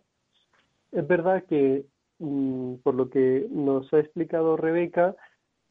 es 0.93 1.07
verdad 1.07 1.45
que 1.45 1.87
Mm, 2.19 2.77
por 2.77 2.95
lo 2.95 3.11
que 3.11 3.47
nos 3.51 3.93
ha 3.93 3.99
explicado 3.99 4.57
Rebeca, 4.57 5.15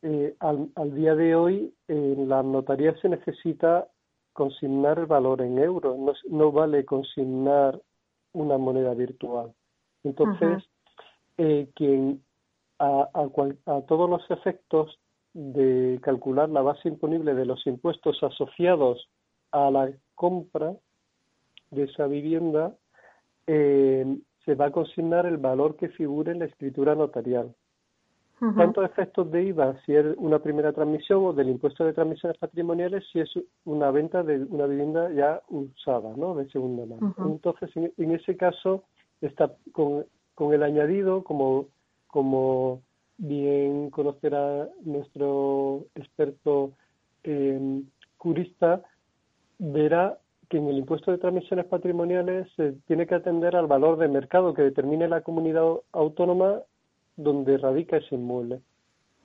eh, 0.04 0.36
al, 0.40 0.70
día 0.94 1.16
de 1.16 1.36
hoy 1.36 1.74
en 1.88 2.30
la 2.30 2.44
notaría 2.44 2.96
se 3.02 3.10
necesita 3.10 3.88
consignar 4.32 5.00
el 5.00 5.08
valor 5.08 5.42
en 5.42 5.58
euros, 5.58 5.98
no, 6.30 6.52
vale 6.52 6.86
consignar 6.86 7.82
una 8.34 8.58
moneda 8.58 8.94
virtual. 8.94 9.54
Entonces, 10.04 10.64
eh, 11.38 11.68
quien 11.74 12.22
a, 12.78 13.10
a, 13.14 13.82
todos 13.88 14.10
los 14.10 14.30
efectos 14.30 15.00
de 15.36 16.00
calcular 16.02 16.48
la 16.50 16.62
base 16.62 16.88
imponible 16.88 17.36
de 17.36 17.46
los 17.46 17.68
impuestos 17.68 18.24
asociados 18.24 19.10
a 19.52 19.70
la 19.70 19.92
compra 20.16 20.74
de 21.72 21.84
esa 21.84 22.08
vivienda, 22.08 22.74
eh, 23.46 24.18
se 24.46 24.56
va 24.56 24.68
a 24.68 24.72
consignar 24.72 25.26
el 25.26 25.38
valor 25.38 25.76
que 25.76 25.90
figure 25.90 26.32
en 26.32 26.40
la 26.40 26.46
escritura 26.46 26.96
notarial. 26.96 27.54
Tanto 28.40 28.84
efectos 28.84 29.32
de 29.32 29.44
IVA 29.44 29.80
si 29.86 29.96
es 29.96 30.06
una 30.18 30.40
primera 30.40 30.74
transmisión 30.74 31.26
o 31.26 31.34
del 31.34 31.50
impuesto 31.50 31.86
de 31.86 31.94
transmisiones 31.94 32.38
patrimoniales 32.38 33.04
si 33.12 33.20
es 33.20 33.30
una 33.64 33.92
venta 33.92 34.24
de 34.24 34.44
una 34.44 34.68
vivienda 34.68 35.10
ya 35.12 35.42
usada, 35.48 36.14
¿no? 36.18 36.36
De 36.36 36.48
segunda 36.50 36.86
mano. 36.86 37.16
Entonces, 37.26 37.72
en, 37.76 38.12
ese 38.12 38.36
caso, 38.36 38.84
está 39.22 39.54
con, 39.72 40.06
con 40.36 40.54
el 40.54 40.64
añadido, 40.64 41.24
como, 41.24 41.68
como 42.08 42.82
bien 43.18 43.90
conocerá 43.90 44.70
nuestro 44.84 45.86
experto 45.96 46.72
eh, 47.24 47.82
curista, 48.18 48.82
verá 49.58 50.18
que 50.50 50.58
en 50.58 50.68
el 50.68 50.78
impuesto 50.78 51.12
de 51.12 51.18
transmisiones 51.18 51.66
patrimoniales 51.66 52.48
se 52.56 52.74
tiene 52.88 53.08
que 53.08 53.16
atender 53.16 53.56
al 53.56 53.68
valor 53.68 53.98
de 53.98 54.08
mercado 54.08 54.54
que 54.54 54.62
determine 54.62 55.08
la 55.08 55.22
comunidad 55.22 55.66
autónoma 55.92 56.62
donde 57.18 57.58
radica 57.58 57.98
ese 57.98 58.16
inmueble. 58.16 58.62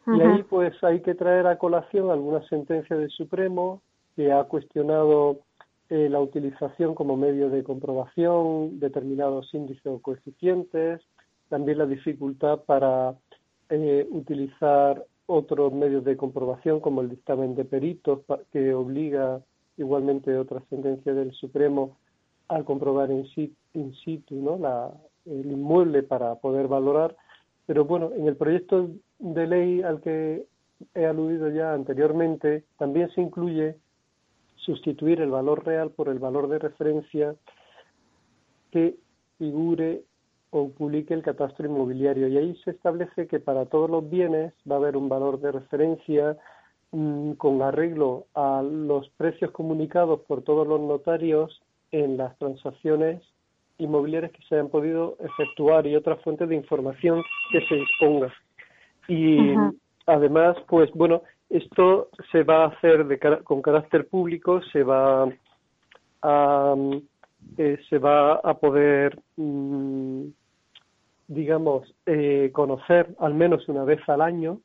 Y 0.07 0.21
ahí 0.21 0.43
pues 0.45 0.73
hay 0.83 1.03
que 1.03 1.15
traer 1.15 1.47
a 1.47 1.59
colación 1.59 2.11
alguna 2.11 2.43
sentencia 2.49 2.97
del 2.97 3.11
Supremo 3.11 3.83
que 4.17 4.33
ha 4.33 4.45
cuestionado 4.45 5.41
eh, 5.91 6.09
la 6.09 6.21
utilización 6.21 6.95
como 6.95 7.17
medio 7.17 7.51
de 7.51 7.63
comprobación, 7.63 8.81
determinados 8.81 9.53
índices 9.53 9.87
o 9.87 10.01
coeficientes, 10.01 11.03
también 11.49 11.79
la 11.79 11.87
dificultad 11.87 12.61
para 12.61 13.15
eh, 13.71 14.07
utilizar 14.11 15.07
otros 15.27 15.73
medios 15.73 16.05
de 16.05 16.17
comprobación 16.17 16.81
como 16.81 17.01
el 17.01 17.11
dictamen 17.11 17.55
de 17.55 17.65
peritos 17.65 18.21
que 18.53 18.75
obliga 18.75 19.41
igualmente 19.77 20.37
otra 20.37 20.61
sentencia 20.69 21.15
del 21.15 21.33
Supremo 21.33 21.97
al 22.49 22.65
comprobar 22.65 23.11
in 23.11 23.95
situ, 24.05 24.35
¿no? 24.35 24.59
la, 24.59 24.93
el 25.25 25.53
inmueble 25.53 26.03
para 26.03 26.35
poder 26.35 26.67
valorar. 26.67 27.17
Pero 27.67 27.85
bueno, 27.85 28.11
en 28.17 28.27
el 28.27 28.37
proyecto 28.37 28.91
de 29.21 29.47
ley 29.47 29.83
al 29.83 30.01
que 30.01 30.47
he 30.95 31.07
aludido 31.07 31.49
ya 31.51 31.75
anteriormente, 31.75 32.65
también 32.77 33.09
se 33.11 33.21
incluye 33.21 33.77
sustituir 34.57 35.21
el 35.21 35.31
valor 35.31 35.65
real 35.65 35.91
por 35.91 36.09
el 36.09 36.19
valor 36.19 36.49
de 36.49 36.59
referencia 36.59 37.37
que 38.73 38.97
figure 39.39 40.03
o 40.51 40.71
publique 40.71 41.15
el 41.15 41.23
catastro 41.23 41.67
inmobiliario. 41.67 42.29
Y 42.29 42.37
ahí 42.37 42.57
se 42.65 42.73
establece 42.73 43.27
que 43.27 43.41
para 43.41 43.67
todos 43.67 43.89
los 43.89 44.09
bienes 44.09 44.53
va 44.71 44.77
a 44.77 44.79
haber 44.79 44.97
un 44.97 45.09
valor 45.09 45.41
de 45.41 45.53
referencia 45.53 46.37
Mm, 46.93 47.35
con 47.35 47.63
arreglo 47.63 48.27
a 48.35 48.63
los 48.63 49.09
precios 49.11 49.53
comunicados 49.53 50.21
por 50.27 50.43
todos 50.43 50.67
los 50.67 50.81
notarios 50.81 51.63
en 51.93 52.17
las 52.17 52.37
transacciones 52.39 53.23
inmobiliarias 53.79 54.33
que 54.33 54.43
se 54.49 54.57
hayan 54.57 54.71
podido 54.71 55.17
efectuar 55.21 55.87
y 55.87 55.95
otras 55.95 56.21
fuentes 56.23 56.49
de 56.49 56.57
información 56.57 57.23
que 57.53 57.65
se 57.67 57.77
disponga. 57.77 58.33
Y 59.07 59.55
además, 60.07 60.57
pues 60.69 60.91
bueno, 60.93 61.23
esto 61.49 62.09
se 62.33 62.43
va 62.43 62.65
a 62.65 62.69
hacer 62.69 63.07
de, 63.07 63.19
con 63.45 63.63
carácter 63.63 64.09
público, 64.09 64.61
se 64.73 64.83
va 64.83 65.33
a, 66.23 66.75
eh, 67.57 67.79
se 67.89 67.99
va 67.99 68.35
a 68.35 68.55
poder 68.55 69.17
mm, 69.37 70.25
digamos, 71.31 71.95
eh, 72.07 72.51
conocer 72.53 73.15
al 73.21 73.35
menos 73.35 73.69
una 73.69 73.85
vez 73.85 74.01
al 74.09 74.21
año 74.21 74.61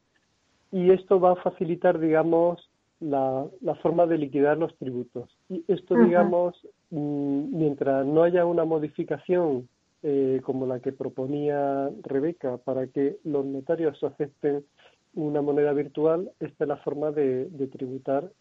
y 0.71 0.91
esto 0.91 1.19
va 1.19 1.33
a 1.33 1.35
facilitar, 1.35 1.99
digamos, 1.99 2.69
la, 2.99 3.45
la 3.61 3.75
forma 3.75 4.07
de 4.07 4.17
liquidar 4.17 4.57
los 4.57 4.75
tributos. 4.77 5.29
Y 5.47 5.63
esto, 5.67 5.95
digamos, 5.95 6.59
mm, 6.89 7.55
mientras 7.55 8.03
no 8.07 8.23
haya 8.23 8.45
una 8.45 8.65
modificación 8.65 9.69
eh, 10.01 10.41
como 10.43 10.65
la 10.65 10.79
que 10.79 10.91
proponía 10.91 11.91
Rebeca 12.01 12.57
para 12.57 12.87
que 12.87 13.17
los 13.23 13.45
notarios 13.45 14.03
acepten 14.03 14.65
una 15.13 15.43
moneda 15.43 15.71
virtual, 15.71 16.31
esta 16.39 16.63
es 16.63 16.67
la 16.67 16.77
forma 16.77 17.11
de, 17.11 17.45
de 17.45 17.67
tributar 17.67 18.31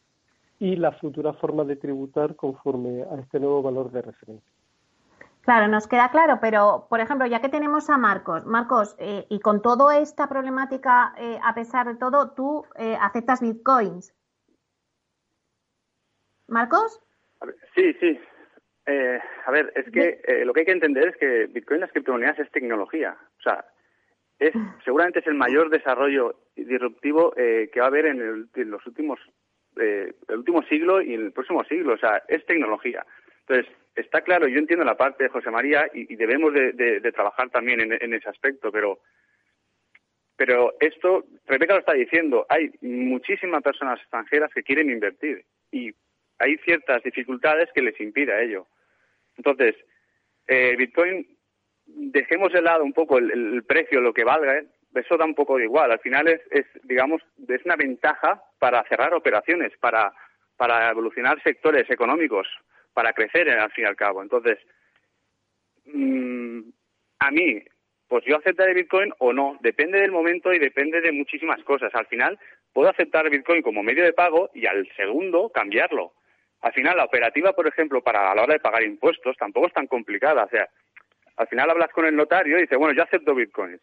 y 0.59 0.77
la 0.77 0.93
futura 0.93 1.35
forma 1.35 1.65
de 1.65 1.77
tributar 1.77 2.37
conforme 2.37 3.03
a 3.03 3.21
este 3.21 3.39
nuevo 3.39 3.61
valor 3.61 3.93
de 3.93 4.01
referencia. 4.01 4.54
Claro, 5.45 5.69
nos 5.69 5.87
queda 5.87 6.11
claro, 6.11 6.39
pero 6.41 6.87
por 6.89 7.01
ejemplo, 7.01 7.27
ya 7.27 7.43
que 7.43 7.51
tenemos 7.51 7.91
a 7.91 7.99
Marcos, 7.99 8.47
Marcos, 8.47 8.97
eh, 8.99 9.27
y 9.29 9.41
con 9.41 9.61
toda 9.61 9.99
esta 9.99 10.27
problemática, 10.27 11.15
eh, 11.19 11.39
a 11.43 11.55
pesar 11.55 11.87
de 11.87 11.97
todo, 11.97 12.33
¿tú 12.35 12.65
eh, 12.79 12.97
aceptas 12.99 13.43
bitcoins? 13.43 14.15
¿Marcos? 16.49 16.99
sí, 17.75 17.93
sí. 18.01 18.19
a 18.87 19.51
ver, 19.51 19.71
es 19.77 19.91
que 19.93 20.45
lo 20.47 20.55
que 20.55 20.61
hay 20.61 20.67
que 20.67 20.73
entender 20.73 21.09
es 21.09 21.17
que 21.17 21.47
Bitcoin, 21.47 21.81
las 21.81 21.93
criptomonedas, 21.93 22.39
es 22.39 22.51
tecnología. 22.51 23.17
O 23.39 23.43
sea, 23.43 23.67
es 24.39 24.53
seguramente 24.85 25.19
es 25.19 25.27
el 25.27 25.35
mayor 25.35 25.69
desarrollo 25.69 26.37
disruptivo 26.57 27.33
que 27.33 27.79
va 27.79 27.85
a 27.85 27.89
haber 27.89 28.07
en, 28.07 28.21
el, 28.23 28.49
en 28.55 28.71
los 28.71 28.87
últimos 28.87 29.21
el 29.77 30.15
último 30.29 30.63
siglo 30.65 31.03
y 31.03 31.15
en 31.15 31.27
el 31.27 31.33
próximo 31.33 31.65
siglo. 31.65 31.95
O 31.95 31.99
sea, 31.99 32.23
es 32.29 32.47
tecnología. 32.47 33.05
Entonces, 33.47 33.75
está 33.95 34.23
claro, 34.23 34.49
yo 34.49 34.59
entiendo 34.59 34.85
la 34.85 34.97
parte 34.97 35.25
de 35.25 35.31
José 35.31 35.51
María 35.51 35.89
y, 35.93 36.17
debemos 36.17 36.53
de, 36.53 37.13
trabajar 37.13 37.51
también 37.51 37.81
en, 37.81 38.15
ese 38.15 38.29
aspecto, 38.29 38.73
pero, 38.73 39.01
pero 40.37 40.75
esto, 40.81 41.25
Rebeca 41.47 41.75
lo 41.75 41.81
está 41.81 41.93
diciendo, 41.93 42.47
hay 42.49 42.71
muchísimas 42.81 43.63
personas 43.63 44.01
extranjeras 44.01 44.53
que 44.53 44.63
quieren 44.63 44.91
invertir 44.91 45.45
y 45.71 45.93
hay 46.39 46.57
ciertas 46.59 47.03
dificultades 47.03 47.69
que 47.73 47.83
les 47.83 47.99
impide 48.01 48.45
ello. 48.45 48.67
Entonces, 49.37 49.77
eh, 50.47 50.75
Bitcoin, 50.77 51.27
dejemos 51.87 52.53
de 52.53 52.63
lado 52.63 52.85
un 52.85 52.93
poco 52.93 53.19
el, 53.19 53.63
precio, 53.65 54.01
lo 54.01 54.13
que 54.13 54.25
valga, 54.25 54.59
¿eh? 54.59 54.67
eso 54.95 55.17
da 55.17 55.25
un 55.25 55.35
poco 55.35 55.57
de 55.57 55.65
igual. 55.65 55.91
Al 55.91 56.01
final 56.01 56.29
es, 56.29 56.41
es, 56.51 56.67
digamos, 56.85 57.23
es 57.49 57.65
una 57.65 57.77
ventaja 57.77 58.43
para 58.59 58.83
cerrar 58.85 59.15
operaciones, 59.15 59.73
para, 59.79 60.13
para 60.57 60.91
evolucionar 60.91 61.43
sectores 61.43 61.89
económicos 61.91 62.49
para 62.95 63.13
crecer 63.13 63.51
al 63.51 63.73
fin 63.73 63.85
y 63.85 63.89
al 63.89 63.97
cabo. 63.97 64.23
Entonces, 64.23 64.59
mm, 65.85 66.61
a 67.19 67.31
mí, 67.31 67.63
pues 68.09 68.25
yo 68.25 68.37
aceptaré 68.37 68.75
Bitcoin 68.75 69.13
o 69.19 69.33
no, 69.33 69.59
depende 69.61 70.01
del 70.01 70.13
momento 70.13 70.53
y 70.53 70.59
depende 70.59 71.01
de 71.01 71.13
muchísimas 71.13 71.63
cosas. 71.65 71.95
Al 71.95 72.07
final, 72.07 72.39
puedo 72.73 72.89
aceptar 72.89 73.29
Bitcoin 73.29 73.63
como 73.63 73.83
medio 73.83 74.05
de 74.05 74.13
pago 74.13 74.51
y 74.55 74.67
al 74.67 74.89
segundo 74.97 75.51
cambiarlo. 75.51 76.13
Al 76.61 76.73
final, 76.73 76.97
la 76.97 77.05
operativa, 77.05 77.53
por 77.53 77.67
ejemplo, 77.67 78.03
para 78.03 78.31
a 78.31 78.35
la 78.35 78.43
hora 78.43 78.55
de 78.55 78.61
pagar 78.61 78.83
impuestos 78.85 79.37
tampoco 79.37 79.67
es 79.67 79.75
tan 79.75 79.87
complicada. 79.87 80.45
O 80.45 80.49
sea, 80.49 80.69
al 81.37 81.49
final 81.49 81.71
hablas 81.71 81.91
con 81.91 82.07
el 82.07 82.17
notario 82.17 82.57
y 82.57 82.63
dice, 82.63 82.77
bueno, 82.77 82.95
yo 82.95 83.03
acepto 83.03 83.35
Bitcoins. 83.35 83.81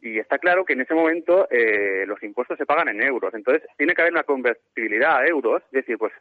Y 0.00 0.18
está 0.18 0.38
claro 0.38 0.64
que 0.64 0.74
en 0.74 0.82
ese 0.82 0.94
momento 0.94 1.48
eh, 1.50 2.04
los 2.06 2.22
impuestos 2.22 2.58
se 2.58 2.66
pagan 2.66 2.88
en 2.88 3.02
euros. 3.02 3.32
Entonces, 3.34 3.62
tiene 3.76 3.94
que 3.94 4.02
haber 4.02 4.12
una 4.12 4.24
convertibilidad 4.24 5.18
a 5.18 5.26
euros. 5.26 5.62
Es 5.66 5.72
decir, 5.72 5.96
pues 5.96 6.12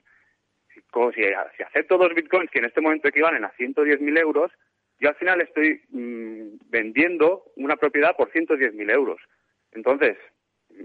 como 0.91 1.11
si, 1.11 1.23
acepto 1.23 1.97
dos 1.97 2.13
bitcoins 2.13 2.49
que 2.51 2.59
en 2.59 2.65
este 2.65 2.81
momento 2.81 3.07
equivalen 3.07 3.43
a 3.43 3.53
110.000 3.53 4.19
euros, 4.19 4.51
yo 4.99 5.09
al 5.09 5.15
final 5.15 5.41
estoy 5.41 5.81
mm, 5.89 6.69
vendiendo 6.69 7.45
una 7.55 7.75
propiedad 7.75 8.15
por 8.15 8.31
110.000 8.31 8.91
euros. 8.91 9.19
Entonces, 9.71 10.17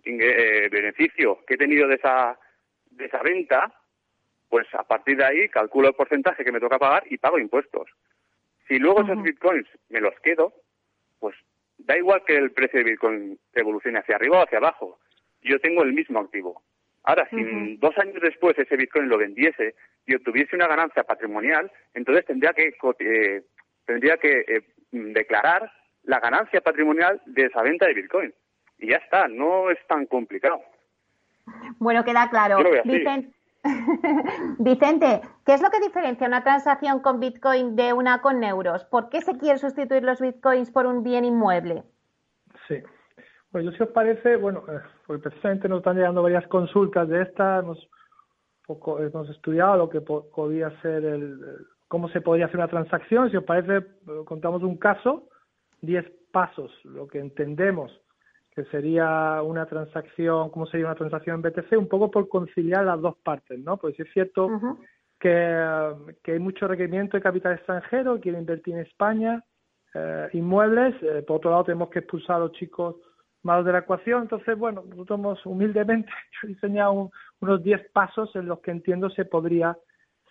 eh, 0.05 0.69
beneficio 0.71 1.41
que 1.47 1.55
he 1.55 1.59
tenido 1.59 1.87
de 1.89 1.97
esa, 1.97 2.39
de 2.91 3.07
esa 3.07 3.23
venta, 3.23 3.73
pues 4.49 4.67
a 4.75 4.85
partir 4.85 5.19
de 5.19 5.25
ahí 5.25 5.49
calculo 5.49 5.89
el 5.89 5.95
porcentaje 5.95 6.45
que 6.45 6.53
me 6.53 6.61
toca 6.61 6.79
pagar 6.79 7.05
y 7.11 7.19
pago 7.19 7.39
impuestos. 7.39 7.89
Si 8.67 8.79
luego 8.79 9.03
esos 9.03 9.23
bitcoins 9.23 9.67
me 9.89 10.01
los 10.01 10.19
quedo, 10.21 10.53
pues 11.19 11.35
da 11.79 11.97
igual 11.97 12.23
que 12.25 12.37
el 12.37 12.53
precio 12.53 12.81
de 12.81 12.91
bitcoin 12.91 13.39
evolucione 13.55 13.99
hacia 13.99 14.17
arriba 14.17 14.39
o 14.39 14.45
hacia 14.45 14.59
abajo. 14.59 14.99
Yo 15.43 15.59
tengo 15.61 15.83
el 15.83 15.93
mismo 15.93 16.19
activo. 16.19 16.63
Ahora, 17.09 17.27
si 17.31 17.77
dos 17.79 17.97
años 17.97 18.21
después 18.21 18.59
ese 18.59 18.77
Bitcoin 18.77 19.09
lo 19.09 19.17
vendiese 19.17 19.75
y 20.05 20.15
obtuviese 20.15 20.55
una 20.55 20.67
ganancia 20.67 21.05
patrimonial, 21.05 21.73
entonces 21.95 22.27
tendría 22.27 22.53
que 22.53 22.75
eh, 23.01 23.43
tendría 23.87 24.19
que 24.19 24.45
eh, 24.47 24.63
declarar 24.93 25.73
la 26.03 26.21
ganancia 26.21 26.61
patrimonial 26.61 27.23
de 27.25 27.47
esa 27.47 27.63
venta 27.63 27.87
de 27.87 27.95
Bitcoin. 27.95 28.35
Y 28.77 28.91
ya 28.91 28.97
está, 28.97 29.27
no 29.27 29.71
es 29.71 29.79
tan 29.87 30.05
complicado. 30.05 30.61
Bueno, 31.79 32.05
queda 32.05 32.29
claro. 32.29 32.59
Vicente, 32.85 33.33
Vicente, 34.59 35.23
¿qué 35.47 35.55
es 35.55 35.63
lo 35.63 35.71
que 35.71 35.81
diferencia 35.81 36.27
una 36.27 36.45
transacción 36.45 37.01
con 37.01 37.21
Bitcoin 37.21 37.75
de 37.75 37.95
una 37.95 38.21
con 38.21 38.45
euros? 38.45 38.85
¿Por 38.85 39.09
qué 39.09 39.23
se 39.23 39.39
quiere 39.39 39.57
sustituir 39.57 40.03
los 40.03 40.21
Bitcoins 40.21 40.71
por 40.71 40.85
un 40.85 41.03
bien 41.03 41.25
inmueble? 41.25 41.85
Sí, 42.67 42.83
pues 43.51 43.65
yo 43.65 43.73
si 43.73 43.83
os 43.83 43.89
parece, 43.91 44.37
bueno, 44.37 44.65
eh, 44.69 44.81
porque 45.07 45.23
precisamente 45.23 45.69
nos 45.69 45.79
están 45.79 45.97
llegando 45.97 46.23
varias 46.23 46.47
consultas 46.49 47.09
de 47.09 47.23
estas, 47.23 47.63
hemos, 47.65 47.89
poco, 48.67 49.01
hemos 49.01 49.29
estudiado 49.31 49.77
lo 49.77 49.89
que 49.89 50.01
podía 50.01 50.71
ser 50.83 51.05
el, 51.05 51.39
cómo 51.89 52.09
se 52.11 52.21
podría 52.21 52.47
hacer 52.47 52.57
una 52.57 52.69
transacción, 52.69 53.31
si 53.31 53.37
os 53.37 53.45
parece, 53.45 53.79
eh, 53.79 53.85
contamos 54.27 54.63
un 54.63 54.77
caso, 54.77 55.29
10 55.81 56.05
pasos, 56.31 56.71
lo 56.85 57.07
que 57.07 57.19
entendemos 57.19 57.91
que 58.55 58.65
sería 58.65 59.41
una 59.43 59.67
transacción, 59.67 60.51
cómo 60.51 60.67
sería 60.67 60.87
una 60.87 60.97
transacción 60.97 61.37
en 61.37 61.43
BTC, 61.43 61.79
un 61.79 61.89
poco 61.89 62.11
por 62.11 62.29
conciliar 62.29 62.85
las 62.85 63.01
dos 63.01 63.17
partes, 63.19 63.57
¿no? 63.61 63.77
Pues 63.77 63.99
es 64.01 64.13
cierto 64.13 64.49
que, 65.21 66.11
que, 66.25 66.33
hay 66.33 66.39
mucho 66.41 66.67
requerimiento 66.67 67.17
de 67.17 67.23
capital 67.23 67.53
extranjero, 67.55 68.19
quiere 68.19 68.37
invertir 68.37 68.75
en 68.75 68.81
España, 68.81 69.45
eh, 69.95 70.29
inmuebles, 70.33 70.97
por 71.25 71.37
otro 71.37 71.53
lado 71.53 71.65
tenemos 71.65 71.89
que 71.91 72.01
expulsar 72.01 72.37
a 72.37 72.41
los 72.41 72.53
chicos 72.53 72.97
malos 73.43 73.65
de 73.65 73.73
la 73.73 73.81
ecuación. 73.81 74.23
Entonces, 74.23 74.57
bueno, 74.59 74.85
nosotros 74.89 75.45
humildemente 75.47 76.11
he 76.43 76.49
diseñado 76.49 77.11
unos 77.41 77.63
10 77.63 77.91
pasos 77.93 78.35
en 78.37 78.47
los 78.47 78.61
que 78.61 78.71
entiendo 78.71 79.11
se 79.11 79.25
podría 79.25 79.77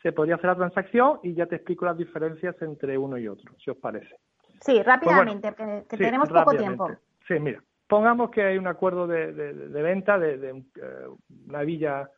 se 0.04 0.12
podría 0.12 0.36
hacer 0.36 0.52
la 0.52 0.56
transacción 0.56 1.20
y 1.24 1.34
ya 1.34 1.48
te 1.48 1.56
explico 1.56 1.86
las 1.86 1.98
diferencias 1.98 2.56
entre 2.62 2.98
uno 2.98 3.18
y 3.18 3.28
otro, 3.28 3.54
si 3.58 3.72
os 3.72 3.78
parece. 3.78 4.16
Sí, 4.62 4.74
pues 4.76 4.86
rápidamente, 4.86 5.54
que, 5.90 5.98
tenemos 5.98 6.30
poco 6.30 6.52
tiempo. 6.52 6.90
Sí, 7.28 7.40
mira, 7.40 7.64
pongamos 7.88 8.32
que 8.32 8.44
hay 8.44 8.58
un 8.58 8.68
acuerdo 8.68 9.08
de, 9.08 9.32
venta 9.72 10.18
de, 10.18 10.50
eh, 10.50 11.08
una 11.48 11.64
villa 11.64 12.10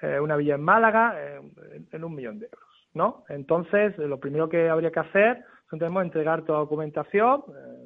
eh, 0.00 0.18
una 0.18 0.36
villa 0.36 0.56
en 0.56 0.62
Málaga 0.62 1.14
eh, 1.16 1.40
en, 1.92 2.04
un 2.04 2.14
millón 2.14 2.38
de 2.40 2.46
euros, 2.46 2.90
¿no? 2.94 3.24
Entonces, 3.28 3.96
lo 3.98 4.18
primero 4.18 4.48
que 4.48 4.68
habría 4.68 4.90
que 4.90 5.00
hacer 5.00 5.44
es 5.70 5.80
entregar 5.80 6.42
toda 6.42 6.58
la 6.58 6.64
documentación 6.64 7.44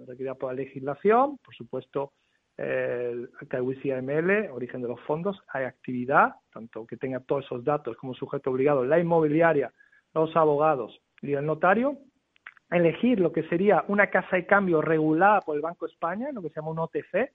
requerida 0.09 0.35
por 0.35 0.51
la 0.51 0.57
legislación, 0.63 1.39
por 1.39 1.55
supuesto, 1.55 2.13
el 2.57 3.29
KYC 3.51 3.93
AML, 3.93 4.51
origen 4.51 4.83
de 4.83 4.89
los 4.89 5.01
fondos, 5.03 5.41
hay 5.49 5.65
actividad, 5.65 6.37
tanto 6.53 6.87
que 6.87 6.97
tenga 6.97 7.21
todos 7.21 7.45
esos 7.45 7.65
datos 7.65 7.97
como 7.97 8.15
sujeto 8.15 8.51
obligado, 8.51 8.85
la 8.85 8.99
inmobiliaria, 8.99 9.73
los 10.15 10.35
abogados 10.37 11.01
y 11.21 11.35
el 11.35 11.45
notario, 11.45 11.99
elegir 12.71 13.21
lo 13.21 13.33
que 13.33 13.43
sería 13.45 13.85
una 13.89 14.09
casa 14.09 14.37
de 14.37 14.47
cambio 14.47 14.81
regulada 14.81 15.43
por 15.43 15.57
el 15.57 15.63
Banco 15.63 15.87
de 15.87 15.93
España, 15.93 16.33
lo 16.33 16.43
que 16.43 16.49
se 16.49 16.57
llama 16.57 16.71
un 16.71 16.79
OTC, 16.79 17.31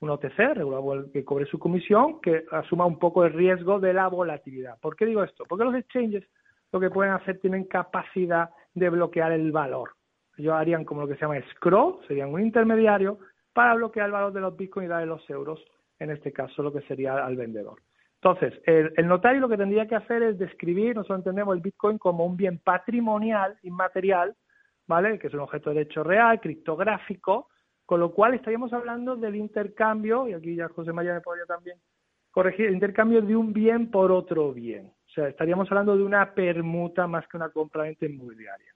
un 0.00 0.10
OTC, 0.10 0.54
regulado 0.54 1.10
que 1.12 1.24
cobre 1.24 1.46
su 1.46 1.58
comisión, 1.58 2.20
que 2.20 2.44
asuma 2.50 2.86
un 2.86 2.98
poco 2.98 3.24
el 3.24 3.32
riesgo 3.32 3.78
de 3.80 3.92
la 3.92 4.08
volatilidad. 4.08 4.78
¿Por 4.80 4.96
qué 4.96 5.06
digo 5.06 5.22
esto? 5.22 5.44
Porque 5.48 5.64
los 5.64 5.74
exchanges 5.74 6.24
lo 6.72 6.80
que 6.80 6.90
pueden 6.90 7.12
hacer 7.12 7.38
tienen 7.38 7.64
capacidad 7.64 8.50
de 8.74 8.90
bloquear 8.90 9.32
el 9.32 9.52
valor. 9.52 9.92
Ellos 10.36 10.54
harían 10.54 10.84
como 10.84 11.02
lo 11.02 11.08
que 11.08 11.14
se 11.14 11.20
llama 11.20 11.40
scroll, 11.52 11.98
serían 12.06 12.32
un 12.32 12.42
intermediario 12.42 13.18
para 13.56 13.72
bloquear 13.72 14.04
el 14.04 14.12
valor 14.12 14.34
de 14.34 14.40
los 14.42 14.54
bitcoins 14.54 14.86
y 14.86 14.90
darle 14.90 15.06
los 15.06 15.30
euros, 15.30 15.58
en 15.98 16.10
este 16.10 16.30
caso 16.30 16.62
lo 16.62 16.70
que 16.70 16.82
sería 16.82 17.24
al 17.24 17.36
vendedor. 17.36 17.80
Entonces, 18.16 18.52
el, 18.66 19.08
notario 19.08 19.40
lo 19.40 19.48
que 19.48 19.56
tendría 19.56 19.86
que 19.86 19.94
hacer 19.94 20.22
es 20.22 20.38
describir, 20.38 20.94
nosotros 20.94 21.20
entendemos 21.20 21.56
el 21.56 21.62
bitcoin 21.62 21.96
como 21.96 22.26
un 22.26 22.36
bien 22.36 22.58
patrimonial, 22.58 23.56
inmaterial, 23.62 24.36
¿vale? 24.86 25.18
Que 25.18 25.28
es 25.28 25.32
un 25.32 25.40
objeto 25.40 25.70
de 25.70 25.76
derecho 25.76 26.04
real, 26.04 26.38
criptográfico, 26.38 27.48
con 27.86 27.98
lo 27.98 28.12
cual 28.12 28.34
estaríamos 28.34 28.74
hablando 28.74 29.16
del 29.16 29.36
intercambio, 29.36 30.28
y 30.28 30.34
aquí 30.34 30.54
ya 30.54 30.68
José 30.68 30.92
María 30.92 31.14
me 31.14 31.22
podría 31.22 31.46
también 31.46 31.78
corregir, 32.30 32.66
el 32.66 32.74
intercambio 32.74 33.22
de 33.22 33.34
un 33.34 33.54
bien 33.54 33.90
por 33.90 34.12
otro 34.12 34.52
bien. 34.52 34.88
O 34.88 35.10
sea, 35.14 35.28
estaríamos 35.28 35.66
hablando 35.70 35.96
de 35.96 36.02
una 36.02 36.34
permuta 36.34 37.06
más 37.06 37.26
que 37.26 37.38
una 37.38 37.48
compra-venta 37.48 38.04
inmobiliaria. 38.04 38.75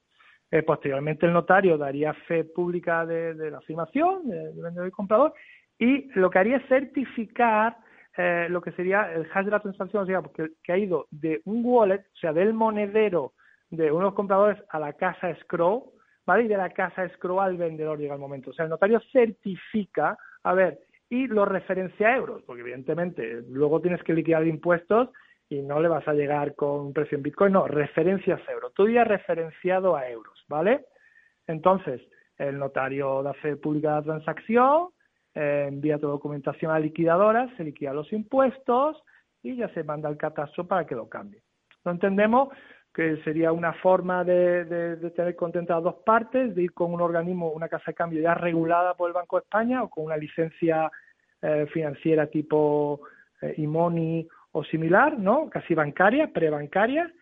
Eh, 0.51 0.63
posteriormente 0.65 1.27
el 1.27 1.33
notario 1.33 1.79
daría 1.79 2.13
fe 2.13 2.45
pública 2.45 3.07
de, 3.07 3.51
la 3.51 3.59
afirmación 3.59 4.29
del 4.29 4.61
vendedor 4.61 4.89
y 4.89 4.91
comprador 4.91 5.33
y 5.79 6.11
lo 6.19 6.29
que 6.29 6.39
haría 6.41 6.57
es 6.57 6.67
certificar 6.67 7.77
eh, 8.17 8.49
lo 8.51 8.61
que 8.61 8.73
sería 8.73 9.13
el 9.13 9.29
hash 9.33 9.45
de 9.45 9.51
la 9.53 9.61
transacción, 9.61 10.03
o 10.03 10.07
sea, 10.07 10.21
porque, 10.21 10.51
que 10.63 10.73
ha 10.73 10.77
ido 10.77 11.07
de 11.11 11.41
un 11.45 11.63
wallet, 11.65 12.01
o 12.01 12.17
sea, 12.21 12.33
del 12.33 12.53
monedero 12.53 13.35
de 13.71 13.93
unos 13.93 14.15
compradores 14.15 14.59
a 14.71 14.81
la 14.81 14.93
casa 14.95 15.31
escrow, 15.31 15.93
¿vale? 16.27 16.45
Y 16.45 16.49
de 16.49 16.57
la 16.57 16.71
casa 16.71 17.05
escroa 17.05 17.45
al 17.45 17.57
vendedor 17.57 17.99
llega 17.99 18.15
el 18.15 18.21
momento. 18.21 18.51
O 18.51 18.53
sea, 18.53 18.65
el 18.65 18.71
notario 18.71 19.01
certifica, 19.13 20.19
a 20.43 20.55
ver, 20.55 20.81
y 21.09 21.29
lo 21.29 21.45
referencia 21.45 22.09
a 22.09 22.17
euros, 22.17 22.43
porque 22.43 22.63
evidentemente 22.63 23.43
luego 23.49 23.81
tienes 23.81 24.03
que 24.03 24.13
liquidar 24.13 24.47
impuestos 24.47 25.11
y 25.51 25.63
no 25.63 25.81
le 25.81 25.89
vas 25.89 26.07
a 26.07 26.15
llegar 26.15 26.55
con 26.55 26.81
un 26.81 26.93
precio 26.93 27.17
en 27.17 27.25
Bitcoin, 27.25 27.53
no, 27.53 27.67
referencias 27.67 28.41
a 28.49 28.53
euros. 28.53 28.73
Tú 28.73 28.89
ya 28.89 29.03
referenciado 29.03 29.97
a 29.97 30.09
euros, 30.09 30.43
¿vale? 30.49 30.87
Entonces, 31.49 32.01
el 32.39 32.57
notario 32.57 33.21
da 33.25 33.35
fe 33.35 33.57
pública 33.57 33.91
de 33.91 33.97
la 33.97 34.03
transacción, 34.03 34.91
eh, 35.35 35.67
envía 35.69 35.99
tu 35.99 36.07
documentación 36.07 36.71
a 36.71 36.79
liquidadora, 36.79 37.53
se 37.57 37.65
liquidan 37.65 37.97
los 37.97 38.13
impuestos 38.13 39.03
y 39.43 39.57
ya 39.57 39.69
se 39.75 39.83
manda 39.83 40.09
al 40.09 40.17
catastro 40.17 40.69
para 40.69 40.87
que 40.87 40.95
lo 40.95 41.09
cambie. 41.09 41.43
No 41.85 41.91
entendemos 41.91 42.51
que 42.95 43.17
sería 43.25 43.51
una 43.51 43.73
forma 43.73 44.23
de, 44.23 44.97
tener 45.17 45.35
contentas 45.35 45.83
dos 45.83 45.97
partes, 46.07 46.55
de 46.55 46.63
ir 46.63 46.73
con 46.73 46.95
un 46.95 47.01
organismo, 47.01 47.51
una 47.51 47.69
casa 47.69 47.87
de 47.89 47.95
cambio 47.95 48.23
ya 48.23 48.35
regulada 48.35 48.95
por 48.95 49.09
el 49.09 49.15
Banco 49.15 49.37
de 49.37 49.43
España 49.43 49.83
o 49.83 49.91
con 49.91 50.05
una 50.05 50.17
licencia 50.17 50.91
eh, 51.43 51.67
financiera 51.73 52.27
tipo 52.29 53.01
eh, 53.43 53.55
Imoni 53.57 54.29
o 54.53 54.65
similar, 54.65 55.19
¿no? 55.19 55.49
Casi 55.51 55.75
bancaria, 55.75 56.33
prebancaria. 56.33 57.13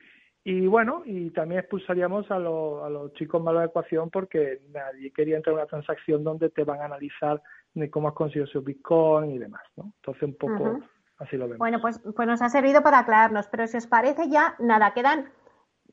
Y 0.45 0.67
bueno, 0.67 1.03
y 1.05 1.31
también 1.31 1.61
expulsaríamos 1.61 2.31
a, 2.31 2.39
los, 2.39 2.83
a 2.83 2.89
los 2.89 3.13
chicos 3.15 3.43
malos 3.43 3.63
de 3.63 3.67
ecuación 3.67 4.09
porque 4.09 4.61
nadie 4.71 5.13
quería 5.13 5.37
entrar 5.37 5.53
en 5.53 5.59
una 5.59 5.67
transacción 5.67 6.25
donde 6.25 6.49
te 6.49 6.65
van 6.65 6.81
a 6.81 6.87
analizar 6.87 7.43
de 7.75 7.91
cómo 7.91 8.09
has 8.09 8.15
conseguido 8.15 8.47
su 8.47 8.63
Bitcoin 8.63 9.31
y 9.31 9.39
demás, 9.39 9.63
¿no? 9.77 9.93
Entonces 9.97 10.23
un 10.23 10.37
poco 10.37 10.81
así 11.19 11.37
lo 11.37 11.45
vemos. 11.45 11.59
Bueno, 11.59 11.81
pues, 11.81 12.01
pues 12.17 12.27
nos 12.27 12.41
ha 12.41 12.49
servido 12.49 12.83
para 12.83 13.01
aclararnos, 13.01 13.49
pero 13.49 13.67
si 13.67 13.77
os 13.77 13.87
parece 13.87 14.31
ya, 14.31 14.55
nada, 14.59 14.95
quedan 14.95 15.31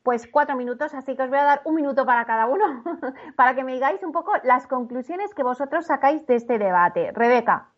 pues 0.02 0.28
cuatro 0.30 0.56
minutos, 0.56 0.94
así 0.94 1.16
que 1.16 1.22
os 1.24 1.28
voy 1.28 1.38
a 1.38 1.44
dar 1.44 1.62
un 1.64 1.74
minuto 1.74 2.06
para 2.06 2.24
cada 2.24 2.46
uno, 2.46 2.84
para 3.36 3.54
que 3.56 3.64
me 3.64 3.74
digáis 3.74 4.02
un 4.04 4.12
poco 4.12 4.32
las 4.44 4.66
conclusiones 4.68 5.34
que 5.34 5.42
vosotros 5.42 5.86
sacáis 5.86 6.24
de 6.26 6.36
este 6.36 6.58
debate. 6.58 7.10
Rebeca 7.12 7.72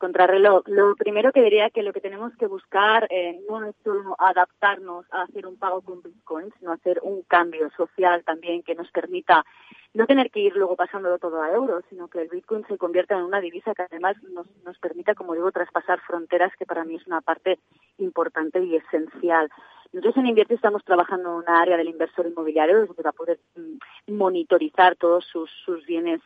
contrarreloj. 0.00 0.64
Lo 0.66 0.96
primero 0.96 1.30
que 1.30 1.42
diría 1.42 1.70
que 1.70 1.84
lo 1.84 1.92
que 1.92 2.00
tenemos 2.00 2.34
que 2.36 2.48
buscar 2.48 3.06
eh, 3.10 3.38
no 3.48 3.64
es 3.64 3.76
solo 3.84 4.16
adaptarnos 4.18 5.06
a 5.12 5.22
hacer 5.22 5.46
un 5.46 5.56
pago 5.56 5.82
con 5.82 6.02
bitcoins, 6.02 6.52
sino 6.58 6.72
hacer 6.72 6.98
un 7.04 7.22
cambio 7.22 7.70
social 7.76 8.24
también 8.24 8.64
que 8.64 8.74
nos 8.74 8.90
permita 8.90 9.44
no 9.92 10.06
tener 10.06 10.30
que 10.30 10.40
ir 10.40 10.56
luego 10.56 10.76
pasándolo 10.76 11.18
todo 11.18 11.42
a 11.42 11.50
euros, 11.50 11.84
sino 11.90 12.08
que 12.08 12.22
el 12.22 12.28
bitcoin 12.28 12.64
se 12.66 12.78
convierta 12.78 13.16
en 13.16 13.24
una 13.24 13.40
divisa 13.40 13.74
que 13.74 13.82
además 13.82 14.16
nos, 14.22 14.46
nos 14.64 14.78
permita, 14.78 15.14
como 15.14 15.34
digo, 15.34 15.52
traspasar 15.52 16.00
fronteras, 16.00 16.52
que 16.56 16.66
para 16.66 16.84
mí 16.84 16.96
es 16.96 17.06
una 17.06 17.20
parte 17.20 17.58
importante 17.98 18.62
y 18.62 18.76
esencial. 18.76 19.50
Nosotros 19.92 20.18
en 20.18 20.26
Invierte 20.26 20.54
estamos 20.54 20.84
trabajando 20.84 21.30
en 21.30 21.36
una 21.36 21.60
área 21.60 21.76
del 21.76 21.88
inversor 21.88 22.26
inmobiliario 22.26 22.86
donde 22.86 23.02
va 23.02 23.10
a 23.10 23.12
poder 23.12 23.40
mm, 23.56 24.14
monitorizar 24.14 24.94
todos 24.94 25.24
sus, 25.24 25.50
sus 25.64 25.84
bienes 25.84 26.20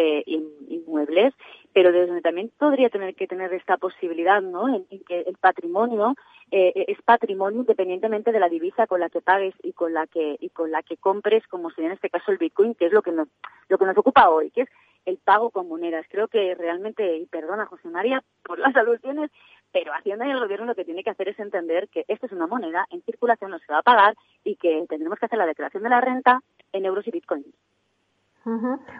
eh, 0.00 0.22
inmuebles, 0.68 1.34
pero 1.72 1.90
desde 1.90 2.06
donde 2.06 2.22
también 2.22 2.52
podría 2.56 2.88
tener 2.88 3.16
que 3.16 3.26
tener 3.26 3.52
esta 3.52 3.76
posibilidad, 3.76 4.40
¿no? 4.40 4.72
En, 4.72 4.86
que 5.04 5.22
el 5.22 5.36
patrimonio 5.38 6.14
eh, 6.52 6.84
es 6.86 7.02
patrimonio 7.02 7.60
independientemente 7.60 8.30
de 8.30 8.38
la 8.38 8.48
divisa 8.48 8.86
con 8.86 9.00
la 9.00 9.10
que 9.10 9.20
pagues 9.20 9.54
y 9.60 9.72
con 9.72 9.92
la 9.92 10.06
que 10.06 10.36
y 10.40 10.50
con 10.50 10.70
la 10.70 10.84
que 10.84 10.96
compres, 10.98 11.44
como 11.48 11.70
sería 11.70 11.88
en 11.88 11.94
este 11.94 12.10
caso 12.10 12.30
el 12.30 12.38
Bitcoin, 12.38 12.76
que 12.76 12.86
es 12.86 12.92
lo 12.92 13.02
que 13.02 13.10
nos 13.10 13.26
lo 13.68 13.76
que 13.76 13.86
nos 13.86 13.98
ocupa 13.98 14.30
hoy, 14.30 14.52
que 14.52 14.62
es 14.62 14.68
el 15.04 15.18
pago 15.18 15.50
con 15.50 15.68
monedas. 15.68 16.06
Creo 16.08 16.28
que 16.28 16.54
realmente, 16.54 17.16
y 17.16 17.26
perdona 17.26 17.66
José 17.66 17.88
María 17.88 18.22
por 18.44 18.60
las 18.60 18.76
alusiones, 18.76 19.32
pero 19.72 19.92
Hacienda 19.94 20.28
y 20.28 20.30
el 20.30 20.38
Gobierno 20.38 20.66
lo 20.66 20.74
que 20.76 20.84
tiene 20.84 21.02
que 21.02 21.10
hacer 21.10 21.28
es 21.28 21.40
entender 21.40 21.88
que 21.88 22.04
esto 22.06 22.26
es 22.26 22.32
una 22.32 22.46
moneda 22.46 22.86
en 22.90 23.02
circulación, 23.02 23.50
no 23.50 23.58
se 23.58 23.72
va 23.72 23.78
a 23.78 23.82
pagar 23.82 24.14
y 24.44 24.54
que 24.54 24.84
tendremos 24.88 25.18
que 25.18 25.26
hacer 25.26 25.38
la 25.38 25.46
declaración 25.46 25.82
de 25.82 25.88
la 25.88 26.00
renta 26.00 26.40
en 26.72 26.84
euros 26.84 27.06
y 27.08 27.10
bitcoins. 27.10 27.46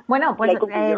Bueno, 0.07 0.37
pues 0.37 0.53
eh, 0.71 0.97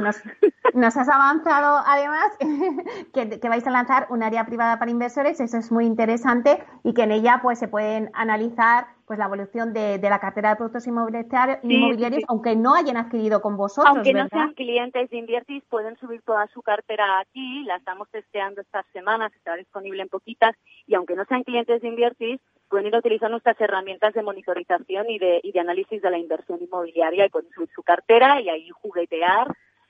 nos, 0.75 0.97
has 0.97 1.09
avanzado 1.09 1.83
además 1.87 2.37
que, 3.13 3.49
vais 3.49 3.67
a 3.67 3.71
lanzar 3.71 4.07
un 4.11 4.23
área 4.23 4.45
privada 4.47 4.79
para 4.79 4.91
inversores, 4.91 5.41
eso 5.41 5.57
es 5.57 5.71
muy 5.71 5.87
interesante 5.87 6.63
y 6.83 6.95
que 6.95 7.03
en 7.03 7.13
ella 7.13 7.41
pues 7.43 7.59
se 7.59 7.69
pueden 7.69 8.11
analizar 8.15 8.89
pues 9.07 9.19
la 9.19 9.27
evolución 9.27 9.73
de, 9.73 9.99
la 10.01 10.21
cartera 10.21 10.51
de 10.51 10.57
productos 10.57 10.87
inmobiliarios, 10.87 12.23
aunque 12.29 12.55
no 12.55 12.77
hayan 12.77 12.97
adquirido 12.97 13.43
con 13.43 13.57
vosotros. 13.57 13.93
Aunque 13.93 14.13
no 14.15 14.29
sean 14.29 14.55
clientes 14.55 15.11
de 15.11 15.17
Inviertis, 15.17 15.65
pueden 15.69 15.97
subir 15.97 16.23
toda 16.23 16.47
su 16.49 16.63
cartera 16.63 17.19
aquí, 17.19 17.65
la 17.65 17.75
estamos 17.75 18.09
testeando 18.11 18.61
estas 18.61 18.87
semanas, 18.93 19.33
estará 19.35 19.57
disponible 19.57 20.03
en 20.03 20.09
poquitas, 20.09 20.55
y 20.87 20.95
aunque 20.95 21.17
no 21.17 21.25
sean 21.25 21.43
clientes 21.43 21.83
de 21.83 21.89
Inviertis, 21.89 22.41
pueden 22.71 22.87
ir 22.87 22.95
a 22.95 23.01
utilizar 23.01 23.31
nuestras 23.31 23.61
herramientas 23.61 24.15
de 24.15 24.23
monitorización 24.23 25.11
y 25.11 25.19
de, 25.19 25.41
y 25.43 25.53
de 25.53 25.61
análisis 25.61 26.01
de 26.01 26.11
la 26.11 26.19
inversión 26.19 26.63
inmobiliaria 26.63 27.27
y 27.27 27.31
pueden 27.31 27.51
subir 27.51 27.69
su 27.75 27.83
cartera 27.83 28.41
y 28.41 28.49
ahí 28.49 28.71
juguetear 28.71 29.49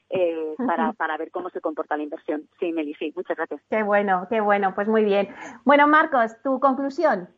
eh, 0.09 0.55
para, 0.67 0.93
para 0.95 1.17
ver 1.17 1.31
cómo 1.31 1.51
se 1.51 1.61
comporta 1.61 1.97
la 1.97 2.03
inversión. 2.03 2.49
Sí, 2.59 2.73
Meli, 2.73 2.95
sí, 2.95 3.13
muchas 3.15 3.37
gracias. 3.37 3.61
Qué 3.71 3.85
bueno, 3.85 4.27
qué 4.29 4.41
bueno, 4.41 4.75
pues 4.75 4.89
muy 4.89 5.05
bien. 5.05 5.29
Bueno, 5.65 5.87
Marcos, 5.87 6.35
tu 6.43 6.59
conclusión 6.59 7.29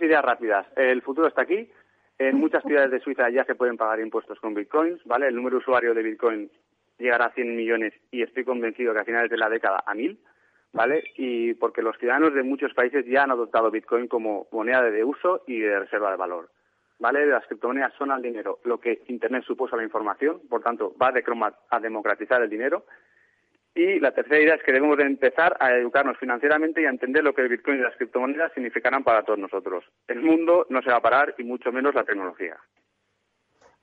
ideas 0.00 0.24
rápidas. 0.24 0.66
El 0.76 1.02
futuro 1.02 1.28
está 1.28 1.42
aquí. 1.42 1.70
En 2.18 2.36
muchas 2.40 2.62
ciudades 2.64 2.90
de 2.90 3.00
Suiza 3.00 3.28
ya 3.30 3.44
se 3.44 3.54
pueden 3.54 3.76
pagar 3.76 4.00
impuestos 4.00 4.38
con 4.40 4.54
bitcoins, 4.54 5.02
¿vale? 5.04 5.28
El 5.28 5.36
número 5.36 5.56
de 5.56 5.62
usuarios 5.62 5.94
de 5.94 6.02
bitcoin 6.02 6.50
llegará 6.98 7.26
a 7.26 7.32
100 7.32 7.56
millones 7.56 7.94
y 8.10 8.22
estoy 8.22 8.44
convencido 8.44 8.92
que 8.92 9.00
a 9.00 9.04
finales 9.04 9.30
de 9.30 9.36
la 9.36 9.48
década 9.48 9.82
a 9.86 9.94
1000, 9.94 10.18
¿vale? 10.72 11.04
Y 11.16 11.54
porque 11.54 11.82
los 11.82 11.96
ciudadanos 11.98 12.34
de 12.34 12.42
muchos 12.42 12.74
países 12.74 13.04
ya 13.06 13.22
han 13.22 13.30
adoptado 13.30 13.70
bitcoin 13.70 14.08
como 14.08 14.46
moneda 14.52 14.82
de 14.82 15.04
uso 15.04 15.42
y 15.46 15.60
de 15.60 15.80
reserva 15.80 16.10
de 16.10 16.16
valor. 16.16 16.50
¿Vale? 17.00 17.26
Las 17.26 17.46
criptomonedas 17.46 17.94
son 17.94 18.10
al 18.10 18.22
dinero 18.22 18.58
lo 18.64 18.80
que 18.80 19.02
Internet 19.06 19.44
supuso 19.44 19.76
a 19.76 19.78
la 19.78 19.84
información, 19.84 20.40
por 20.48 20.62
tanto, 20.62 20.94
va 21.00 21.12
a 21.70 21.80
democratizar 21.80 22.42
el 22.42 22.50
dinero 22.50 22.84
y 23.78 24.00
la 24.00 24.10
tercera 24.10 24.40
idea 24.40 24.54
es 24.56 24.62
que 24.64 24.72
debemos 24.72 24.96
de 24.96 25.04
empezar 25.04 25.56
a 25.60 25.72
educarnos 25.72 26.18
financieramente 26.18 26.82
y 26.82 26.86
a 26.86 26.90
entender 26.90 27.22
lo 27.22 27.32
que 27.32 27.42
el 27.42 27.48
Bitcoin 27.48 27.78
y 27.78 27.82
las 27.82 27.94
criptomonedas 27.94 28.52
significarán 28.52 29.04
para 29.04 29.22
todos 29.22 29.38
nosotros. 29.38 29.84
El 30.08 30.20
mundo 30.20 30.66
no 30.68 30.82
se 30.82 30.90
va 30.90 30.96
a 30.96 31.02
parar 31.02 31.36
y 31.38 31.44
mucho 31.44 31.70
menos 31.70 31.94
la 31.94 32.02
tecnología. 32.02 32.56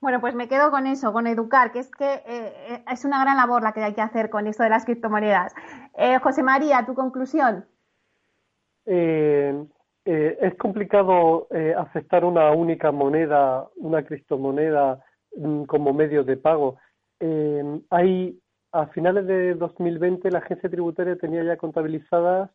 Bueno, 0.06 0.20
pues 0.20 0.36
me 0.36 0.46
quedo 0.46 0.70
con 0.70 0.86
eso, 0.86 1.12
con 1.12 1.26
educar, 1.26 1.72
que 1.72 1.80
es 1.80 1.90
que 1.90 2.04
eh, 2.04 2.22
eh, 2.28 2.84
es 2.92 3.04
una 3.04 3.20
gran 3.24 3.36
labor 3.36 3.64
la 3.64 3.72
que 3.72 3.82
hay 3.82 3.92
que 3.92 4.02
hacer 4.02 4.30
con 4.30 4.46
esto 4.46 4.62
de 4.62 4.68
las 4.68 4.84
criptomonedas. 4.84 5.52
Eh, 5.98 6.20
José 6.20 6.44
María, 6.44 6.86
tu 6.86 6.94
conclusión. 6.94 7.64
es 8.84 10.54
complicado 10.60 11.48
aceptar 11.76 12.24
una 12.24 12.52
única 12.52 12.92
moneda, 12.92 13.66
una 13.74 14.04
criptomoneda 14.04 15.04
mm, 15.36 15.64
como 15.64 15.92
medio 15.92 16.22
de 16.22 16.36
pago. 16.36 16.76
hay 17.90 18.38
a 18.70 18.86
finales 18.86 19.26
de 19.26 19.54
2020 19.54 20.30
la 20.30 20.38
agencia 20.38 20.70
tributaria 20.70 21.16
tenía 21.16 21.42
ya 21.42 21.56
contabilizadas 21.56 22.48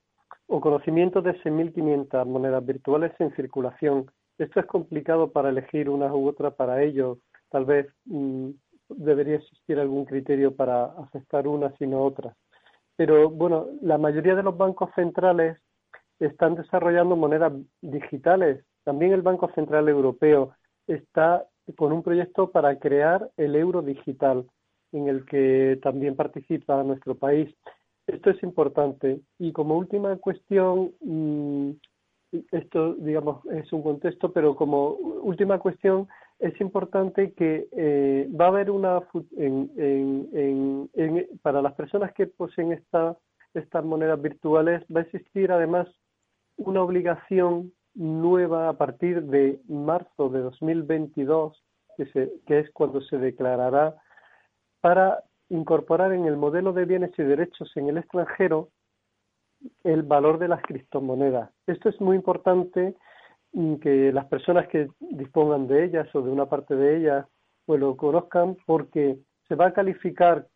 o 0.47 0.61
conocimientos 0.61 1.21
de 1.25 1.33
6.500 1.43 2.25
monedas 2.27 2.65
virtuales 2.65 3.11
en 3.19 3.35
circulación. 3.35 4.09
Esto 4.37 4.61
es 4.61 4.65
complicado 4.67 5.33
para 5.33 5.49
elegir 5.49 5.89
una 5.89 6.13
u 6.13 6.29
otra 6.29 6.51
para 6.51 6.81
ello. 6.81 7.17
Tal 7.51 7.65
vez 7.65 7.87
mm, 8.05 8.49
debería 8.89 9.35
existir 9.35 9.79
algún 9.79 10.05
criterio 10.05 10.55
para 10.55 10.85
aceptar 10.85 11.47
una 11.47 11.75
sino 11.77 12.01
otras. 12.01 12.35
Pero 12.95 13.29
bueno, 13.29 13.67
la 13.81 13.97
mayoría 13.97 14.35
de 14.35 14.43
los 14.43 14.57
bancos 14.57 14.89
centrales 14.95 15.57
están 16.19 16.55
desarrollando 16.55 17.15
monedas 17.15 17.53
digitales. 17.81 18.63
También 18.83 19.13
el 19.13 19.21
Banco 19.21 19.51
Central 19.53 19.89
Europeo 19.89 20.53
está 20.87 21.45
con 21.75 21.91
un 21.91 22.03
proyecto 22.03 22.51
para 22.51 22.77
crear 22.79 23.29
el 23.37 23.55
euro 23.55 23.81
digital 23.81 24.45
en 24.91 25.07
el 25.07 25.25
que 25.25 25.79
también 25.81 26.15
participa 26.15 26.83
nuestro 26.83 27.15
país. 27.15 27.53
Esto 28.07 28.29
es 28.29 28.43
importante. 28.43 29.21
Y 29.39 29.51
como 29.51 29.77
última 29.77 30.15
cuestión, 30.17 30.91
mm, 31.01 31.71
esto, 32.51 32.95
digamos, 32.95 33.45
es 33.47 33.71
un 33.73 33.83
contexto, 33.83 34.31
pero 34.31 34.55
como 34.55 34.89
última 34.91 35.59
cuestión, 35.59 36.07
es 36.41 36.59
importante 36.59 37.33
que 37.33 37.67
eh, 37.71 38.27
va 38.29 38.45
a 38.45 38.47
haber 38.47 38.71
una, 38.71 38.99
para 41.43 41.61
las 41.61 41.73
personas 41.73 42.11
que 42.13 42.25
poseen 42.25 42.71
esta, 42.71 43.15
estas 43.53 43.85
monedas 43.85 44.19
virtuales, 44.19 44.83
va 44.93 45.01
a 45.01 45.03
existir 45.03 45.51
además 45.51 45.87
una 46.57 46.81
obligación 46.81 47.71
nueva 47.93 48.69
a 48.69 48.73
partir 48.73 49.21
de 49.23 49.59
marzo 49.67 50.29
de 50.29 50.39
2022, 50.39 51.63
que, 51.95 52.05
se, 52.07 52.33
que 52.47 52.59
es 52.59 52.71
cuando 52.71 53.01
se 53.01 53.17
declarará 53.17 53.95
para 54.81 55.23
incorporar 55.49 56.11
en 56.11 56.25
el 56.25 56.37
modelo 56.37 56.73
de 56.73 56.85
bienes 56.85 57.11
y 57.19 57.23
derechos 57.23 57.71
en 57.75 57.89
el 57.89 57.99
extranjero 57.99 58.69
el 59.83 60.01
valor 60.01 60.39
de 60.39 60.47
las 60.47 60.63
criptomonedas. 60.63 61.51
Esto 61.67 61.89
es 61.89 62.01
muy 62.01 62.15
importante 62.15 62.95
que 63.81 64.11
las 64.13 64.25
personas 64.25 64.67
que 64.67 64.87
dispongan 64.99 65.67
de 65.67 65.85
ellas 65.85 66.07
o 66.15 66.21
de 66.21 66.31
una 66.31 66.45
parte 66.45 66.75
de 66.75 66.97
ellas 66.97 67.25
pues 67.65 67.79
lo 67.79 67.97
conozcan 67.97 68.55
porque 68.65 69.17
se 69.47 69.55
va 69.55 69.67
a 69.67 69.73
calificar 69.73 70.47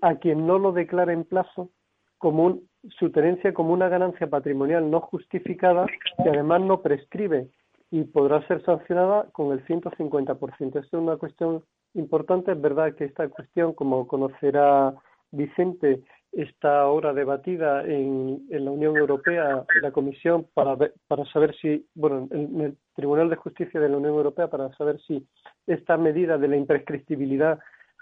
a 0.00 0.14
quien 0.16 0.46
no 0.46 0.58
lo 0.58 0.72
declara 0.72 1.12
en 1.12 1.24
plazo 1.24 1.70
como 2.18 2.60
su 2.98 3.10
tenencia 3.10 3.52
como 3.52 3.72
una 3.72 3.88
ganancia 3.88 4.28
patrimonial 4.28 4.90
no 4.90 5.00
justificada 5.00 5.86
que 6.22 6.30
además 6.30 6.62
no 6.62 6.80
prescribe 6.80 7.48
y 7.92 8.04
podrá 8.04 8.44
ser 8.48 8.64
sancionada 8.64 9.28
con 9.32 9.52
el 9.52 9.64
150%. 9.66 10.60
Esto 10.60 10.78
es 10.78 10.92
una 10.94 11.18
cuestión 11.18 11.62
importante. 11.92 12.52
Es 12.52 12.60
verdad 12.60 12.94
que 12.94 13.04
esta 13.04 13.28
cuestión, 13.28 13.74
como 13.74 14.08
conocerá 14.08 14.94
Vicente, 15.30 16.02
está 16.32 16.80
ahora 16.80 17.12
debatida 17.12 17.84
en, 17.84 18.46
la 18.48 18.70
Unión 18.70 18.96
Europea, 18.96 19.64
en 19.74 19.82
la 19.82 19.92
Comisión, 19.92 20.46
para, 20.54 20.76
para 21.06 21.24
saber 21.26 21.54
si, 21.60 21.86
bueno, 21.94 22.26
en 22.30 22.60
el 22.60 22.78
Tribunal 22.94 23.28
de 23.28 23.36
Justicia 23.36 23.78
de 23.78 23.88
la 23.88 23.98
Unión 23.98 24.14
Europea, 24.14 24.48
para 24.48 24.74
saber 24.76 25.00
si 25.06 25.26
esta 25.66 25.96
medida 25.96 26.38
de 26.38 26.48
la 26.48 26.56
imprescriptibilidad 26.56 27.58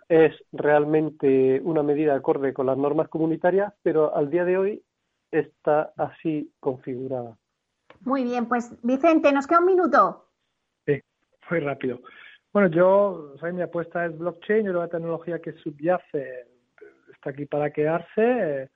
es 0.08 0.32
realmente 0.52 1.60
una 1.62 1.82
medida 1.82 2.14
acorde 2.14 2.52
con 2.52 2.66
las 2.66 2.76
normas 2.76 3.08
comunitarias, 3.08 3.72
pero 3.82 4.14
al 4.14 4.30
día 4.30 4.44
de 4.44 4.58
hoy 4.58 4.82
está 5.30 5.92
así 5.96 6.52
configurada. 6.58 7.36
Muy 8.00 8.24
bien, 8.24 8.46
pues 8.46 8.76
Vicente, 8.82 9.32
nos 9.32 9.46
queda 9.46 9.60
un 9.60 9.66
minuto. 9.66 10.26
Sí, 10.86 11.00
muy 11.50 11.60
rápido. 11.60 12.00
Bueno, 12.52 12.68
yo, 12.68 13.34
mi 13.52 13.62
apuesta 13.62 14.06
es 14.06 14.18
blockchain, 14.18 14.66
yo 14.66 14.72
la 14.72 14.88
tecnología 14.88 15.38
que 15.38 15.52
subyace 15.52 16.48
está 17.20 17.30
aquí 17.30 17.46
para 17.46 17.70
quedarse. 17.70 18.70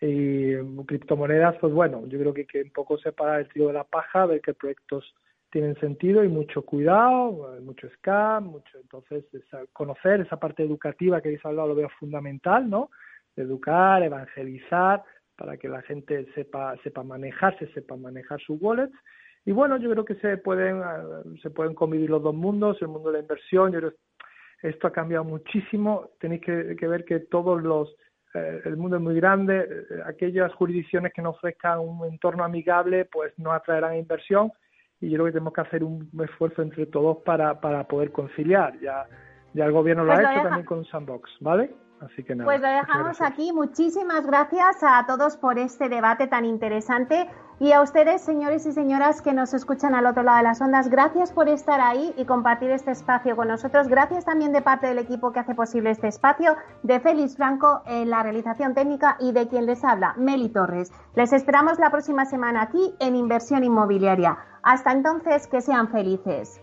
y 0.00 0.54
criptomonedas, 0.86 1.56
pues 1.60 1.72
bueno, 1.74 2.06
yo 2.06 2.18
creo 2.18 2.32
que, 2.32 2.46
que 2.46 2.62
un 2.62 2.70
poco 2.70 2.96
separar 2.98 3.40
el 3.40 3.48
trío 3.48 3.66
de 3.66 3.74
la 3.74 3.84
paja, 3.84 4.26
ver 4.26 4.40
qué 4.40 4.54
proyectos 4.54 5.14
tienen 5.50 5.78
sentido 5.80 6.24
y 6.24 6.28
mucho 6.28 6.62
cuidado, 6.62 7.58
mucho 7.60 7.88
scam, 7.96 8.44
mucho, 8.44 8.78
entonces 8.78 9.24
conocer 9.72 10.20
esa 10.20 10.38
parte 10.38 10.62
educativa 10.62 11.20
que 11.20 11.28
habéis 11.28 11.44
hablado 11.44 11.68
lo 11.68 11.74
veo 11.74 11.90
fundamental, 11.98 12.70
¿no? 12.70 12.90
Educar, 13.36 14.02
evangelizar, 14.02 15.02
para 15.36 15.56
que 15.56 15.68
la 15.68 15.82
gente 15.82 16.26
sepa, 16.34 16.76
sepa 16.82 17.02
manejarse, 17.02 17.66
sepa 17.72 17.96
manejar 17.96 18.40
sus 18.40 18.60
wallets. 18.60 18.94
Y 19.44 19.52
bueno, 19.52 19.76
yo 19.78 19.90
creo 19.90 20.04
que 20.04 20.14
se 20.16 20.36
pueden, 20.36 20.82
se 21.42 21.50
pueden 21.50 21.74
convivir 21.74 22.10
los 22.10 22.22
dos 22.22 22.34
mundos, 22.34 22.80
el 22.80 22.88
mundo 22.88 23.10
de 23.10 23.18
la 23.18 23.22
inversión, 23.22 23.72
yo 23.72 23.78
creo 23.78 23.92
esto 24.62 24.86
ha 24.86 24.92
cambiado 24.92 25.24
muchísimo. 25.24 26.10
Tenéis 26.18 26.42
que, 26.42 26.86
ver 26.86 27.04
que 27.04 27.20
todos 27.20 27.62
los, 27.62 27.88
eh, 28.34 28.60
el 28.64 28.76
mundo 28.76 28.96
es 28.96 29.02
muy 29.02 29.14
grande, 29.14 29.66
eh, 29.68 30.02
aquellas 30.06 30.52
jurisdicciones 30.54 31.12
que 31.12 31.22
no 31.22 31.30
ofrezcan 31.30 31.80
un 31.80 32.04
entorno 32.06 32.44
amigable, 32.44 33.06
pues 33.06 33.32
no 33.38 33.52
atraerán 33.52 33.96
inversión. 33.96 34.52
Y 35.00 35.08
yo 35.08 35.16
creo 35.16 35.26
que 35.26 35.32
tenemos 35.32 35.54
que 35.54 35.60
hacer 35.62 35.82
un 35.82 36.10
esfuerzo 36.22 36.62
entre 36.62 36.86
todos 36.86 37.18
para, 37.24 37.60
para 37.60 37.84
poder 37.84 38.12
conciliar. 38.12 38.78
Ya, 38.80 39.06
ya 39.54 39.64
el 39.64 39.72
gobierno 39.72 40.04
lo 40.04 40.12
ha 40.12 40.16
pues 40.16 40.28
hecho 40.30 40.42
también 40.42 40.66
con 40.66 40.84
Sandbox, 40.84 41.30
¿vale? 41.40 41.70
Así 42.00 42.24
que 42.24 42.34
nada. 42.34 42.46
Pues 42.46 42.60
lo 42.60 42.68
dejamos 42.68 43.20
aquí. 43.20 43.52
Muchísimas 43.52 44.26
gracias 44.26 44.78
a 44.82 45.04
todos 45.06 45.36
por 45.36 45.58
este 45.58 45.88
debate 45.88 46.26
tan 46.26 46.44
interesante. 46.44 47.28
Y 47.58 47.72
a 47.72 47.82
ustedes, 47.82 48.22
señores 48.22 48.64
y 48.64 48.72
señoras 48.72 49.20
que 49.20 49.34
nos 49.34 49.52
escuchan 49.52 49.94
al 49.94 50.06
otro 50.06 50.22
lado 50.22 50.38
de 50.38 50.44
las 50.44 50.62
ondas, 50.62 50.88
gracias 50.88 51.30
por 51.30 51.46
estar 51.46 51.78
ahí 51.78 52.14
y 52.16 52.24
compartir 52.24 52.70
este 52.70 52.90
espacio 52.90 53.36
con 53.36 53.48
nosotros. 53.48 53.86
Gracias 53.86 54.24
también 54.24 54.54
de 54.54 54.62
parte 54.62 54.86
del 54.86 54.98
equipo 54.98 55.30
que 55.30 55.40
hace 55.40 55.54
posible 55.54 55.90
este 55.90 56.08
espacio, 56.08 56.56
de 56.82 57.00
Félix 57.00 57.36
Franco 57.36 57.82
en 57.84 58.08
la 58.08 58.22
realización 58.22 58.72
técnica 58.72 59.18
y 59.20 59.32
de 59.32 59.46
quien 59.46 59.66
les 59.66 59.84
habla, 59.84 60.14
Meli 60.16 60.48
Torres. 60.48 60.90
Les 61.14 61.34
esperamos 61.34 61.78
la 61.78 61.90
próxima 61.90 62.24
semana 62.24 62.62
aquí 62.62 62.94
en 62.98 63.14
Inversión 63.14 63.62
Inmobiliaria. 63.62 64.38
Hasta 64.62 64.92
entonces, 64.92 65.46
que 65.46 65.60
sean 65.60 65.88
felices. 65.88 66.62